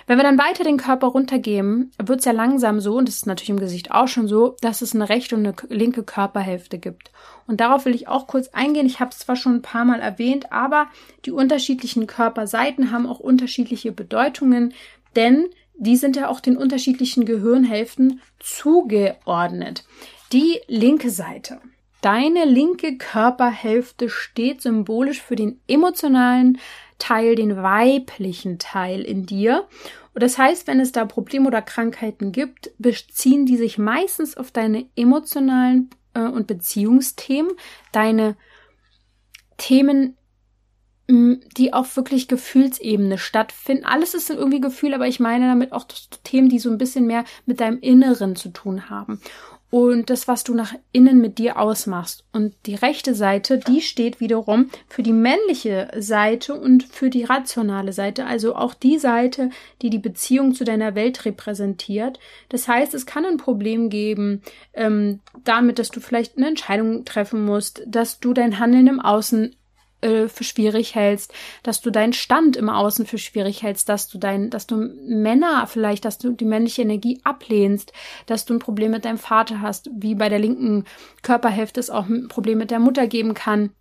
Wenn 0.06 0.18
wir 0.18 0.24
dann 0.24 0.38
weiter 0.38 0.64
den 0.64 0.78
Körper 0.78 1.08
runtergeben, 1.08 1.92
wird 1.98 2.20
es 2.20 2.26
ja 2.26 2.32
langsam 2.32 2.80
so, 2.80 2.98
und 2.98 3.08
das 3.08 3.16
ist 3.16 3.26
natürlich 3.26 3.50
im 3.50 3.60
Gesicht 3.60 3.92
auch 3.92 4.08
schon 4.08 4.28
so, 4.28 4.56
dass 4.62 4.82
es 4.82 4.94
eine 4.94 5.10
rechte 5.10 5.36
und 5.36 5.46
eine 5.46 5.56
linke 5.70 6.04
Körperhälfte 6.04 6.78
gibt. 6.78 7.12
Und 7.48 7.60
darauf 7.60 7.86
will 7.86 7.96
ich 7.96 8.08
auch 8.08 8.28
kurz 8.28 8.50
eingehen. 8.50 8.86
Ich 8.86 9.00
habe 9.00 9.12
es 9.12 9.20
zwar 9.20 9.36
schon 9.36 9.56
ein 9.56 9.62
paar 9.64 9.86
Mal 9.86 10.00
erwähnt, 10.00 10.52
aber 10.52 10.88
die 11.26 11.32
unterschiedlichen 11.32 12.06
Körperseiten 12.06 12.92
haben 12.92 13.08
auch 13.08 13.20
unterschiedliche 13.20 13.92
Bedeutungen, 13.92 14.74
denn 15.16 15.48
die 15.76 15.98
sind 15.98 16.16
ja 16.16 16.30
auch 16.30 16.40
den 16.40 16.58
unterschiedlichen 16.58 17.26
Gehirnhälften 17.26 18.22
zugeordnet. 18.40 19.84
Die 20.32 20.62
linke 20.68 21.10
Seite 21.10 21.60
Deine 22.02 22.46
linke 22.46 22.98
Körperhälfte 22.98 24.10
steht 24.10 24.62
symbolisch 24.62 25.22
für 25.22 25.36
den 25.36 25.62
emotionalen 25.68 26.58
Teil, 26.98 27.36
den 27.36 27.58
weiblichen 27.58 28.58
Teil 28.58 29.02
in 29.02 29.28
dir. 29.28 29.68
Und 30.14 30.24
das 30.24 30.38
heißt, 30.38 30.68
wenn 30.68 30.80
es 30.80 30.92
da 30.92 31.06
Probleme 31.06 31.48
oder 31.48 31.62
Krankheiten 31.62 32.32
gibt, 32.32 32.72
beziehen 32.80 33.46
die 33.46 33.58
sich 33.58 33.78
meistens 33.78 34.36
auf 34.36 34.52
deine 34.52 34.88
emotionalen 34.96 35.92
äh, 36.16 36.22
und 36.22 36.48
Beziehungsthemen, 36.48 37.52
deine 37.92 38.36
Themen, 39.58 40.18
die 41.08 41.74
auf 41.74 41.98
wirklich 41.98 42.28
Gefühlsebene 42.28 43.18
stattfinden. 43.18 43.86
Alles 43.86 44.14
ist 44.14 44.30
irgendwie 44.30 44.62
Gefühl, 44.62 44.94
aber 44.94 45.08
ich 45.08 45.20
meine 45.20 45.48
damit 45.48 45.74
auch 45.74 45.86
Themen, 46.24 46.50
die 46.50 46.60
so 46.60 46.70
ein 46.70 46.78
bisschen 46.78 47.06
mehr 47.06 47.26
mit 47.46 47.60
deinem 47.60 47.80
Inneren 47.80 48.36
zu 48.36 48.50
tun 48.50 48.90
haben 48.90 49.20
und 49.72 50.10
das, 50.10 50.28
was 50.28 50.44
du 50.44 50.54
nach 50.54 50.76
innen 50.92 51.22
mit 51.22 51.38
dir 51.38 51.58
ausmachst. 51.58 52.26
Und 52.34 52.54
die 52.66 52.76
rechte 52.76 53.16
Seite, 53.16 53.58
die 53.58 53.82
steht 53.82 54.20
wiederum 54.20 54.70
für 54.90 55.02
die 55.02 55.14
männliche 55.14 55.90
Seite 55.98 56.56
und 56.56 56.84
für 56.84 57.10
die 57.10 57.24
rationale 57.24 57.94
Seite, 57.94 58.26
also 58.26 58.54
auch 58.54 58.74
die 58.74 59.00
Seite, 59.00 59.50
die 59.82 59.90
die 59.90 59.98
Beziehung 59.98 60.54
zu 60.54 60.66
deiner 60.66 60.94
Welt 60.94 61.24
repräsentiert. 61.24 62.20
Das 62.50 62.68
heißt, 62.68 62.94
es 62.94 63.06
kann 63.06 63.26
ein 63.26 63.38
Problem 63.38 63.90
geben 63.90 64.42
ähm, 64.74 65.22
damit, 65.46 65.80
dass 65.80 65.90
du 65.90 66.02
vielleicht 66.02 66.38
eine 66.38 66.50
Entscheidung 66.50 67.06
treffen 67.06 67.46
musst, 67.46 67.82
dass 67.88 68.20
du 68.20 68.34
dein 68.34 68.60
Handeln 68.60 68.88
im 68.88 69.00
Außen 69.00 69.56
äh, 70.02 70.28
für 70.28 70.44
schwierig 70.44 70.96
hältst, 70.96 71.34
dass 71.64 71.82
du 71.82 71.92
deinen 71.92 72.14
Stand 72.14 72.58
im 72.58 72.70
Außen 72.70 73.06
für 73.06 73.18
schwierig 73.18 73.64
hältst, 73.64 73.90
dass 73.90 74.08
du 74.08 74.18
dein, 74.18 74.50
dass 74.50 74.68
du 74.68 74.78
Männer 74.78 75.68
vielleicht, 75.68 76.06
dass 76.06 76.18
du 76.18 76.32
die 76.32 76.46
männliche 76.46 76.82
Energie 76.82 77.22
ablehnst, 77.24 77.94
dass 78.26 78.46
du 78.46 78.54
ein 78.54 78.60
Problem 78.60 78.92
mit 78.92 79.06
deinem 79.06 79.18
Vater 79.18 79.62
hast, 79.62 79.90
wie 79.94 80.16
bei 80.16 80.30
der 80.30 80.40
linken 80.40 80.86
Körperhälfte 81.22 81.80
es 81.80 81.90
auch 81.90 82.08
ein 82.08 82.28
Problem 82.28 82.58
mit 82.58 82.72
der 82.72 82.80
Mutter 82.80 83.08
geben 83.08 83.34
kann, 83.34 83.72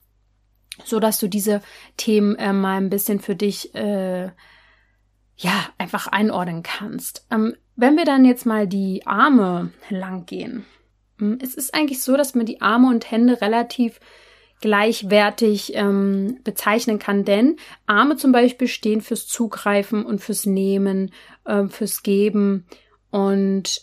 so 0.84 1.00
dass 1.00 1.18
du 1.18 1.28
diese 1.28 1.62
Themen 1.96 2.36
äh, 2.36 2.52
mal 2.52 2.76
ein 2.76 2.90
bisschen 2.90 3.20
für 3.20 3.34
dich 3.34 3.74
äh, 3.74 4.30
ja 5.36 5.66
einfach 5.78 6.06
einordnen 6.06 6.62
kannst. 6.62 7.26
Ähm, 7.30 7.56
wenn 7.76 7.96
wir 7.96 8.04
dann 8.04 8.24
jetzt 8.24 8.44
mal 8.44 8.66
die 8.66 9.06
Arme 9.06 9.72
lang 9.88 10.26
gehen, 10.26 10.66
hm, 11.18 11.38
es 11.40 11.54
ist 11.54 11.74
eigentlich 11.74 12.02
so, 12.02 12.16
dass 12.16 12.34
man 12.34 12.46
die 12.46 12.60
Arme 12.60 12.88
und 12.88 13.10
Hände 13.10 13.40
relativ 13.40 14.00
gleichwertig 14.60 15.72
ähm, 15.74 16.38
bezeichnen 16.44 16.98
kann, 16.98 17.24
denn 17.24 17.56
Arme 17.86 18.16
zum 18.16 18.32
Beispiel 18.32 18.68
stehen 18.68 19.00
fürs 19.00 19.26
Zugreifen 19.26 20.04
und 20.04 20.20
fürs 20.20 20.46
Nehmen, 20.46 21.12
äh, 21.44 21.66
fürs 21.66 22.02
Geben. 22.02 22.66
Und 23.10 23.82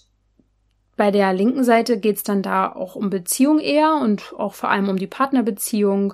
bei 0.96 1.12
der 1.12 1.34
linken 1.34 1.64
Seite 1.64 2.00
geht's 2.00 2.24
dann 2.24 2.42
da 2.42 2.72
auch 2.72 2.96
um 2.96 3.10
Beziehung 3.10 3.60
eher 3.60 3.96
und 4.02 4.34
auch 4.38 4.54
vor 4.54 4.70
allem 4.70 4.90
um 4.90 4.98
die 4.98 5.08
Partnerbeziehung, 5.08 6.14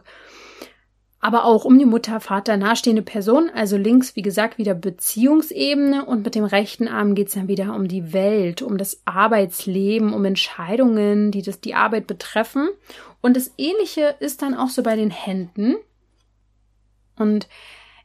aber 1.23 1.45
auch 1.45 1.65
um 1.65 1.79
die 1.79 1.86
Mutter, 1.86 2.19
Vater, 2.19 2.57
nahestehende 2.57 3.01
Person. 3.01 3.49
Also 3.53 3.77
links, 3.77 4.15
wie 4.15 4.21
gesagt, 4.21 4.57
wieder 4.57 4.73
Beziehungsebene 4.73 6.05
und 6.05 6.23
mit 6.23 6.36
dem 6.36 6.43
rechten 6.43 6.88
Arm 6.88 7.15
geht's 7.15 7.33
dann 7.33 7.47
wieder 7.47 7.75
um 7.75 7.88
die 7.88 8.13
Welt, 8.13 8.62
um 8.62 8.77
das 8.77 9.01
Arbeitsleben, 9.05 10.13
um 10.13 10.25
Entscheidungen, 10.25 11.31
die 11.31 11.41
das 11.41 11.59
die 11.62 11.75
Arbeit 11.75 12.07
betreffen 12.07 12.69
und 13.23 13.38
das 13.38 13.53
Ähnliche 13.57 14.15
ist 14.19 14.41
dann 14.41 14.53
auch 14.53 14.67
so 14.67 14.83
bei 14.83 14.97
den 14.97 15.09
Händen. 15.09 15.77
Und 17.15 17.47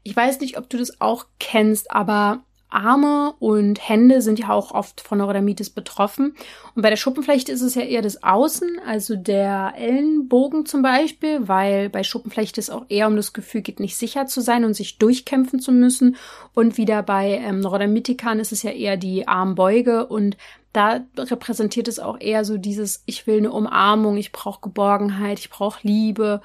ich 0.04 0.14
weiß 0.14 0.38
nicht, 0.38 0.56
ob 0.56 0.70
du 0.70 0.78
das 0.78 1.00
auch 1.00 1.26
kennst, 1.40 1.90
aber 1.90 2.44
Arme 2.70 3.34
und 3.38 3.88
Hände 3.88 4.20
sind 4.20 4.38
ja 4.38 4.50
auch 4.50 4.72
oft 4.72 5.00
von 5.00 5.18
Neurodermitis 5.18 5.70
betroffen. 5.70 6.34
Und 6.74 6.82
bei 6.82 6.90
der 6.90 6.96
Schuppenflechte 6.96 7.50
ist 7.52 7.62
es 7.62 7.74
ja 7.74 7.82
eher 7.82 8.02
das 8.02 8.22
Außen, 8.22 8.80
also 8.86 9.16
der 9.16 9.72
Ellenbogen 9.76 10.66
zum 10.66 10.82
Beispiel, 10.82 11.48
weil 11.48 11.88
bei 11.88 12.02
Schuppenflechte 12.02 12.60
es 12.60 12.70
auch 12.70 12.84
eher 12.88 13.06
um 13.06 13.16
das 13.16 13.32
Gefühl 13.32 13.62
geht, 13.62 13.80
nicht 13.80 13.96
sicher 13.96 14.26
zu 14.26 14.40
sein 14.40 14.64
und 14.64 14.74
sich 14.74 14.98
durchkämpfen 14.98 15.60
zu 15.60 15.72
müssen. 15.72 16.16
Und 16.54 16.76
wieder 16.76 17.02
bei 17.02 17.40
ähm, 17.42 17.60
Neurodermitikern 17.60 18.38
ist 18.38 18.52
es 18.52 18.62
ja 18.62 18.70
eher 18.70 18.96
die 18.96 19.26
Armbeuge 19.26 20.06
und 20.06 20.36
da 20.72 21.00
repräsentiert 21.16 21.88
es 21.88 21.98
auch 21.98 22.20
eher 22.20 22.44
so 22.44 22.58
dieses, 22.58 23.02
ich 23.06 23.26
will 23.26 23.38
eine 23.38 23.52
Umarmung, 23.52 24.16
ich 24.16 24.32
brauche 24.32 24.60
Geborgenheit, 24.60 25.38
ich 25.38 25.50
brauche 25.50 25.80
Liebe 25.82 26.42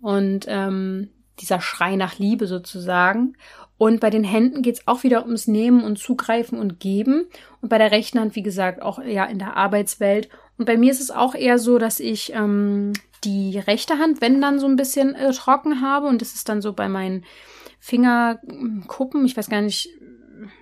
und 0.00 0.46
ähm, 0.48 1.10
dieser 1.40 1.60
Schrei 1.60 1.96
nach 1.96 2.18
Liebe 2.18 2.46
sozusagen. 2.46 3.36
Und 3.78 4.00
bei 4.00 4.10
den 4.10 4.24
Händen 4.24 4.62
geht's 4.62 4.86
auch 4.86 5.02
wieder 5.02 5.24
ums 5.24 5.46
Nehmen 5.46 5.84
und 5.84 5.98
Zugreifen 5.98 6.58
und 6.58 6.80
Geben. 6.80 7.26
Und 7.60 7.68
bei 7.68 7.78
der 7.78 7.90
rechten 7.90 8.18
Hand, 8.18 8.34
wie 8.34 8.42
gesagt, 8.42 8.80
auch 8.80 8.98
eher 8.98 9.28
in 9.28 9.38
der 9.38 9.56
Arbeitswelt. 9.56 10.28
Und 10.56 10.64
bei 10.64 10.78
mir 10.78 10.90
ist 10.90 11.00
es 11.00 11.10
auch 11.10 11.34
eher 11.34 11.58
so, 11.58 11.78
dass 11.78 12.00
ich 12.00 12.32
ähm, 12.32 12.94
die 13.24 13.58
rechte 13.58 13.98
Hand, 13.98 14.20
wenn 14.20 14.40
dann 14.40 14.58
so 14.58 14.66
ein 14.66 14.76
bisschen 14.76 15.14
äh, 15.14 15.30
trocken 15.32 15.82
habe. 15.82 16.06
Und 16.06 16.22
das 16.22 16.34
ist 16.34 16.48
dann 16.48 16.62
so 16.62 16.72
bei 16.72 16.88
meinen 16.88 17.24
Fingerkuppen. 17.78 19.26
Ich 19.26 19.36
weiß 19.36 19.50
gar 19.50 19.60
nicht, 19.60 19.90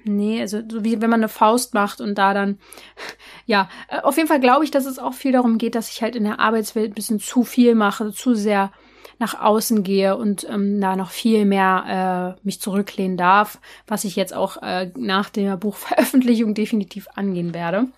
nee, 0.05 0.41
also 0.41 0.61
so 0.69 0.85
wie 0.85 1.01
wenn 1.01 1.11
man 1.11 1.21
eine 1.21 1.29
Faust 1.29 1.75
macht 1.75 2.01
und 2.01 2.17
da 2.17 2.35
dann, 2.35 2.59
ja, 3.47 3.69
äh, 3.89 4.01
auf 4.01 4.17
jeden 4.17 4.29
Fall 4.29 4.41
glaube 4.41 4.65
ich, 4.65 4.71
dass 4.71 4.87
es 4.87 4.99
auch 4.99 5.15
viel 5.15 5.33
darum 5.33 5.59
geht, 5.59 5.75
dass 5.77 5.91
ich 5.91 6.03
halt 6.03 6.17
in 6.17 6.25
der 6.25 6.41
Arbeitswelt 6.41 6.91
ein 6.91 6.95
bisschen 6.95 7.21
zu 7.21 7.45
viel 7.45 7.75
mache, 7.75 8.13
zu 8.13 8.35
sehr 8.35 8.73
nach 9.19 9.41
außen 9.41 9.83
gehe 9.83 10.17
und 10.17 10.47
ähm, 10.49 10.81
da 10.81 10.97
noch 10.97 11.11
viel 11.11 11.45
mehr 11.45 12.37
äh, 12.39 12.41
mich 12.45 12.61
zurücklehnen 12.61 13.17
darf, 13.17 13.59
was 13.87 14.05
ich 14.05 14.17
jetzt 14.17 14.35
auch 14.35 14.63
äh, 14.63 14.91
nach 14.97 15.31
der 15.31 15.57
Buchveröffentlichung 15.57 16.55
definitiv 16.55 17.09
angehen 17.15 17.55
werde. 17.55 17.89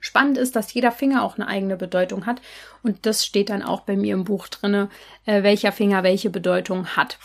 Spannend 0.00 0.36
ist, 0.36 0.54
dass 0.54 0.74
jeder 0.74 0.92
Finger 0.92 1.22
auch 1.22 1.36
eine 1.36 1.48
eigene 1.48 1.76
Bedeutung 1.76 2.26
hat 2.26 2.42
und 2.82 3.06
das 3.06 3.24
steht 3.24 3.48
dann 3.48 3.62
auch 3.62 3.80
bei 3.80 3.96
mir 3.96 4.12
im 4.14 4.24
Buch 4.24 4.48
drinne, 4.48 4.90
äh, 5.24 5.42
welcher 5.42 5.72
Finger 5.72 6.02
welche 6.02 6.30
Bedeutung 6.30 6.88
hat. 6.88 7.18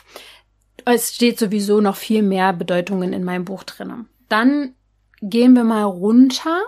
Es 0.85 1.13
steht 1.13 1.37
sowieso 1.37 1.81
noch 1.81 1.97
viel 1.97 2.23
mehr 2.23 2.53
Bedeutungen 2.53 3.11
in 3.11 3.23
meinem 3.23 3.43
Buch 3.43 3.63
drinne. 3.63 4.05
Dann 4.29 4.75
gehen 5.21 5.53
wir 5.53 5.65
mal 5.65 5.83
runter 5.83 6.61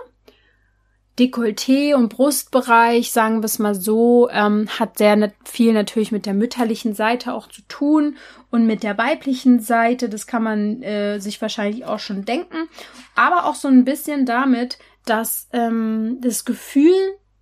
Dekolleté 1.22 1.94
und 1.94 2.08
Brustbereich, 2.08 3.12
sagen 3.12 3.42
wir 3.42 3.44
es 3.44 3.60
mal 3.60 3.76
so, 3.76 4.28
ähm, 4.30 4.68
hat 4.68 4.98
sehr 4.98 5.32
viel 5.44 5.72
natürlich 5.72 6.10
mit 6.10 6.26
der 6.26 6.34
mütterlichen 6.34 6.94
Seite 6.94 7.32
auch 7.32 7.46
zu 7.46 7.62
tun 7.68 8.16
und 8.50 8.66
mit 8.66 8.82
der 8.82 8.98
weiblichen 8.98 9.60
Seite. 9.60 10.08
Das 10.08 10.26
kann 10.26 10.42
man 10.42 10.82
äh, 10.82 11.20
sich 11.20 11.40
wahrscheinlich 11.40 11.84
auch 11.84 12.00
schon 12.00 12.24
denken. 12.24 12.68
Aber 13.14 13.46
auch 13.46 13.54
so 13.54 13.68
ein 13.68 13.84
bisschen 13.84 14.26
damit, 14.26 14.78
dass 15.04 15.48
ähm, 15.52 16.18
das 16.20 16.44
Gefühl 16.44 16.94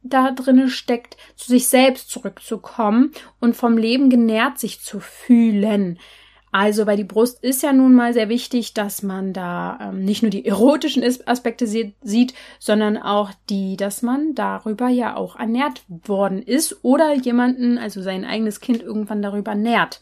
da 0.03 0.31
drinnen 0.31 0.69
steckt, 0.69 1.17
zu 1.37 1.49
sich 1.49 1.69
selbst 1.69 2.11
zurückzukommen 2.11 3.13
und 3.39 3.57
vom 3.57 3.79
Leben 3.79 4.11
genährt 4.11 4.59
sich 4.59 4.83
zu 4.83 5.01
fühlen. 5.01 5.99
Also, 6.53 6.87
weil 6.87 6.97
die 6.97 7.05
Brust 7.05 7.43
ist 7.45 7.63
ja 7.63 7.73
nun 7.73 7.95
mal 7.95 8.13
sehr 8.13 8.29
wichtig, 8.29 8.75
dass 8.75 9.03
man 9.03 9.33
da 9.33 9.79
ähm, 9.81 10.05
nicht 10.05 10.23
nur 10.23 10.31
die 10.31 10.45
erotischen 10.45 11.05
Aspekte 11.27 11.67
sieht, 11.67 12.35
sondern 12.59 12.99
auch 12.99 13.31
die, 13.49 13.77
dass 13.77 14.03
man 14.03 14.35
darüber 14.35 14.89
ja 14.89 15.17
auch 15.17 15.37
ernährt 15.37 15.85
worden 15.89 16.43
ist 16.43 16.85
oder 16.85 17.15
jemanden, 17.15 17.79
also 17.79 18.03
sein 18.03 18.25
eigenes 18.25 18.61
Kind 18.61 18.83
irgendwann 18.83 19.23
darüber 19.23 19.55
nährt. 19.55 20.01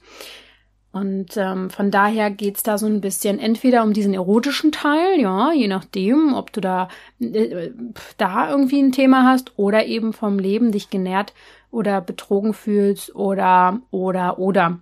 Und 0.91 1.37
ähm, 1.37 1.69
von 1.69 1.91
daher 1.91 2.31
geht's 2.31 2.63
da 2.63 2.79
so 2.79 2.87
ein 2.87 3.03
bisschen 3.03 3.39
entweder 3.39 3.83
um 3.83 3.93
diesen 3.93 4.15
erotischen 4.15 4.73
Teil, 4.73 5.21
ja, 5.21 5.53
je 5.53 5.69
nachdem, 5.69 6.33
ob 6.33 6.51
du 6.53 6.63
da, 6.63 6.89
äh, 7.21 7.71
da 8.17 8.51
irgendwie 8.51 8.81
ein 8.81 8.93
Thema 8.93 9.25
hast 9.25 9.53
oder 9.59 9.85
eben 9.85 10.15
vom 10.15 10.39
Leben 10.39 10.73
dich 10.73 10.89
genährt 10.89 11.35
oder 11.71 12.01
betrogen 12.01 12.55
fühlst 12.55 13.15
oder, 13.15 13.81
oder, 13.91 14.39
oder. 14.39 14.81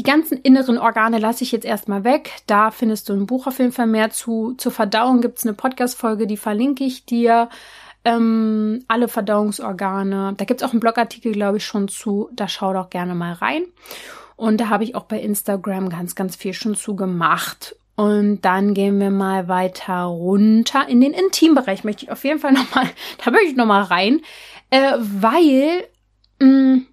Die 0.00 0.04
ganzen 0.04 0.38
inneren 0.38 0.78
Organe 0.78 1.18
lasse 1.18 1.44
ich 1.44 1.52
jetzt 1.52 1.66
erstmal 1.66 2.04
weg. 2.04 2.40
Da 2.46 2.70
findest 2.70 3.10
du 3.10 3.12
ein 3.12 3.26
Buch 3.26 3.46
auf 3.46 3.58
jeden 3.58 3.70
Fall 3.70 3.86
mehr 3.86 4.08
zu. 4.08 4.54
Zur 4.56 4.72
Verdauung 4.72 5.20
gibt's 5.20 5.44
eine 5.44 5.52
Podcast-Folge, 5.52 6.26
die 6.26 6.38
verlinke 6.38 6.84
ich 6.84 7.04
dir. 7.04 7.50
Ähm, 8.06 8.82
alle 8.88 9.08
Verdauungsorgane. 9.08 10.32
Da 10.38 10.44
gibt's 10.46 10.62
auch 10.62 10.70
einen 10.70 10.80
Blogartikel, 10.80 11.32
glaube 11.32 11.58
ich, 11.58 11.66
schon 11.66 11.88
zu. 11.88 12.30
Da 12.32 12.48
schau 12.48 12.72
doch 12.72 12.88
gerne 12.88 13.14
mal 13.14 13.34
rein. 13.34 13.64
Und 14.36 14.58
da 14.62 14.70
habe 14.70 14.84
ich 14.84 14.94
auch 14.94 15.04
bei 15.04 15.20
Instagram 15.20 15.90
ganz, 15.90 16.14
ganz 16.14 16.34
viel 16.34 16.54
schon 16.54 16.76
zu 16.76 16.96
gemacht. 16.96 17.76
Und 17.94 18.40
dann 18.40 18.72
gehen 18.72 18.98
wir 19.00 19.10
mal 19.10 19.48
weiter 19.48 20.04
runter 20.04 20.88
in 20.88 21.02
den 21.02 21.12
Intimbereich. 21.12 21.84
Möchte 21.84 22.06
ich 22.06 22.10
auf 22.10 22.24
jeden 22.24 22.40
Fall 22.40 22.52
nochmal, 22.52 22.86
da 23.22 23.30
möchte 23.30 23.48
ich 23.48 23.56
nochmal 23.56 23.82
rein, 23.82 24.22
äh, 24.70 24.94
weil 24.96 25.84
mh, 26.38 26.46
mm, 26.46 26.86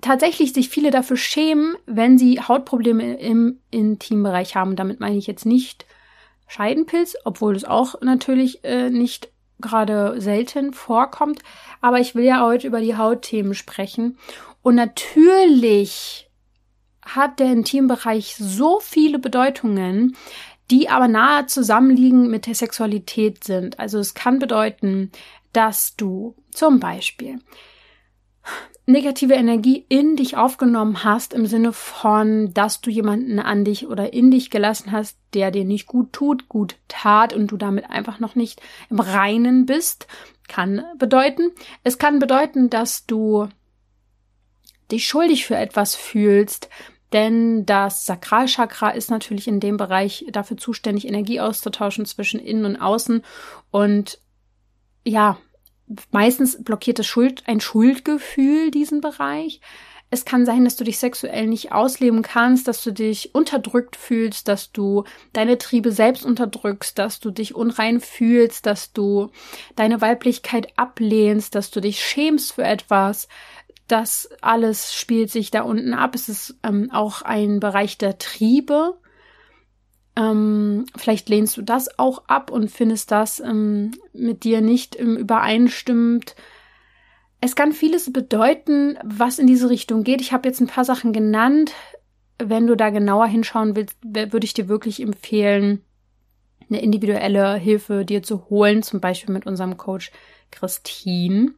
tatsächlich 0.00 0.52
sich 0.52 0.68
viele 0.68 0.90
dafür 0.90 1.16
schämen, 1.16 1.76
wenn 1.86 2.18
sie 2.18 2.40
Hautprobleme 2.40 3.18
im 3.18 3.60
Intimbereich 3.70 4.56
haben. 4.56 4.76
Damit 4.76 5.00
meine 5.00 5.16
ich 5.16 5.26
jetzt 5.26 5.46
nicht 5.46 5.86
Scheidenpilz, 6.46 7.16
obwohl 7.24 7.56
es 7.56 7.64
auch 7.64 8.00
natürlich 8.00 8.64
äh, 8.64 8.90
nicht 8.90 9.30
gerade 9.60 10.20
selten 10.20 10.72
vorkommt. 10.72 11.40
Aber 11.80 11.98
ich 11.98 12.14
will 12.14 12.24
ja 12.24 12.44
heute 12.44 12.66
über 12.66 12.80
die 12.80 12.96
Hautthemen 12.96 13.54
sprechen. 13.54 14.18
Und 14.62 14.76
natürlich 14.76 16.30
hat 17.02 17.40
der 17.40 17.52
Intimbereich 17.52 18.36
so 18.38 18.80
viele 18.80 19.18
Bedeutungen, 19.18 20.16
die 20.70 20.88
aber 20.88 21.08
nahe 21.08 21.46
zusammenliegen 21.46 22.28
mit 22.28 22.46
der 22.46 22.54
Sexualität 22.54 23.44
sind. 23.44 23.78
Also 23.78 23.98
es 23.98 24.14
kann 24.14 24.38
bedeuten, 24.38 25.10
dass 25.52 25.96
du 25.96 26.36
zum 26.52 26.78
Beispiel 26.78 27.38
negative 28.88 29.34
Energie 29.34 29.84
in 29.90 30.16
dich 30.16 30.38
aufgenommen 30.38 31.04
hast, 31.04 31.34
im 31.34 31.44
Sinne 31.44 31.74
von, 31.74 32.54
dass 32.54 32.80
du 32.80 32.90
jemanden 32.90 33.38
an 33.38 33.62
dich 33.62 33.86
oder 33.86 34.14
in 34.14 34.30
dich 34.30 34.50
gelassen 34.50 34.92
hast, 34.92 35.18
der 35.34 35.50
dir 35.50 35.64
nicht 35.64 35.86
gut 35.86 36.12
tut, 36.14 36.48
gut 36.48 36.76
tat 36.88 37.34
und 37.34 37.48
du 37.48 37.58
damit 37.58 37.90
einfach 37.90 38.18
noch 38.18 38.34
nicht 38.34 38.62
im 38.88 38.98
Reinen 38.98 39.66
bist, 39.66 40.06
kann 40.48 40.82
bedeuten. 40.96 41.50
Es 41.84 41.98
kann 41.98 42.18
bedeuten, 42.18 42.70
dass 42.70 43.04
du 43.04 43.48
dich 44.90 45.06
schuldig 45.06 45.44
für 45.44 45.56
etwas 45.56 45.94
fühlst, 45.94 46.70
denn 47.12 47.66
das 47.66 48.06
Sakralchakra 48.06 48.88
ist 48.88 49.10
natürlich 49.10 49.48
in 49.48 49.60
dem 49.60 49.76
Bereich 49.76 50.24
dafür 50.32 50.56
zuständig, 50.56 51.06
Energie 51.06 51.40
auszutauschen 51.40 52.06
zwischen 52.06 52.40
innen 52.40 52.64
und 52.64 52.76
außen 52.76 53.22
und 53.70 54.18
ja, 55.04 55.36
meistens 56.10 56.62
blockiert 56.62 56.98
das 56.98 57.06
Schuld, 57.06 57.42
ein 57.46 57.60
Schuldgefühl 57.60 58.70
diesen 58.70 59.00
Bereich. 59.00 59.60
Es 60.10 60.24
kann 60.24 60.46
sein, 60.46 60.64
dass 60.64 60.76
du 60.76 60.84
dich 60.84 60.98
sexuell 60.98 61.46
nicht 61.46 61.72
ausleben 61.72 62.22
kannst, 62.22 62.66
dass 62.66 62.82
du 62.82 62.92
dich 62.92 63.34
unterdrückt 63.34 63.94
fühlst, 63.94 64.48
dass 64.48 64.72
du 64.72 65.04
deine 65.34 65.58
Triebe 65.58 65.92
selbst 65.92 66.24
unterdrückst, 66.24 66.98
dass 66.98 67.20
du 67.20 67.30
dich 67.30 67.54
unrein 67.54 68.00
fühlst, 68.00 68.64
dass 68.64 68.92
du 68.92 69.30
deine 69.76 70.00
Weiblichkeit 70.00 70.68
ablehnst, 70.76 71.54
dass 71.54 71.70
du 71.70 71.80
dich 71.80 72.02
schämst 72.02 72.52
für 72.54 72.64
etwas. 72.64 73.28
Das 73.86 74.30
alles 74.40 74.94
spielt 74.94 75.30
sich 75.30 75.50
da 75.50 75.62
unten 75.62 75.92
ab. 75.92 76.14
Es 76.14 76.30
ist 76.30 76.56
ähm, 76.62 76.90
auch 76.90 77.20
ein 77.20 77.60
Bereich 77.60 77.98
der 77.98 78.16
Triebe. 78.18 78.98
Ähm, 80.18 80.86
vielleicht 80.96 81.28
lehnst 81.28 81.56
du 81.56 81.62
das 81.62 81.96
auch 81.98 82.24
ab 82.26 82.50
und 82.50 82.70
findest 82.70 83.12
das 83.12 83.38
ähm, 83.38 83.92
mit 84.12 84.42
dir 84.42 84.60
nicht 84.60 84.98
ähm, 84.98 85.16
übereinstimmt. 85.16 86.34
Es 87.40 87.54
kann 87.54 87.72
vieles 87.72 88.12
bedeuten, 88.12 88.98
was 89.04 89.38
in 89.38 89.46
diese 89.46 89.70
Richtung 89.70 90.02
geht. 90.02 90.20
Ich 90.20 90.32
habe 90.32 90.48
jetzt 90.48 90.60
ein 90.60 90.66
paar 90.66 90.84
Sachen 90.84 91.12
genannt. 91.12 91.72
Wenn 92.36 92.66
du 92.66 92.76
da 92.76 92.90
genauer 92.90 93.26
hinschauen 93.26 93.76
willst, 93.76 93.96
würde 94.02 94.44
ich 94.44 94.54
dir 94.54 94.68
wirklich 94.68 95.00
empfehlen, 95.00 95.84
eine 96.68 96.82
individuelle 96.82 97.54
Hilfe 97.54 98.04
dir 98.04 98.22
zu 98.24 98.48
holen, 98.50 98.82
zum 98.82 99.00
Beispiel 99.00 99.32
mit 99.32 99.46
unserem 99.46 99.76
Coach 99.76 100.10
Christine. 100.50 101.54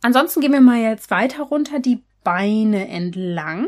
Ansonsten 0.00 0.40
gehen 0.40 0.52
wir 0.52 0.60
mal 0.60 0.80
jetzt 0.80 1.10
weiter 1.10 1.42
runter 1.42 1.80
die 1.80 2.02
Beine 2.22 2.86
entlang. 2.88 3.66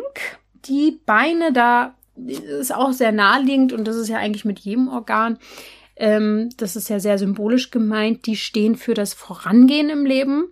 Die 0.65 1.01
Beine, 1.07 1.53
da 1.53 1.95
ist 2.17 2.75
auch 2.75 2.93
sehr 2.93 3.12
naheliegend 3.12 3.73
und 3.73 3.87
das 3.87 3.97
ist 3.97 4.09
ja 4.09 4.19
eigentlich 4.19 4.45
mit 4.45 4.59
jedem 4.59 4.89
Organ. 4.89 5.39
Ähm, 5.97 6.51
das 6.57 6.77
ist 6.77 6.89
ja 6.89 7.01
sehr 7.01 7.19
symbolisch 7.19 7.71
gemeint. 7.71 8.27
Die 8.27 8.37
stehen 8.37 8.77
für 8.77 8.95
das 8.95 9.14
Vorangehen 9.14 9.89
im 9.89 10.05
Leben. 10.05 10.45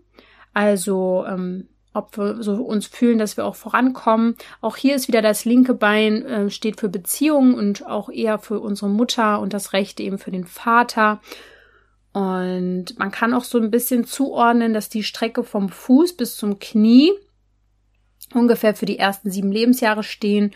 Also 0.52 1.24
ähm, 1.28 1.68
ob 1.92 2.16
wir 2.18 2.42
so 2.42 2.54
uns 2.54 2.86
fühlen, 2.86 3.18
dass 3.18 3.36
wir 3.36 3.44
auch 3.44 3.54
vorankommen. 3.54 4.36
Auch 4.60 4.76
hier 4.76 4.96
ist 4.96 5.06
wieder 5.06 5.22
das 5.22 5.44
linke 5.44 5.74
Bein 5.74 6.24
äh, 6.24 6.50
steht 6.50 6.80
für 6.80 6.88
Beziehungen 6.88 7.54
und 7.54 7.86
auch 7.86 8.08
eher 8.08 8.38
für 8.38 8.60
unsere 8.60 8.90
Mutter 8.90 9.40
und 9.40 9.52
das 9.52 9.72
rechte 9.72 10.02
eben 10.02 10.18
für 10.18 10.32
den 10.32 10.44
Vater. 10.44 11.20
Und 12.12 12.98
man 12.98 13.10
kann 13.10 13.34
auch 13.34 13.44
so 13.44 13.58
ein 13.58 13.70
bisschen 13.70 14.04
zuordnen, 14.04 14.74
dass 14.74 14.88
die 14.88 15.02
Strecke 15.02 15.44
vom 15.44 15.68
Fuß 15.68 16.16
bis 16.16 16.36
zum 16.36 16.58
Knie 16.58 17.12
ungefähr 18.32 18.74
für 18.74 18.86
die 18.86 18.98
ersten 18.98 19.30
sieben 19.30 19.52
Lebensjahre 19.52 20.02
stehen 20.02 20.52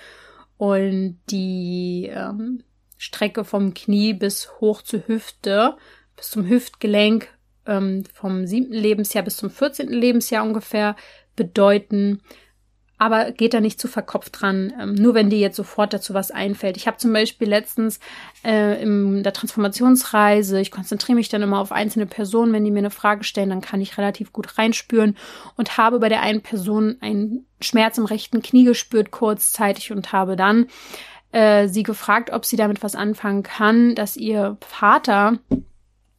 und 0.58 1.18
die 1.30 2.10
ähm, 2.12 2.62
Strecke 2.98 3.44
vom 3.44 3.72
Knie 3.72 4.12
bis 4.12 4.60
hoch 4.60 4.82
zur 4.82 5.06
Hüfte, 5.06 5.76
bis 6.16 6.30
zum 6.30 6.46
Hüftgelenk 6.46 7.28
ähm, 7.64 8.04
vom 8.12 8.46
siebten 8.46 8.74
Lebensjahr 8.74 9.24
bis 9.24 9.36
zum 9.36 9.50
vierzehnten 9.50 9.94
Lebensjahr 9.94 10.44
ungefähr 10.44 10.96
bedeuten. 11.36 12.20
Aber 12.98 13.30
geht 13.32 13.54
da 13.54 13.60
nicht 13.60 13.80
zu 13.80 13.88
verkopft 13.88 14.40
dran, 14.40 14.72
ähm, 14.80 14.94
nur 14.94 15.14
wenn 15.14 15.30
dir 15.30 15.38
jetzt 15.38 15.56
sofort 15.56 15.92
dazu 15.92 16.14
was 16.14 16.30
einfällt. 16.30 16.76
Ich 16.76 16.86
habe 16.86 16.96
zum 16.96 17.12
Beispiel 17.12 17.48
letztens 17.48 18.00
äh, 18.44 18.82
in 18.82 19.22
der 19.22 19.32
Transformationsreise, 19.32 20.60
ich 20.60 20.70
konzentriere 20.70 21.16
mich 21.16 21.28
dann 21.28 21.42
immer 21.42 21.60
auf 21.60 21.72
einzelne 21.72 22.06
Personen, 22.06 22.52
wenn 22.52 22.64
die 22.64 22.70
mir 22.70 22.80
eine 22.80 22.90
Frage 22.90 23.24
stellen, 23.24 23.50
dann 23.50 23.60
kann 23.60 23.80
ich 23.80 23.98
relativ 23.98 24.32
gut 24.32 24.58
reinspüren 24.58 25.16
und 25.56 25.76
habe 25.76 26.00
bei 26.00 26.08
der 26.08 26.22
einen 26.22 26.42
Person 26.42 26.96
einen 27.00 27.46
Schmerz 27.60 27.98
im 27.98 28.04
rechten 28.04 28.42
Knie 28.42 28.64
gespürt 28.64 29.10
kurzzeitig 29.10 29.92
und 29.92 30.12
habe 30.12 30.36
dann 30.36 30.66
äh, 31.32 31.68
sie 31.68 31.82
gefragt, 31.82 32.30
ob 32.30 32.44
sie 32.44 32.56
damit 32.56 32.82
was 32.82 32.94
anfangen 32.94 33.42
kann, 33.42 33.94
dass 33.94 34.16
ihr 34.16 34.56
Vater 34.60 35.38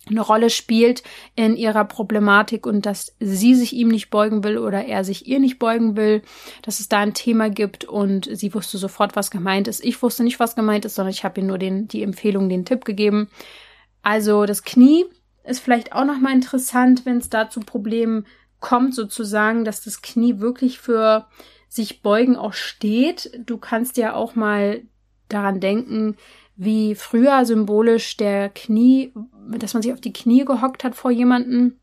eine 0.07 0.21
Rolle 0.21 0.49
spielt 0.49 1.03
in 1.35 1.55
ihrer 1.55 1.85
Problematik 1.85 2.65
und 2.65 2.85
dass 2.85 3.15
sie 3.19 3.53
sich 3.53 3.73
ihm 3.73 3.89
nicht 3.89 4.09
beugen 4.09 4.43
will 4.43 4.57
oder 4.57 4.85
er 4.85 5.03
sich 5.03 5.27
ihr 5.27 5.39
nicht 5.39 5.59
beugen 5.59 5.95
will, 5.95 6.23
dass 6.61 6.79
es 6.79 6.89
da 6.89 6.99
ein 6.99 7.13
Thema 7.13 7.49
gibt 7.49 7.85
und 7.85 8.27
sie 8.31 8.53
wusste 8.53 8.77
sofort, 8.77 9.15
was 9.15 9.29
gemeint 9.29 9.67
ist. 9.67 9.83
Ich 9.83 10.01
wusste 10.01 10.23
nicht, 10.23 10.39
was 10.39 10.55
gemeint 10.55 10.85
ist, 10.85 10.95
sondern 10.95 11.11
ich 11.11 11.23
habe 11.23 11.41
ihr 11.41 11.47
nur 11.47 11.57
den, 11.57 11.87
die 11.87 12.01
Empfehlung, 12.01 12.49
den 12.49 12.65
Tipp 12.65 12.85
gegeben. 12.85 13.29
Also 14.01 14.45
das 14.45 14.63
Knie 14.63 15.05
ist 15.43 15.59
vielleicht 15.59 15.93
auch 15.93 16.05
nochmal 16.05 16.33
interessant, 16.33 17.05
wenn 17.05 17.17
es 17.17 17.29
da 17.29 17.49
zu 17.49 17.59
Problemen 17.59 18.25
kommt 18.59 18.95
sozusagen, 18.95 19.63
dass 19.63 19.83
das 19.83 20.01
Knie 20.01 20.39
wirklich 20.39 20.79
für 20.79 21.27
sich 21.67 22.01
beugen 22.01 22.35
auch 22.35 22.53
steht. 22.53 23.31
Du 23.45 23.57
kannst 23.57 23.97
ja 23.97 24.13
auch 24.13 24.35
mal 24.35 24.81
daran 25.27 25.59
denken, 25.59 26.17
wie 26.61 26.93
früher 26.93 27.45
symbolisch 27.45 28.17
der 28.17 28.49
Knie, 28.49 29.13
dass 29.47 29.73
man 29.73 29.81
sich 29.81 29.93
auf 29.93 30.01
die 30.01 30.11
Knie 30.11 30.43
gehockt 30.43 30.83
hat 30.83 30.93
vor 30.93 31.09
jemanden. 31.09 31.79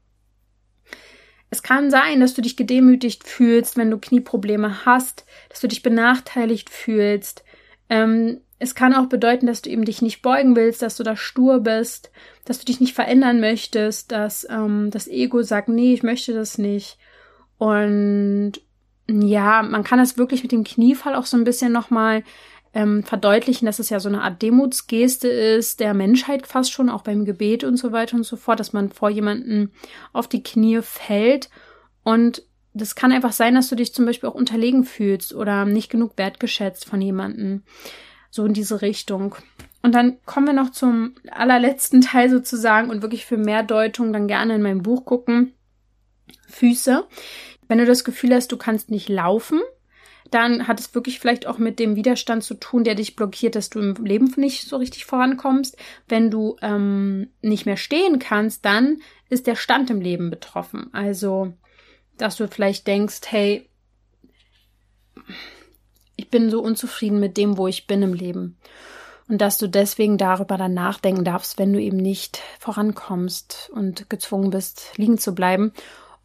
Es 1.49 1.63
kann 1.63 1.91
sein, 1.91 2.21
dass 2.21 2.35
du 2.35 2.43
dich 2.43 2.59
gedemütigt 2.59 3.27
fühlst, 3.27 3.79
wenn 3.79 3.91
du 3.91 3.97
Knieprobleme 3.97 4.85
hast, 4.85 5.25
dass 5.49 5.61
du 5.61 5.67
dich 5.69 5.83
benachteiligt 5.83 6.69
fühlst. 6.69 7.43
Ähm, 7.89 8.43
es 8.59 8.75
kann 8.75 8.95
auch 8.95 9.07
bedeuten, 9.07 9.47
dass 9.47 9.63
du 9.63 9.71
eben 9.71 9.87
dich 9.87 10.03
nicht 10.03 10.21
beugen 10.21 10.55
willst, 10.57 10.83
dass 10.83 10.97
du 10.97 11.03
da 11.05 11.17
stur 11.17 11.61
bist, 11.61 12.11
dass 12.45 12.59
du 12.59 12.67
dich 12.67 12.79
nicht 12.79 12.95
verändern 12.95 13.41
möchtest, 13.41 14.13
dass 14.13 14.47
ähm, 14.51 14.91
das 14.91 15.09
Ego 15.09 15.43
sagt, 15.43 15.71
nee, 15.71 15.95
ich 15.95 16.03
möchte 16.03 16.35
das 16.35 16.59
nicht. 16.59 16.99
Und 17.57 18.53
ja, 19.09 19.63
man 19.63 19.85
kann 19.85 19.99
das 19.99 20.19
wirklich 20.19 20.43
mit 20.43 20.53
dem 20.53 20.65
Kniefall 20.65 21.15
auch 21.15 21.25
so 21.25 21.39
ein 21.39 21.45
bisschen 21.45 21.73
nochmal 21.73 22.25
ähm, 22.77 23.03
verdeutlichen, 23.03 23.65
dass 23.65 23.79
es 23.79 23.89
ja 23.89 23.99
so 24.01 24.11
eine 24.11 24.21
Art 24.21 24.43
Demutsgeste 24.43 25.29
ist, 25.29 25.81
der 25.81 25.95
Menschheit 25.95 26.47
fast 26.47 26.71
schon, 26.71 26.91
auch 26.91 27.01
beim 27.01 27.25
Gebet 27.25 27.65
und 27.65 27.79
so 27.79 27.91
weiter 27.91 28.19
und 28.19 28.25
so 28.25 28.37
fort, 28.37 28.61
dass 28.61 28.75
man 28.75 28.91
vor 28.91 29.09
jemanden 29.09 29.73
auf 30.13 30.29
die 30.29 30.43
Knie 30.43 30.83
fällt. 30.83 31.49
Und 32.05 32.43
das 32.75 32.95
kann 32.95 33.13
einfach 33.13 33.33
sein, 33.33 33.55
dass 33.55 33.71
du 33.71 33.77
dich 33.77 33.95
zum 33.95 34.05
Beispiel 34.05 34.29
auch 34.29 34.35
unterlegen 34.35 34.85
fühlst 34.85 35.35
oder 35.35 35.65
nicht 35.65 35.89
genug 35.89 36.19
wertgeschätzt 36.19 36.85
von 36.85 37.01
jemanden. 37.01 37.65
So 38.31 38.45
in 38.45 38.53
diese 38.53 38.83
Richtung. 38.83 39.37
Und 39.81 39.95
dann 39.95 40.19
kommen 40.27 40.49
wir 40.49 40.53
noch 40.53 40.71
zum 40.71 41.15
allerletzten 41.31 42.03
Teil 42.03 42.29
sozusagen 42.29 42.91
und 42.91 43.01
wirklich 43.01 43.25
für 43.25 43.39
mehr 43.39 43.63
Deutung 43.63 44.13
dann 44.13 44.29
gerne 44.29 44.55
in 44.55 44.63
mein 44.63 44.83
Buch 44.83 45.07
gucken. 45.07 45.55
Füße. 46.47 47.07
Wenn 47.69 47.79
du 47.79 47.87
das 47.87 48.05
Gefühl 48.05 48.35
hast, 48.35 48.53
du 48.53 48.59
kannst 48.59 48.91
nicht 48.91 49.09
laufen, 49.09 49.63
dann 50.31 50.67
hat 50.67 50.81
es 50.81 50.95
wirklich 50.95 51.21
vielleicht 51.21 51.47
auch 51.47 51.59
mit 51.59 51.79
dem 51.79 51.97
Widerstand 51.97 52.45
zu 52.45 52.55
tun, 52.55 52.85
der 52.85 52.95
dich 52.95 53.17
blockiert, 53.17 53.55
dass 53.55 53.71
du 53.71 53.81
im 53.81 53.95
Leben 54.05 54.33
nicht 54.37 54.69
so 54.69 54.77
richtig 54.77 55.05
vorankommst. 55.05 55.77
Wenn 56.09 56.31
du 56.31 56.57
ähm, 56.63 57.29
nicht 57.43 57.67
mehr 57.67 57.77
stehen 57.77 58.19
kannst, 58.19 58.65
dann 58.65 58.99
ist 59.29 59.47
der 59.47 59.57
Stand 59.57 59.91
im 59.91 60.01
Leben 60.01 60.31
betroffen. 60.31 60.89
Also, 60.93 61.55
dass 62.19 62.37
du 62.37 62.49
vielleicht 62.49 62.87
denkst, 62.87 63.21
hey, 63.27 63.69
ich 66.17 66.31
bin 66.31 66.51
so 66.51 66.63
unzufrieden 66.63 67.21
mit 67.21 67.37
dem, 67.37 67.59
wo 67.59 67.69
ich 67.69 67.87
bin 67.87 68.03
im 68.03 68.15
Leben. 68.15 68.59
Und 69.29 69.41
dass 69.41 69.59
du 69.59 69.67
deswegen 69.67 70.19
darüber 70.19 70.57
dann 70.57 70.75
nachdenken 70.75 71.25
darfst, 71.25 71.59
wenn 71.59 71.73
du 71.73 71.81
eben 71.81 71.97
nicht 71.97 72.41
vorankommst 72.61 73.71
und 73.73 74.09
gezwungen 74.09 74.51
bist, 74.51 74.93
liegen 74.97 75.19
zu 75.19 75.35
bleiben. 75.35 75.73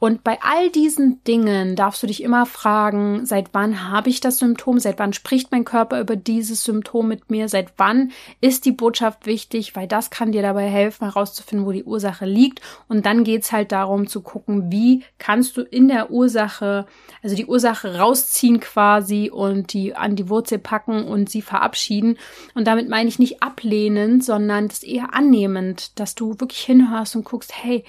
Und 0.04 0.24
bei 0.24 0.39
all 0.41 0.72
diesen 0.72 1.24
Dingen 1.26 1.76
darfst 1.76 2.02
du 2.02 2.08
dich 2.08 2.24
immer 2.24 2.47
fragen, 2.47 3.24
seit 3.28 3.54
wann 3.54 3.88
habe 3.88 4.10
ich 4.10 4.20
das 4.20 4.39
Symptom? 4.39 4.80
Seit 4.80 4.97
wann 4.97 5.14
spricht 5.14 5.52
mein 5.52 5.64
Körper 5.64 6.02
über 6.02 6.16
dieses 6.16 6.64
Symptom 6.64 7.08
mit 7.08 7.30
mir? 7.30 7.47
Seit 7.47 7.74
wann 7.78 8.12
ist 8.39 8.66
die 8.66 8.72
Botschaft 8.72 9.28
wichtig? 9.28 9.76
Weil 9.76 9.88
das 9.88 10.10
kann 10.10 10.32
dir 10.32 10.41
dabei 10.41 10.68
helfen, 10.68 11.06
herauszufinden, 11.06 11.68
wo 11.68 11.72
die 11.72 11.84
Ursache 11.84 12.26
liegt. 12.26 12.62
Und 12.88 13.06
dann 13.06 13.24
geht's 13.24 13.52
halt 13.52 13.72
darum 13.72 14.08
zu 14.08 14.22
gucken, 14.22 14.72
wie 14.72 15.04
kannst 15.20 15.56
du 15.56 15.62
in 15.62 15.88
der 15.88 16.10
Ursache, 16.10 16.88
also 17.22 17.36
die 17.36 17.45
Ursache 17.45 17.99
rausziehen 17.99 18.60
quasi 18.60 19.30
und 19.30 19.72
die 19.72 19.93
an 19.93 20.16
die 20.16 20.30
Wurzel 20.30 20.58
packen 20.58 21.04
und 21.04 21.30
sie 21.30 21.43
verabschieden. 21.43 22.18
Und 22.56 22.66
damit 22.66 22.89
meine 22.89 23.08
ich 23.08 23.20
nicht 23.20 23.43
ablehnend, 23.43 24.24
sondern 24.24 24.68
das 24.68 24.82
eher 24.82 25.14
annehmend, 25.14 25.99
dass 25.99 26.16
du 26.16 26.39
wirklich 26.39 26.62
hinhörst 26.62 27.16
und 27.16 27.24
guckst, 27.24 27.54
hey, 27.54 27.86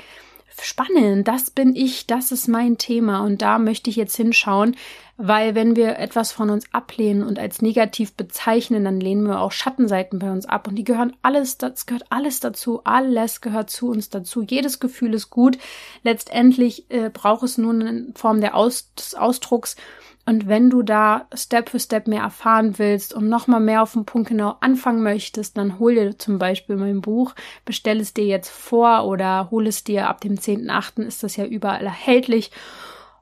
spannend, 0.60 1.28
das 1.28 1.50
bin 1.50 1.74
ich, 1.74 2.06
das 2.06 2.32
ist 2.32 2.48
mein 2.48 2.78
Thema 2.78 3.20
und 3.24 3.42
da 3.42 3.58
möchte 3.58 3.90
ich 3.90 3.96
jetzt 3.96 4.16
hinschauen, 4.16 4.76
weil 5.16 5.54
wenn 5.54 5.76
wir 5.76 5.98
etwas 5.98 6.32
von 6.32 6.50
uns 6.50 6.64
ablehnen 6.72 7.22
und 7.22 7.38
als 7.38 7.62
negativ 7.62 8.14
bezeichnen, 8.14 8.84
dann 8.84 9.00
lehnen 9.00 9.26
wir 9.26 9.40
auch 9.40 9.52
Schattenseiten 9.52 10.18
bei 10.18 10.30
uns 10.30 10.46
ab 10.46 10.66
und 10.66 10.74
die 10.74 10.84
gehören 10.84 11.14
alles, 11.22 11.58
das 11.58 11.86
gehört 11.86 12.04
alles 12.10 12.40
dazu, 12.40 12.82
alles 12.84 13.40
gehört 13.40 13.70
zu 13.70 13.88
uns 13.88 14.10
dazu, 14.10 14.42
jedes 14.42 14.80
Gefühl 14.80 15.14
ist 15.14 15.30
gut. 15.30 15.58
Letztendlich 16.02 16.90
äh, 16.90 17.08
braucht 17.08 17.44
es 17.44 17.58
nur 17.58 17.72
eine 17.72 18.06
Form 18.14 18.40
der 18.40 18.56
Aus 18.56 18.92
des 18.94 19.14
Ausdrucks 19.14 19.76
und 20.24 20.46
wenn 20.46 20.70
du 20.70 20.82
da 20.82 21.26
Step 21.34 21.70
für 21.70 21.80
Step 21.80 22.06
mehr 22.06 22.22
erfahren 22.22 22.78
willst 22.78 23.12
und 23.12 23.28
nochmal 23.28 23.60
mehr 23.60 23.82
auf 23.82 23.92
den 23.92 24.04
Punkt 24.04 24.28
genau 24.28 24.56
anfangen 24.60 25.02
möchtest, 25.02 25.56
dann 25.56 25.80
hol 25.80 25.94
dir 25.94 26.18
zum 26.18 26.38
Beispiel 26.38 26.76
mein 26.76 27.00
Buch, 27.00 27.34
bestell 27.64 28.00
es 28.00 28.14
dir 28.14 28.24
jetzt 28.24 28.48
vor 28.48 29.04
oder 29.06 29.50
hol 29.50 29.66
es 29.66 29.82
dir 29.82 30.08
ab 30.08 30.20
dem 30.20 30.36
10.8. 30.36 31.02
ist 31.02 31.24
das 31.24 31.36
ja 31.36 31.44
überall 31.44 31.84
erhältlich. 31.84 32.52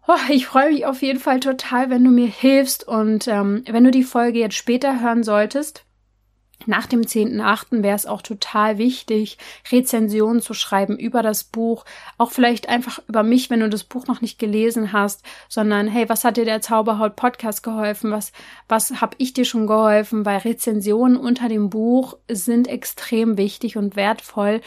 Oh, 0.07 0.15
ich 0.29 0.47
freue 0.47 0.73
mich 0.73 0.85
auf 0.85 1.01
jeden 1.01 1.21
Fall 1.21 1.41
total, 1.41 1.89
wenn 1.89 2.05
du 2.05 2.11
mir 2.11 2.27
hilfst 2.27 2.87
und 2.87 3.29
ähm, 3.29 3.65
wenn 3.67 3.85
du 3.85 3.91
die 3.91 4.05
Folge 4.05 4.39
jetzt 4.39 4.57
später 4.57 5.01
hören 5.01 5.23
solltest, 5.23 5.85
nach 6.67 6.87
dem 6.87 7.03
10.8. 7.03 7.83
wäre 7.83 7.97
es 7.97 8.07
auch 8.07 8.23
total 8.23 8.79
wichtig, 8.79 9.39
Rezensionen 9.71 10.43
zu 10.43 10.55
schreiben 10.55 10.99
über 10.99 11.23
das 11.23 11.45
Buch. 11.45 11.85
Auch 12.19 12.31
vielleicht 12.31 12.69
einfach 12.69 13.01
über 13.09 13.23
mich, 13.23 13.51
wenn 13.51 13.61
du 13.61 13.69
das 13.69 13.85
Buch 13.85 14.07
noch 14.07 14.21
nicht 14.21 14.39
gelesen 14.39 14.93
hast, 14.93 15.23
sondern 15.49 15.89
hey, 15.89 16.09
was 16.09 16.25
hat 16.25 16.37
dir 16.37 16.45
der 16.45 16.61
Zauberhaut 16.61 17.17
Podcast 17.17 17.63
geholfen? 17.63 18.11
Was, 18.11 18.33
was 18.69 19.01
habe 19.01 19.17
ich 19.19 19.33
dir 19.33 19.45
schon 19.45 19.67
geholfen? 19.67 20.25
Weil 20.25 20.39
Rezensionen 20.39 21.17
unter 21.17 21.49
dem 21.49 21.71
Buch 21.71 22.17
sind 22.29 22.69
extrem 22.69 23.37
wichtig 23.37 23.77
und 23.77 23.97
wertvoll, 23.97 24.61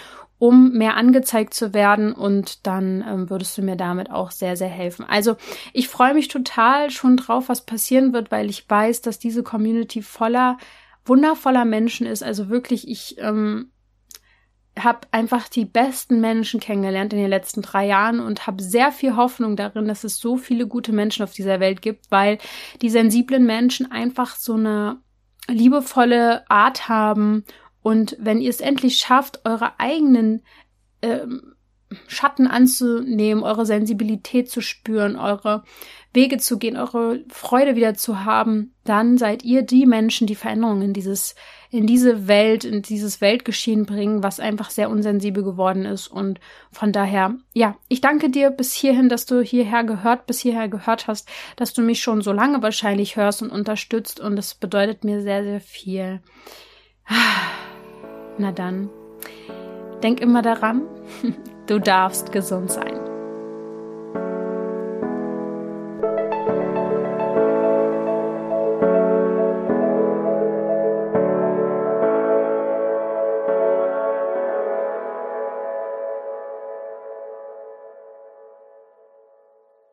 um 0.43 0.73
mehr 0.73 0.97
angezeigt 0.97 1.53
zu 1.53 1.73
werden 1.73 2.11
und 2.11 2.67
dann 2.67 3.01
ähm, 3.07 3.29
würdest 3.29 3.57
du 3.57 3.61
mir 3.61 3.77
damit 3.77 4.11
auch 4.11 4.29
sehr, 4.29 4.57
sehr 4.57 4.67
helfen. 4.67 5.05
Also 5.07 5.37
ich 5.71 5.87
freue 5.87 6.13
mich 6.13 6.27
total 6.27 6.89
schon 6.89 7.15
drauf, 7.15 7.47
was 7.47 7.61
passieren 7.61 8.11
wird, 8.11 8.29
weil 8.29 8.49
ich 8.49 8.69
weiß, 8.69 9.01
dass 9.01 9.19
diese 9.19 9.41
Community 9.41 10.01
voller 10.01 10.57
wundervoller 11.05 11.65
Menschen 11.65 12.07
ist. 12.07 12.23
Also 12.23 12.49
wirklich, 12.49 12.87
ich 12.87 13.17
ähm, 13.19 13.71
habe 14.77 15.01
einfach 15.11 15.47
die 15.47 15.65
besten 15.65 16.19
Menschen 16.19 16.59
kennengelernt 16.59 17.13
in 17.13 17.19
den 17.19 17.29
letzten 17.29 17.61
drei 17.61 17.85
Jahren 17.85 18.19
und 18.19 18.47
habe 18.47 18.63
sehr 18.63 18.91
viel 18.91 19.15
Hoffnung 19.15 19.55
darin, 19.55 19.87
dass 19.87 20.03
es 20.03 20.17
so 20.17 20.37
viele 20.37 20.67
gute 20.67 20.93
Menschen 20.93 21.23
auf 21.23 21.33
dieser 21.33 21.59
Welt 21.59 21.81
gibt, 21.81 22.09
weil 22.09 22.39
die 22.81 22.89
sensiblen 22.89 23.45
Menschen 23.45 23.91
einfach 23.91 24.35
so 24.35 24.55
eine 24.55 24.97
liebevolle 25.47 26.49
Art 26.49 26.89
haben. 26.89 27.43
Und 27.81 28.17
wenn 28.19 28.41
ihr 28.41 28.49
es 28.49 28.61
endlich 28.61 28.97
schafft, 28.97 29.41
eure 29.45 29.79
eigenen 29.79 30.43
ähm, 31.01 31.52
Schatten 32.07 32.47
anzunehmen, 32.47 33.43
eure 33.43 33.65
Sensibilität 33.65 34.49
zu 34.49 34.61
spüren, 34.61 35.15
eure 35.15 35.63
Wege 36.13 36.37
zu 36.37 36.59
gehen, 36.59 36.77
eure 36.77 37.21
Freude 37.29 37.75
wieder 37.75 37.95
zu 37.95 38.23
haben, 38.23 38.73
dann 38.83 39.17
seid 39.17 39.43
ihr 39.43 39.63
die 39.63 39.87
Menschen, 39.87 40.27
die 40.27 40.35
Veränderungen 40.35 40.83
in 40.83 40.93
dieses, 40.93 41.33
in 41.71 41.87
diese 41.87 42.27
Welt, 42.27 42.65
in 42.65 42.83
dieses 42.83 43.19
Weltgeschehen 43.19 43.85
bringen, 43.85 44.21
was 44.21 44.39
einfach 44.39 44.69
sehr 44.69 44.91
unsensibel 44.91 45.43
geworden 45.43 45.85
ist. 45.85 46.07
Und 46.07 46.39
von 46.71 46.91
daher, 46.91 47.35
ja, 47.53 47.75
ich 47.87 47.99
danke 48.01 48.29
dir 48.29 48.51
bis 48.51 48.73
hierhin, 48.73 49.09
dass 49.09 49.25
du 49.25 49.41
hierher 49.41 49.83
gehört, 49.83 50.27
bis 50.27 50.39
hierher 50.39 50.69
gehört 50.69 51.07
hast, 51.07 51.27
dass 51.55 51.73
du 51.73 51.81
mich 51.81 52.01
schon 52.01 52.21
so 52.21 52.31
lange 52.31 52.61
wahrscheinlich 52.61 53.15
hörst 53.15 53.41
und 53.41 53.49
unterstützt. 53.49 54.19
Und 54.19 54.35
das 54.35 54.53
bedeutet 54.53 55.03
mir 55.03 55.21
sehr, 55.21 55.43
sehr 55.43 55.61
viel. 55.61 56.21
Na 58.37 58.51
dann, 58.51 58.89
denk 60.03 60.19
immer 60.19 60.43
daran, 60.43 60.83
du 61.67 61.79
darfst 61.79 62.31
gesund 62.31 62.71
sein. 62.71 63.02